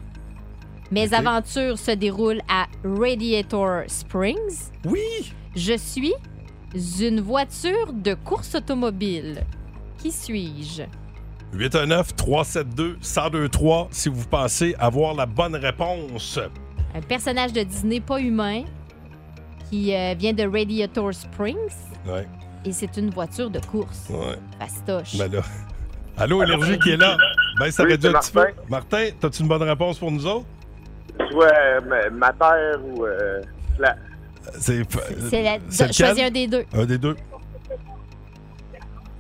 Mes 0.91 1.07
OK. 1.07 1.13
aventures 1.13 1.79
se 1.79 1.93
déroulent 1.93 2.43
à 2.49 2.67
Radiator 2.85 3.85
Springs. 3.87 4.71
Oui. 4.85 5.33
Je 5.55 5.77
suis 5.79 6.13
une 7.01 7.21
voiture 7.21 7.93
de 7.93 8.15
course 8.15 8.57
automobile. 8.57 9.45
Qui 9.99 10.11
suis-je? 10.11 10.83
819-372-1023 11.57 13.87
si 13.93 14.09
vous 14.09 14.25
pensez 14.27 14.75
avoir 14.81 15.15
la 15.15 15.27
bonne 15.27 15.55
réponse. 15.55 16.41
Un 16.93 17.03
personnage 17.03 17.53
de 17.53 17.63
Disney 17.63 18.01
pas 18.01 18.19
humain 18.21 18.65
qui 19.71 19.95
euh, 19.95 20.15
vient 20.19 20.33
de 20.33 20.43
Radiator 20.43 21.15
Springs 21.15 21.55
Ouais, 22.05 22.27
et 22.65 22.73
c'est 22.73 22.97
une 22.97 23.11
voiture 23.11 23.51
de 23.51 23.59
course. 23.61 24.09
ouais. 24.11 24.39
Fastoche. 24.59 25.17
Ben 25.17 25.31
là. 25.33 25.41
Allô, 26.19 26.43
Énergie 26.43 26.79
qui 26.79 26.91
est 26.91 26.97
là? 26.97 27.17
Ben, 27.59 27.71
ça 27.71 27.85
Oui, 27.85 27.93
réduit 27.93 28.11
c'est 28.11 28.17
un 28.17 28.21
petit 28.21 28.33
peu. 28.33 28.47
Martin. 28.69 29.09
As-tu 29.23 29.43
une 29.43 29.49
bonne 29.49 29.63
réponse 29.63 29.99
pour 29.99 30.11
nous 30.13 30.27
autres? 30.27 30.47
Soit 31.31 31.51
euh, 31.53 32.11
ma- 32.13 32.33
terre 32.33 32.79
ou 32.85 33.05
euh, 33.07 33.41
la... 33.79 33.97
C'est 34.59 34.83
C'est 35.31 35.43
la- 35.43 35.59
c'est 35.71 35.93
choisis 35.93 36.23
un 36.25 36.31
des 36.31 36.47
deux. 36.47 36.65
Un 36.75 36.85
des 36.85 36.99
deux. 36.99 37.17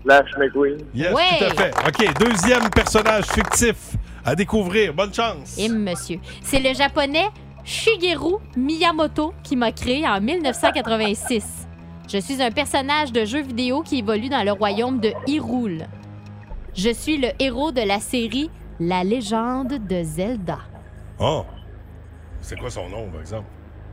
Flash 0.05 0.31
McQueen. 0.39 0.79
Yes, 0.95 1.13
Ouais. 1.15 1.23
tout 1.39 1.45
à 1.45 1.51
fait. 1.55 1.73
OK, 1.87 2.19
deuxième 2.19 2.69
personnage 2.71 3.25
fictif 3.27 3.77
à 4.25 4.35
découvrir. 4.35 4.93
Bonne 4.93 5.15
chance. 5.15 5.57
Et 5.59 5.69
monsieur. 5.69 6.19
C'est 6.43 6.59
le 6.61 6.75
japonais 6.75 7.29
Shigeru 7.65 8.35
Miyamoto 8.57 9.33
qui 9.45 9.55
m'a 9.57 9.71
créé 9.71 10.07
en 10.07 10.21
1986. 10.21 11.62
Je 12.09 12.19
suis 12.19 12.43
un 12.43 12.51
personnage 12.51 13.13
de 13.13 13.25
jeu 13.25 13.41
vidéo 13.43 13.83
qui 13.83 13.99
évolue 13.99 14.29
dans 14.29 14.45
le 14.45 14.53
royaume 14.53 15.01
de 15.01 15.13
Hyrule. 15.27 15.87
Je 16.75 16.91
suis 16.91 17.17
le 17.19 17.29
héros 17.39 17.73
de 17.73 17.81
la 17.83 18.01
série 18.01 18.51
La 18.81 19.05
légende 19.05 19.75
de 19.87 20.03
Zelda. 20.03 20.59
Oh. 21.19 21.45
C'est 22.41 22.59
quoi 22.59 22.71
son 22.71 22.89
nom, 22.89 23.09
par 23.11 23.21
exemple? 23.21 23.47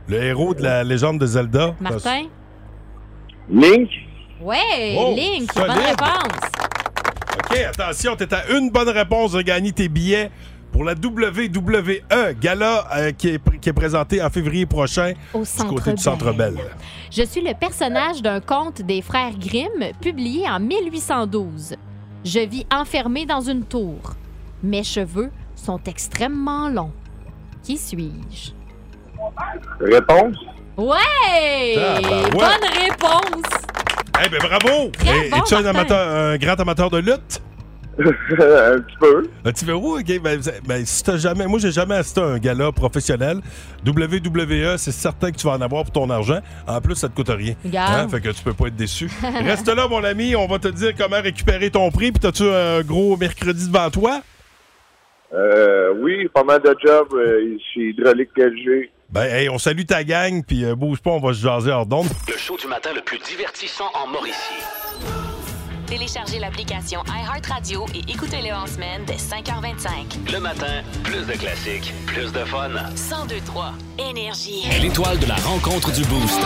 Le 0.08 0.22
héros 0.22 0.54
de 0.54 0.62
la 0.62 0.82
légende 0.82 1.18
de 1.20 1.26
Zelda? 1.26 1.74
Martin? 1.80 2.24
Link? 3.48 3.88
Ouais, 4.40 4.96
Oh, 4.98 5.14
Link, 5.14 5.52
solide. 5.52 5.68
bonne 5.68 5.78
réponse. 5.84 6.50
OK, 7.38 7.56
attention, 7.58 8.16
t'es 8.16 8.32
à 8.34 8.48
une 8.50 8.70
bonne 8.70 8.88
réponse 8.88 9.32
de 9.32 9.42
gagner 9.42 9.72
tes 9.72 9.88
billets 9.88 10.30
pour 10.72 10.84
la 10.84 10.92
WWE, 10.94 12.34
gala 12.40 12.86
euh, 12.96 13.12
qui, 13.12 13.28
est, 13.30 13.58
qui 13.60 13.68
est 13.68 13.72
présenté 13.72 14.22
en 14.22 14.30
février 14.30 14.66
prochain 14.66 15.12
Au 15.34 15.40
du 15.40 15.44
Centre 15.46 15.74
côté 15.74 15.92
du 15.94 16.02
Centre 16.02 16.32
Bell. 16.32 16.54
Je 17.10 17.22
suis 17.22 17.40
le 17.40 17.54
personnage 17.54 18.22
d'un 18.22 18.40
conte 18.40 18.82
des 18.82 19.02
frères 19.02 19.36
Grimm 19.38 19.92
publié 20.00 20.48
en 20.48 20.60
1812. 20.60 21.74
Je 22.24 22.40
vis 22.40 22.66
enfermé 22.72 23.26
dans 23.26 23.40
une 23.40 23.64
tour. 23.64 23.98
Mes 24.62 24.84
cheveux 24.84 25.30
sont 25.56 25.80
extrêmement 25.86 26.68
longs. 26.68 26.92
Qui 27.62 27.76
suis-je? 27.76 28.50
Réponse? 29.80 30.36
Ouais! 30.76 31.74
Tabarouette. 31.74 32.32
Bonne 32.32 32.70
réponse! 32.72 33.52
Eh 34.24 34.28
ben 34.28 34.38
bravo! 34.38 34.90
Très 34.90 35.26
Et- 35.26 35.30
bon, 35.30 35.36
Es-tu 35.38 35.54
un, 35.54 35.62
Martin. 35.62 35.68
amateur- 35.70 36.08
un 36.16 36.36
grand 36.36 36.60
amateur 36.60 36.90
de 36.90 36.98
lutte? 36.98 37.42
un 38.30 38.80
petit 38.80 38.96
peu. 38.98 39.28
Un 39.44 39.52
petit 39.52 39.64
peu 39.64 39.72
où? 39.72 39.98
OK, 39.98 40.20
ben, 40.22 40.40
ben, 40.66 40.86
si 40.86 41.04
t'as 41.04 41.16
jamais... 41.16 41.46
Moi, 41.46 41.58
j'ai 41.58 41.72
jamais 41.72 41.96
assisté 41.96 42.20
à 42.20 42.24
un 42.24 42.38
gala 42.38 42.72
professionnel. 42.72 43.40
WWE, 43.86 44.76
c'est 44.78 44.92
certain 44.92 45.30
que 45.30 45.36
tu 45.36 45.46
vas 45.46 45.52
en 45.54 45.60
avoir 45.60 45.84
pour 45.84 45.92
ton 45.92 46.10
argent. 46.10 46.40
En 46.66 46.80
plus, 46.80 46.94
ça 46.94 47.08
te 47.08 47.14
coûte 47.14 47.28
rien. 47.28 47.54
Hein? 47.74 48.08
Fait 48.08 48.20
que 48.20 48.30
tu 48.30 48.42
peux 48.42 48.54
pas 48.54 48.68
être 48.68 48.76
déçu. 48.76 49.10
Reste 49.22 49.68
là, 49.68 49.88
mon 49.88 50.02
ami. 50.04 50.34
On 50.34 50.46
va 50.46 50.58
te 50.58 50.68
dire 50.68 50.92
comment 50.96 51.20
récupérer 51.20 51.70
ton 51.70 51.90
prix. 51.90 52.12
Puis 52.12 52.20
t'as-tu 52.20 52.44
un 52.44 52.82
gros 52.82 53.16
mercredi 53.16 53.68
devant 53.68 53.90
toi? 53.90 54.22
Euh, 55.32 55.94
oui, 56.00 56.28
pas 56.28 56.42
mal 56.42 56.60
de 56.60 56.74
jobs 56.84 57.14
euh, 57.14 57.56
chez 57.72 57.90
Hydraulique 57.90 58.30
LG. 58.36 58.90
Ben, 59.10 59.24
hey, 59.24 59.48
on 59.48 59.58
salue 59.58 59.84
ta 59.84 60.04
gang. 60.04 60.42
Puis 60.44 60.64
euh, 60.64 60.74
bouge 60.74 61.00
pas, 61.00 61.10
on 61.10 61.20
va 61.20 61.32
se 61.32 61.42
jaser 61.42 61.70
hors 61.70 61.86
d'onde. 61.86 62.08
Le 62.28 62.36
show 62.36 62.56
du 62.56 62.66
matin 62.66 62.90
le 62.94 63.02
plus 63.02 63.18
divertissant 63.18 63.90
en 63.94 64.06
Mauricie. 64.08 64.64
Téléchargez 65.90 66.38
l'application 66.38 67.02
iHeartRadio 67.08 67.84
et 67.94 68.12
écoutez-le 68.12 68.54
en 68.54 68.64
semaine 68.66 69.02
dès 69.06 69.14
5h25. 69.16 70.32
Le 70.32 70.38
matin, 70.38 70.82
plus 71.02 71.26
de 71.26 71.32
classiques, 71.32 71.92
plus 72.06 72.30
de 72.32 72.44
fun. 72.44 72.68
1023 72.68 73.72
Énergie. 73.98 74.62
L'étoile 74.80 75.18
de 75.18 75.26
la 75.26 75.34
rencontre 75.34 75.92
du 75.92 76.04
Boost. 76.04 76.40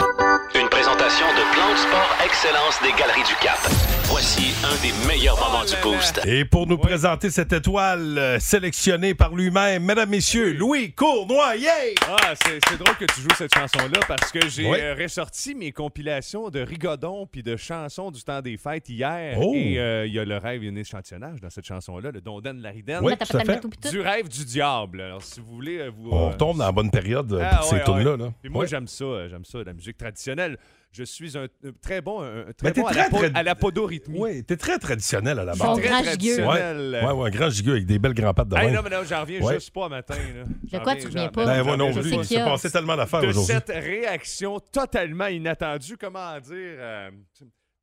Une 0.55 0.69
présentation 0.71 1.27
de 1.27 1.53
Plan 1.53 1.71
de 1.73 1.77
Sport 1.77 2.17
Excellence 2.25 2.81
des 2.83 2.93
Galeries 2.99 3.23
du 3.29 3.35
Cap. 3.43 3.59
Voici 4.05 4.55
un 4.65 4.81
des 4.83 4.93
meilleurs 5.07 5.39
moments 5.39 5.65
du 5.65 5.75
Boost. 5.83 6.21
Et 6.25 6.45
pour 6.47 6.67
nous 6.67 6.79
présenter 6.79 7.31
cette 7.31 7.53
étoile 7.53 8.17
euh, 8.19 8.39
sélectionnée 8.41 9.15
par 9.15 9.35
lui-même, 9.35 9.85
mesdames, 9.85 10.09
messieurs, 10.11 10.53
Louis 10.55 10.93
Cournoyer! 10.93 11.95
Ah, 12.09 12.35
c'est 12.45 12.59
c'est 12.69 12.79
drôle 12.79 12.97
que 12.97 13.05
tu 13.07 13.21
joues 13.21 13.29
cette 13.37 13.55
chanson-là 13.55 14.01
parce 14.09 14.31
que 14.33 14.49
j'ai 14.49 14.69
Oui. 14.71 14.79
euh, 14.81 14.95
ressorti 15.01 15.55
mes 15.55 15.73
compilations 15.73 16.49
de 16.51 16.61
rigodons 16.61 17.27
puis 17.31 17.43
de 17.43 17.57
chansons 17.57 18.11
du 18.11 18.23
temps 18.23 18.41
des 18.41 18.57
fêtes 18.57 18.89
hier. 18.89 19.34
Oh. 19.39 19.53
Et 19.55 19.79
euh, 19.79 20.07
il 20.07 20.13
y 20.13 20.19
a 20.19 20.25
le 20.25 20.37
rêve, 20.37 20.63
il 20.63 20.67
y 20.67 20.69
a 20.69 20.73
un 20.73 20.77
échantillonnage 20.81 21.41
dans 21.41 21.51
cette 21.51 21.67
chanson-là, 21.67 22.11
le 22.11 22.21
Donden 22.21 22.61
Lariden. 22.61 23.01
Oui, 23.03 23.13
tout 23.17 23.37
à 23.37 23.45
fait. 23.45 23.91
Du 23.91 24.01
rêve 24.01 24.29
du 24.29 24.45
diable. 24.45 25.01
Alors, 25.01 25.23
si 25.23 25.41
vous 25.41 25.47
voulez, 25.55 25.79
euh, 25.79 25.91
vous. 25.91 26.11
On 26.11 26.31
euh, 26.31 26.37
tombe 26.37 26.59
dans 26.59 26.67
la 26.67 26.73
bonne 26.73 26.91
période 26.91 27.33
euh, 27.33 27.41
ah, 27.43 27.57
pour 27.57 27.65
ces 27.67 27.77
ouais, 27.77 27.85
tunes-là. 27.85 28.11
ouais. 28.13 28.17
là. 28.19 28.33
Puis 28.43 28.51
moi, 28.51 28.63
Ouais. 28.63 28.69
j'aime 28.69 28.87
ça, 28.89 29.29
j'aime 29.29 29.45
ça, 29.45 29.59
la 29.65 29.73
musique 29.73 29.97
traditionnelle. 29.97 30.59
Je 30.93 31.03
suis 31.03 31.37
un, 31.37 31.45
un 31.47 31.73
très 31.83 32.01
bon, 32.01 32.23
un, 32.23 32.45
très 32.57 32.69
Mais 32.69 32.73
t'es 32.73 32.81
bon 32.81 32.87
très, 32.87 33.01
à, 33.01 33.05
la, 33.05 33.11
po- 33.11 33.17
très- 33.19 33.33
à 33.35 33.43
la 33.43 33.55
podorythmie. 33.57 34.17
Oui, 34.17 34.45
t'es 34.45 34.57
très 34.57 34.79
traditionnel 34.79 35.41
à 35.41 35.45
la 35.45 35.55
Son 35.55 35.75
base. 35.75 35.81
grand 35.81 36.03
Très 36.03 36.13
gigueux. 36.13 36.37
traditionnel. 36.37 37.01
Ouais, 37.03 37.07
ouais, 37.09 37.13
ouais, 37.13 37.27
un 37.27 37.31
grand 37.31 37.51
gigueux 37.51 37.73
avec 37.73 37.87
des 37.87 37.99
belles 37.99 38.15
grands 38.15 38.33
pattes 38.33 38.49
de 38.49 38.57
Hey, 38.57 38.71
non, 38.71 38.81
mais 38.85 38.91
non, 38.91 39.03
j'en 39.05 39.23
reviens 39.23 39.41
Ouais. 39.41 39.55
juste 39.55 39.73
pas 39.73 39.89
matin. 39.89 40.15
Là. 40.15 40.45
J'en 40.73 40.81
quoi 40.85 40.95
tu 40.95 41.07
reviens 41.09 41.29
pas? 41.31 41.47
Ben, 41.47 41.65
moi 41.65 41.77
non 41.77 41.91
reviens 41.91 42.19
Il 42.21 42.25
s'est 42.25 42.37
passé 42.45 42.71
tellement 42.71 42.97
d'affaires 42.97 43.23
De 43.23 43.27
aujourd'hui. 43.27 43.55
cette 43.55 43.71
réaction 43.71 44.61
totalement 44.71 45.27
inattendue, 45.27 45.97
comment 45.97 46.39
dire... 46.39 46.79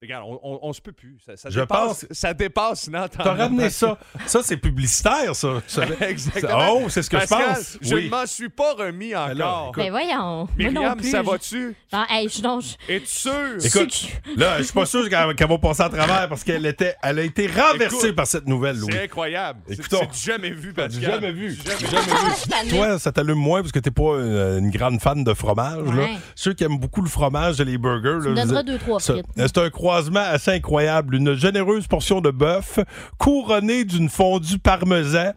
regarde, 0.02 0.26
on, 0.28 0.40
on, 0.44 0.60
on 0.64 0.74
se 0.74 0.82
peut 0.82 0.92
plus. 0.92 1.18
Ça, 1.26 1.38
ça 1.38 1.50
Je 1.50 1.60
dépasse, 1.60 2.06
pense- 2.06 2.06
ça 2.12 2.34
dépasse 2.34 2.90
l'entendement. 2.92 3.24
T'as 3.24 3.34
ramené 3.44 3.70
ça. 3.70 3.98
Ça, 4.26 4.42
c'est 4.44 4.58
publicitaire, 4.58 5.36
ça. 5.36 5.62
Exactement. 6.02 6.70
Oh, 6.72 6.90
c'est 6.90 7.04
ce 7.04 7.10
que 7.10 7.20
je 7.20 7.28
pense. 7.28 7.78
Je 7.82 7.96
Oui. 7.96 8.06
ne 8.06 8.10
m'en 8.10 8.26
suis 8.26 8.50
pas 8.50 8.74
remis 8.74 9.16
encore. 9.16 9.72
Ben 9.76 9.90
voyons. 9.92 10.16
Non 10.18 10.48
Myriam, 10.58 10.98
plus. 10.98 11.12
ça 11.12 11.22
je- 11.24 11.30
va-tu? 11.30 11.76
Non, 11.94 12.04
hey, 12.10 12.30
je, 12.30 12.42
non, 12.42 12.60
je- 12.60 12.76
Es-tu 12.92 13.06
sûr? 13.08 13.32
Écoute, 13.64 14.08
là, 14.38 14.58
je 14.58 14.64
suis 14.64 14.74
pas 14.74 14.86
sûr 14.86 15.08
qu'elle 15.10 15.48
va 15.48 15.58
passer 15.58 15.84
à 15.84 15.90
travers 15.90 16.28
parce 16.30 16.44
qu'elle 16.44 16.66
était, 16.66 16.96
elle 17.04 17.20
a 17.20 17.24
été 17.24 17.48
renversée 17.48 17.96
Écoute, 18.08 18.16
par 18.16 18.28
cette 18.28 18.48
nouvelle, 18.48 18.78
Louis. 18.78 18.92
C'est 18.94 19.04
incroyable. 19.04 19.60
Écoutons. 19.70 20.08
c'est 20.12 20.32
jamais 20.34 20.50
vu, 20.52 20.74
Pascal. 20.74 21.02
Jamais 21.02 21.32
vu. 21.32 21.54
Jamais 21.56 21.80
jamais 21.92 22.66
vu. 22.66 22.70
Toi, 22.76 23.00
ça 23.00 23.12
t'allume 23.12 23.38
moins 23.38 23.62
parce 23.62 23.72
que 23.72 23.80
t'es 23.80 23.92
pas 23.92 24.02
euh, 24.04 24.60
une 24.60 24.72
grande 24.72 25.00
fan 25.02 25.24
de 25.24 25.34
fromage. 25.34 25.86
Là. 25.94 26.08
Ceux 26.36 26.54
qui 26.54 26.64
aiment 26.64 26.80
beaucoup 26.80 27.02
le 27.02 27.10
fromage 27.10 27.60
et 27.60 27.66
les 27.66 27.78
burgers. 27.78 28.20
Tu 28.24 28.30
me 28.30 28.36
là, 28.36 28.46
donneras 28.46 28.62
vous- 28.62 28.68
deux, 28.68 28.78
trois 28.80 29.00
frites. 29.00 29.26
C'est 29.36 29.58
un 29.58 29.70
croisement 29.92 30.22
assez 30.22 30.52
incroyable. 30.52 31.16
Une 31.16 31.34
généreuse 31.36 31.86
portion 31.86 32.22
de 32.22 32.32
bœuf 32.32 32.80
couronnée 33.18 33.84
d'une 33.84 34.08
fondue 34.10 34.58
parmesan 34.58 35.34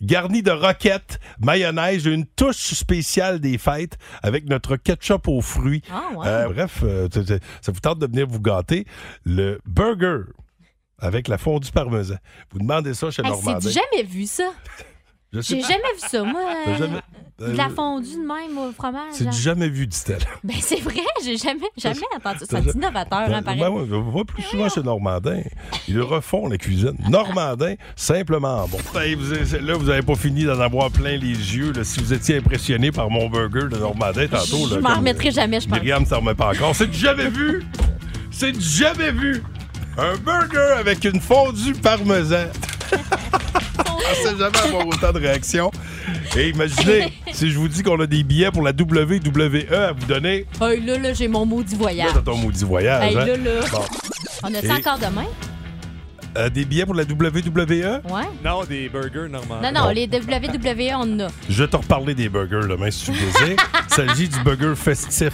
garnie 0.00 0.44
de 0.44 0.52
roquettes, 0.52 1.18
mayonnaise 1.40 2.06
et 2.06 2.12
une 2.12 2.24
touche 2.24 2.56
spéciale 2.74 3.40
des 3.40 3.58
fêtes 3.58 3.98
avec 4.22 4.48
notre 4.48 4.76
ketchup 4.76 5.26
aux 5.26 5.40
fruits. 5.40 5.82
Ah, 5.90 6.10
ouais. 6.16 6.26
Euh, 6.28 6.48
bref, 6.50 6.80
euh, 6.84 7.08
ça 7.60 7.72
vous 7.72 7.80
tente 7.80 7.98
de 7.98 8.06
venir 8.06 8.28
vous 8.28 8.40
gâter. 8.40 8.86
Le 9.24 9.60
burger 9.66 10.30
avec 11.00 11.26
la 11.26 11.36
fondue 11.36 11.72
parmesan. 11.72 12.14
Vous 12.52 12.60
demandez 12.60 12.94
ça 12.94 13.10
chez 13.10 13.22
Hey, 13.22 13.28
Normandin. 13.30 13.58
du 13.58 13.70
jamais 13.70 14.04
vu 14.04 14.26
ça. 14.26 14.52
J'ai 15.32 15.60
jamais 15.60 15.94
vu 15.94 16.08
ça, 16.08 16.22
moi. 16.22 16.52
T'as 17.38 17.44
euh, 17.44 17.48
jamais- 17.48 17.52
De 17.52 17.58
la 17.58 17.68
fondue 17.74 18.14
de 18.14 18.26
même 18.26 18.58
au 18.58 18.72
fromage. 18.72 19.02
C'est 19.12 19.24
genre. 19.24 19.32
du 19.32 19.40
jamais 19.40 19.68
vu, 19.68 19.86
dit-elle. 19.86 20.18
Ben 20.44 20.56
c'est 20.60 20.80
vrai, 20.80 20.94
j'ai 21.24 21.36
jamais, 21.36 21.60
jamais 21.76 22.00
entendu 22.16 22.38
ça. 22.48 22.60
C'est 22.64 22.74
innovateur, 22.74 23.18
hein, 23.30 23.42
pareil. 23.42 23.60
ben 23.60 23.68
ouais, 23.70 23.86
on 23.92 24.24
plus 24.24 24.42
souvent 24.42 24.68
chez 24.68 24.82
Normandin. 24.82 25.42
Ils 25.88 26.00
refont 26.00 26.48
la 26.48 26.56
cuisine. 26.56 26.96
Normandin, 27.10 27.74
simplement 27.94 28.66
bon. 28.68 28.78
Ben, 28.94 29.16
vous 29.18 29.32
avez- 29.32 29.60
là, 29.60 29.74
vous 29.74 29.86
n'avez 29.86 30.02
pas 30.02 30.14
fini 30.14 30.44
d'en 30.44 30.58
avoir 30.60 30.90
plein 30.90 31.16
les 31.16 31.56
yeux. 31.56 31.72
là. 31.72 31.84
si 31.84 32.00
vous 32.00 32.12
étiez 32.12 32.38
impressionné 32.38 32.90
par 32.90 33.10
mon 33.10 33.28
burger 33.28 33.68
de 33.70 33.76
Normandin 33.78 34.26
tantôt. 34.28 34.68
Je 34.68 34.76
là, 34.76 34.80
m'en 34.80 34.96
remettrai 34.96 35.30
jamais, 35.30 35.60
je 35.60 35.68
pense. 35.68 35.78
Myriam 35.78 36.06
s'en 36.06 36.20
remet 36.20 36.34
pas 36.34 36.50
encore. 36.52 36.74
C'est 36.74 36.86
du 36.90 36.98
jamais 36.98 37.28
vu. 37.28 37.62
C'est 38.30 38.52
du 38.52 38.60
jamais 38.60 39.12
vu. 39.12 39.42
Un 39.98 40.16
burger 40.16 40.74
avec 40.78 41.04
une 41.04 41.20
fondue 41.20 41.72
parmesan. 41.74 42.46
On 43.88 44.14
sait 44.14 44.36
jamais 44.38 44.58
avoir 44.58 44.86
autant 44.86 45.12
de 45.12 45.18
réactions. 45.20 45.70
Et 46.36 46.50
imaginez, 46.50 47.12
si 47.32 47.50
je 47.50 47.58
vous 47.58 47.68
dis 47.68 47.82
qu'on 47.82 47.98
a 48.00 48.06
des 48.06 48.22
billets 48.22 48.50
pour 48.50 48.62
la 48.62 48.70
WWE 48.72 49.72
à 49.72 49.92
vous 49.92 50.06
donner, 50.06 50.46
Hey, 50.60 50.80
là, 50.84 50.98
là, 50.98 51.12
j'ai 51.12 51.28
mon 51.28 51.44
maudit 51.46 51.72
là, 51.74 51.78
voyage. 51.80 52.10
t'as 52.14 52.20
ton 52.22 52.36
maudit 52.36 52.64
voyage. 52.64 53.02
Hey, 53.10 53.16
hein? 53.18 53.26
là, 53.26 53.36
là. 53.36 53.60
Bon. 53.72 53.82
On 54.44 54.54
a 54.54 54.58
Et- 54.58 54.66
ça 54.66 54.74
encore 54.74 54.98
demain? 54.98 55.26
Euh, 56.36 56.50
des 56.50 56.66
billets 56.66 56.84
pour 56.84 56.94
la 56.94 57.04
WWE? 57.04 58.02
Ouais. 58.12 58.28
Non, 58.44 58.62
des 58.64 58.90
burgers 58.90 59.26
normaux. 59.30 59.54
Non, 59.62 59.72
non, 59.72 59.88
les 59.88 60.06
WWE, 60.06 60.92
on 60.94 61.14
en 61.14 61.20
a. 61.20 61.28
Je 61.48 61.62
vais 61.62 61.68
te 61.68 61.76
reparler 61.76 62.14
des 62.14 62.28
burgers 62.28 62.68
demain 62.68 62.90
si 62.90 63.06
tu 63.06 63.12
désires. 63.12 63.56
Il 63.88 63.94
s'agit 63.94 64.28
du 64.28 64.38
burger 64.40 64.74
festif. 64.76 65.32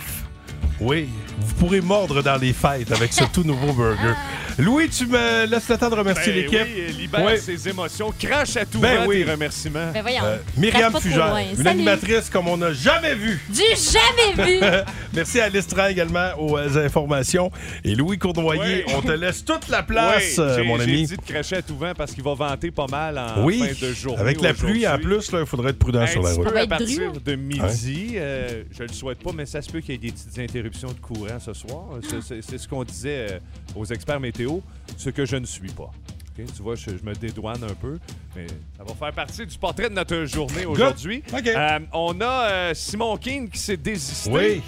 Oui, 0.80 1.08
vous 1.44 1.54
pourrez 1.54 1.80
mordre 1.80 2.22
dans 2.22 2.36
les 2.36 2.52
fêtes 2.52 2.90
avec 2.92 3.12
ce 3.12 3.24
tout 3.32 3.42
nouveau 3.44 3.72
burger. 3.72 4.14
Louis, 4.58 4.88
tu 4.90 5.06
me 5.06 5.46
laisses 5.46 5.68
le 5.68 5.78
temps 5.78 5.88
de 5.88 5.94
remercier 5.94 6.32
Ben 6.32 6.42
l'équipe. 6.42 6.60
Oui, 6.76 6.92
libère 6.92 7.24
Ouais. 7.24 7.36
ses 7.38 7.68
émotions, 7.68 8.12
crache 8.18 8.56
à 8.56 8.66
tout 8.66 8.80
Ben 8.80 8.98
vent 9.00 9.06
oui. 9.06 9.24
tes 9.24 9.30
remerciements. 9.30 9.90
Ben 9.94 10.02
voyons. 10.02 10.24
Euh, 10.24 10.36
Myriam 10.58 10.92
Fugère, 11.00 11.36
une 11.38 11.56
Salut. 11.56 11.68
animatrice 11.68 12.28
comme 12.30 12.48
on 12.48 12.56
n'a 12.58 12.72
jamais 12.72 13.14
vu. 13.14 13.40
Du 13.48 13.60
jamais 13.60 14.46
vu! 14.60 14.60
Merci 15.14 15.40
à 15.40 15.44
Alice 15.44 15.66
Tran 15.66 15.86
également 15.86 16.30
aux 16.38 16.58
euh, 16.58 16.84
informations. 16.84 17.50
Et 17.84 17.94
Louis 17.94 18.18
Cournoyer, 18.18 18.84
Oui. 18.86 18.94
on 18.94 19.00
te 19.00 19.12
laisse 19.12 19.42
toute 19.44 19.68
la 19.68 19.82
place, 19.82 20.34
Oui, 20.38 20.44
euh, 20.44 20.64
mon 20.64 20.78
ami. 20.78 21.06
J'ai 21.08 21.16
dit 21.16 21.16
de 21.16 21.22
cracher 21.32 21.56
à 21.56 21.62
tout 21.62 21.76
vent 21.76 21.92
parce 21.96 22.12
qu'il 22.12 22.22
va 22.22 22.34
vanter 22.34 22.70
pas 22.70 22.86
mal 22.86 23.18
en 23.18 23.44
Oui, 23.44 23.58
fin 23.58 23.86
de 23.86 23.92
journée. 23.94 24.20
avec 24.20 24.40
la 24.42 24.52
pluie 24.52 24.86
en 24.86 24.98
plus, 24.98 25.30
il 25.32 25.46
faudrait 25.46 25.70
être 25.70 25.78
prudent 25.78 26.00
Un 26.00 26.06
sur 26.06 26.22
la 26.22 26.32
route. 26.32 26.46
peu 26.48 26.58
à 26.58 26.66
partir 26.66 27.12
de 27.24 27.34
midi. 27.36 28.12
euh, 28.16 28.64
je 28.70 28.82
le 28.82 28.88
souhaite 28.92 29.22
pas, 29.22 29.30
mais 29.34 29.46
ça 29.46 29.62
se 29.62 29.70
peut 29.70 29.80
qu'il 29.80 29.92
y 29.92 29.94
ait 29.94 29.98
des 29.98 30.12
petites 30.12 30.38
interruptions 30.38 30.88
de 30.88 31.00
courant 31.00 31.31
ce 31.40 31.52
soir. 31.52 31.84
C'est- 32.42 32.58
ce 32.58 32.68
qu'on 32.68 32.84
disait 32.84 33.26
euh, 33.32 33.38
aux 33.76 33.84
experts 33.86 34.20
météo, 34.20 34.58
ce 34.96 35.10
que 35.10 35.24
je 35.24 35.36
ne 35.36 35.46
suis 35.46 35.70
pas. 35.70 35.90
Tu 36.34 36.62
vois, 36.62 36.74
je, 36.76 36.90
je 36.96 37.04
me 37.04 37.12
dédouane 37.14 37.62
un 37.62 37.74
peu, 37.74 37.98
mais 38.34 38.46
ça 38.78 38.84
va 38.84 38.94
faire 38.94 39.12
partie 39.12 39.44
du 39.46 39.58
portrait 39.58 39.90
de 39.90 39.94
notre 39.94 40.24
journée 40.24 40.64
aujourd'hui. 40.64 41.22
Euh, 41.54 41.78
on 41.92 42.18
a 42.22 42.50
euh, 42.50 42.74
Simon 42.74 43.18
King 43.18 43.50
qui 43.50 43.58
s'est 43.58 43.76
désisté. 43.76 44.30
Oui. 44.30 44.62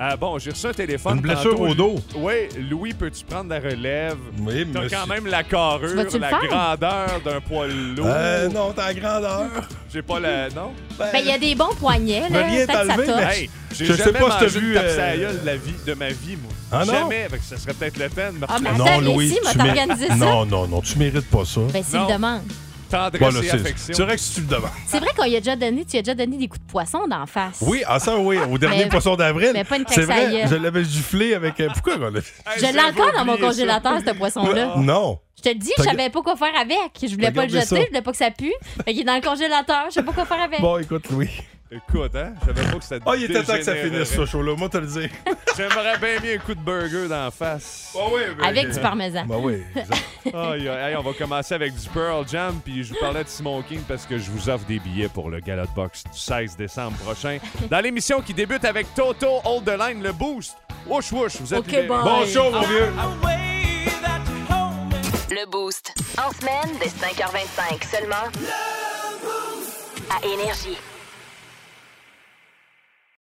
Euh, 0.00 0.16
bon, 0.16 0.38
j'ai 0.40 0.50
reçu 0.50 0.66
un 0.66 0.72
téléphone. 0.72 1.16
Une 1.16 1.22
blessure 1.22 1.52
tantôt. 1.52 1.66
au 1.68 1.74
dos. 1.74 1.94
Oui, 2.16 2.32
Louis, 2.68 2.92
peux-tu 2.94 3.24
prendre 3.24 3.48
la 3.50 3.60
relève? 3.60 4.16
Oui, 4.40 4.66
T'as 4.72 4.80
monsieur. 4.82 4.98
quand 4.98 5.06
même 5.06 5.26
la 5.28 5.44
Tu 5.44 5.50
carrure, 5.50 5.94
vas-tu 5.94 6.14
le 6.16 6.20
la 6.20 6.28
faire? 6.30 6.48
grandeur 6.48 7.20
d'un 7.24 7.40
poids 7.40 7.66
lourd. 7.68 8.06
Euh, 8.08 8.48
non, 8.48 8.72
t'as 8.74 8.86
la 8.92 8.94
grandeur. 8.94 9.46
J'ai 9.92 10.02
pas 10.02 10.18
la. 10.18 10.48
Non? 10.50 10.72
Ben, 10.98 11.06
il 11.20 11.26
y 11.26 11.30
a 11.30 11.38
des 11.38 11.54
bons 11.54 11.74
poignets, 11.78 12.28
là. 12.28 12.44
rien 12.44 12.66
Peut-être 12.66 12.72
ça 12.72 12.84
t'enlever, 12.86 13.06
mais- 13.14 13.36
Hey, 13.38 13.50
j'ai 13.72 13.84
Je 13.86 13.92
sais 13.92 14.04
jamais 14.04 14.18
pas 14.18 14.30
si 14.32 14.36
t'as 14.38 14.42
mangé 14.44 14.58
vu, 14.60 14.68
de 14.70 14.74
tape 14.74 14.84
euh, 14.84 14.90
sur 14.92 15.00
la 15.02 15.16
gueule 15.16 15.40
de, 15.40 15.46
la 15.46 15.56
vie, 15.56 15.74
de 15.86 15.94
ma 15.94 16.08
vie, 16.08 16.36
moi. 16.42 16.52
Ah 16.72 16.84
non? 16.84 16.92
Jamais. 16.92 17.28
Fait 17.28 17.38
que 17.38 17.44
ça 17.44 17.56
serait 17.56 17.74
peut-être 17.74 17.96
le 17.96 18.04
me 18.32 18.46
Ah, 18.48 18.56
mais 18.60 18.68
attends, 18.70 19.00
Non, 19.00 19.14
Louis, 19.14 19.26
ici, 19.26 19.38
m'a 19.44 19.50
tu 19.52 19.58
t'organisé 19.58 20.08
ça. 20.08 20.16
Non, 20.16 20.44
non, 20.44 20.66
non, 20.66 20.80
tu 20.80 20.98
mérites 20.98 21.30
pas 21.30 21.44
ça. 21.44 21.60
Ben, 21.72 21.84
s'il 21.84 22.00
Non. 22.00 22.08
demande. 22.08 22.40
Tendresse 22.90 23.20
Voilà, 23.20 23.38
et 23.40 23.42
c'est 23.48 23.54
affection. 23.54 23.94
c'est 23.94 24.02
vrai 24.02 24.14
que 24.16 24.20
si 24.20 24.34
tu 24.34 24.40
le 24.40 24.46
demandes. 24.46 24.70
C'est 24.86 24.98
vrai 25.00 25.08
qu'on 25.16 25.24
y 25.24 25.36
a 25.36 25.40
déjà 25.40 25.56
donné, 25.56 25.84
tu 25.84 25.96
y 25.96 25.98
as 25.98 26.02
déjà 26.02 26.14
donné 26.14 26.36
des 26.36 26.48
coups 26.48 26.64
de 26.64 26.70
poisson 26.70 27.06
d'en 27.08 27.26
face. 27.26 27.58
Oui, 27.62 27.82
ah 27.86 27.98
ça, 27.98 28.16
oui, 28.18 28.38
au 28.50 28.58
dernier 28.58 28.84
Mais- 28.84 28.88
poisson 28.88 29.16
d'avril. 29.16 29.50
mais 29.54 29.64
pas 29.64 29.76
une 29.76 29.84
C'est 29.88 30.04
claque 30.04 30.24
vrai, 30.28 30.32
gueule. 30.32 30.48
je 30.48 30.54
l'avais 30.56 30.84
giflé 30.84 31.34
avec. 31.34 31.58
euh, 31.60 31.68
Pourquoi 31.72 31.94
on 31.96 32.10
l'a 32.10 32.20
Je 32.56 32.60
l'ai 32.72 32.80
encore 32.80 33.12
dans 33.16 33.24
mon 33.24 33.36
congélateur, 33.36 33.98
ce 34.06 34.12
poisson-là. 34.14 34.74
Non. 34.78 35.18
Je 35.36 35.42
te 35.42 35.48
le 35.48 35.54
dis, 35.56 35.72
je 35.76 35.82
T'as- 35.82 35.90
savais 35.90 36.08
pas 36.10 36.22
quoi 36.22 36.36
faire 36.36 36.54
avec. 36.58 36.78
Je 37.02 37.08
voulais 37.08 37.26
T'as 37.26 37.32
pas 37.32 37.46
le 37.46 37.52
gardé 37.52 37.60
jeter, 37.60 37.66
ça. 37.66 37.76
je 37.82 37.88
voulais 37.88 38.02
pas 38.02 38.10
que 38.12 38.16
ça 38.16 38.30
pue. 38.30 38.52
Fait 38.84 38.92
qu'il 38.92 39.00
est 39.00 39.04
dans 39.04 39.14
le 39.16 39.20
congélateur, 39.20 39.84
je 39.88 39.94
sais 39.94 40.02
pas 40.02 40.12
quoi 40.12 40.24
faire 40.24 40.40
avec. 40.42 40.60
Bon, 40.60 40.78
écoute, 40.78 41.04
Louis. 41.10 41.28
Écoute, 41.74 42.14
hein, 42.14 42.34
je 42.40 42.46
savais 42.46 42.70
pas 42.70 42.78
que 42.78 42.84
ça 42.84 42.96
Ah, 43.04 43.16
il 43.16 43.24
était 43.24 43.42
temps 43.42 43.54
que 43.56 43.62
ça 43.62 43.74
finisse, 43.74 44.14
ce 44.14 44.24
show-là, 44.26 44.54
moi, 44.56 44.68
te 44.68 44.76
le 44.78 44.86
dire. 44.86 45.08
J'aimerais 45.56 45.98
bien 45.98 46.20
mis 46.20 46.30
un 46.34 46.38
coup 46.38 46.54
de 46.54 46.60
burger 46.60 47.08
dans 47.08 47.24
la 47.24 47.30
face. 47.32 47.96
Avec 48.44 48.70
du 48.70 48.78
parmesan. 48.80 49.24
Ben 49.26 49.38
oui. 49.40 49.62
Aïe, 50.32 50.68
aïe, 50.68 50.68
aïe, 50.68 50.96
on 50.96 51.02
va 51.02 51.12
commencer 51.12 51.54
avec 51.54 51.74
du 51.74 51.88
Pearl 51.90 52.26
Jam, 52.28 52.58
puis 52.64 52.82
je 52.84 52.94
vous 52.94 52.98
parlais 53.00 53.24
de 53.24 53.28
Simon 53.28 53.60
King 53.62 53.80
parce 53.86 54.06
que 54.06 54.16
je 54.18 54.30
vous 54.30 54.48
offre 54.48 54.64
des 54.66 54.78
billets 54.78 55.08
pour 55.08 55.28
le 55.30 55.40
Gala 55.40 55.66
de 55.66 55.74
Box 55.74 56.02
du 56.04 56.18
16 56.18 56.56
décembre 56.56 56.96
prochain. 56.98 57.38
Dans 57.70 57.80
l'émission 57.80 58.20
qui 58.22 58.32
débute 58.32 58.64
avec 58.64 58.86
Toto 58.94 59.40
Hold 59.44 59.64
the 59.66 59.78
Line, 59.78 60.02
le 60.02 60.12
Boost. 60.12 60.56
Wouch, 60.86 61.12
wouch, 61.12 61.36
vous 61.40 61.52
êtes 61.52 61.60
Ok, 61.60 61.66
libérés. 61.66 61.88
bye. 61.88 62.02
Bon 62.04 62.26
show, 62.26 62.50
mon 62.50 62.62
vieux. 62.62 62.92
Le 65.30 65.50
Boost. 65.50 65.92
En 66.18 66.30
semaine, 66.32 66.76
dès 66.80 66.86
5h25 66.88 67.84
seulement. 67.90 68.30
À 70.10 70.26
Énergie. 70.26 70.78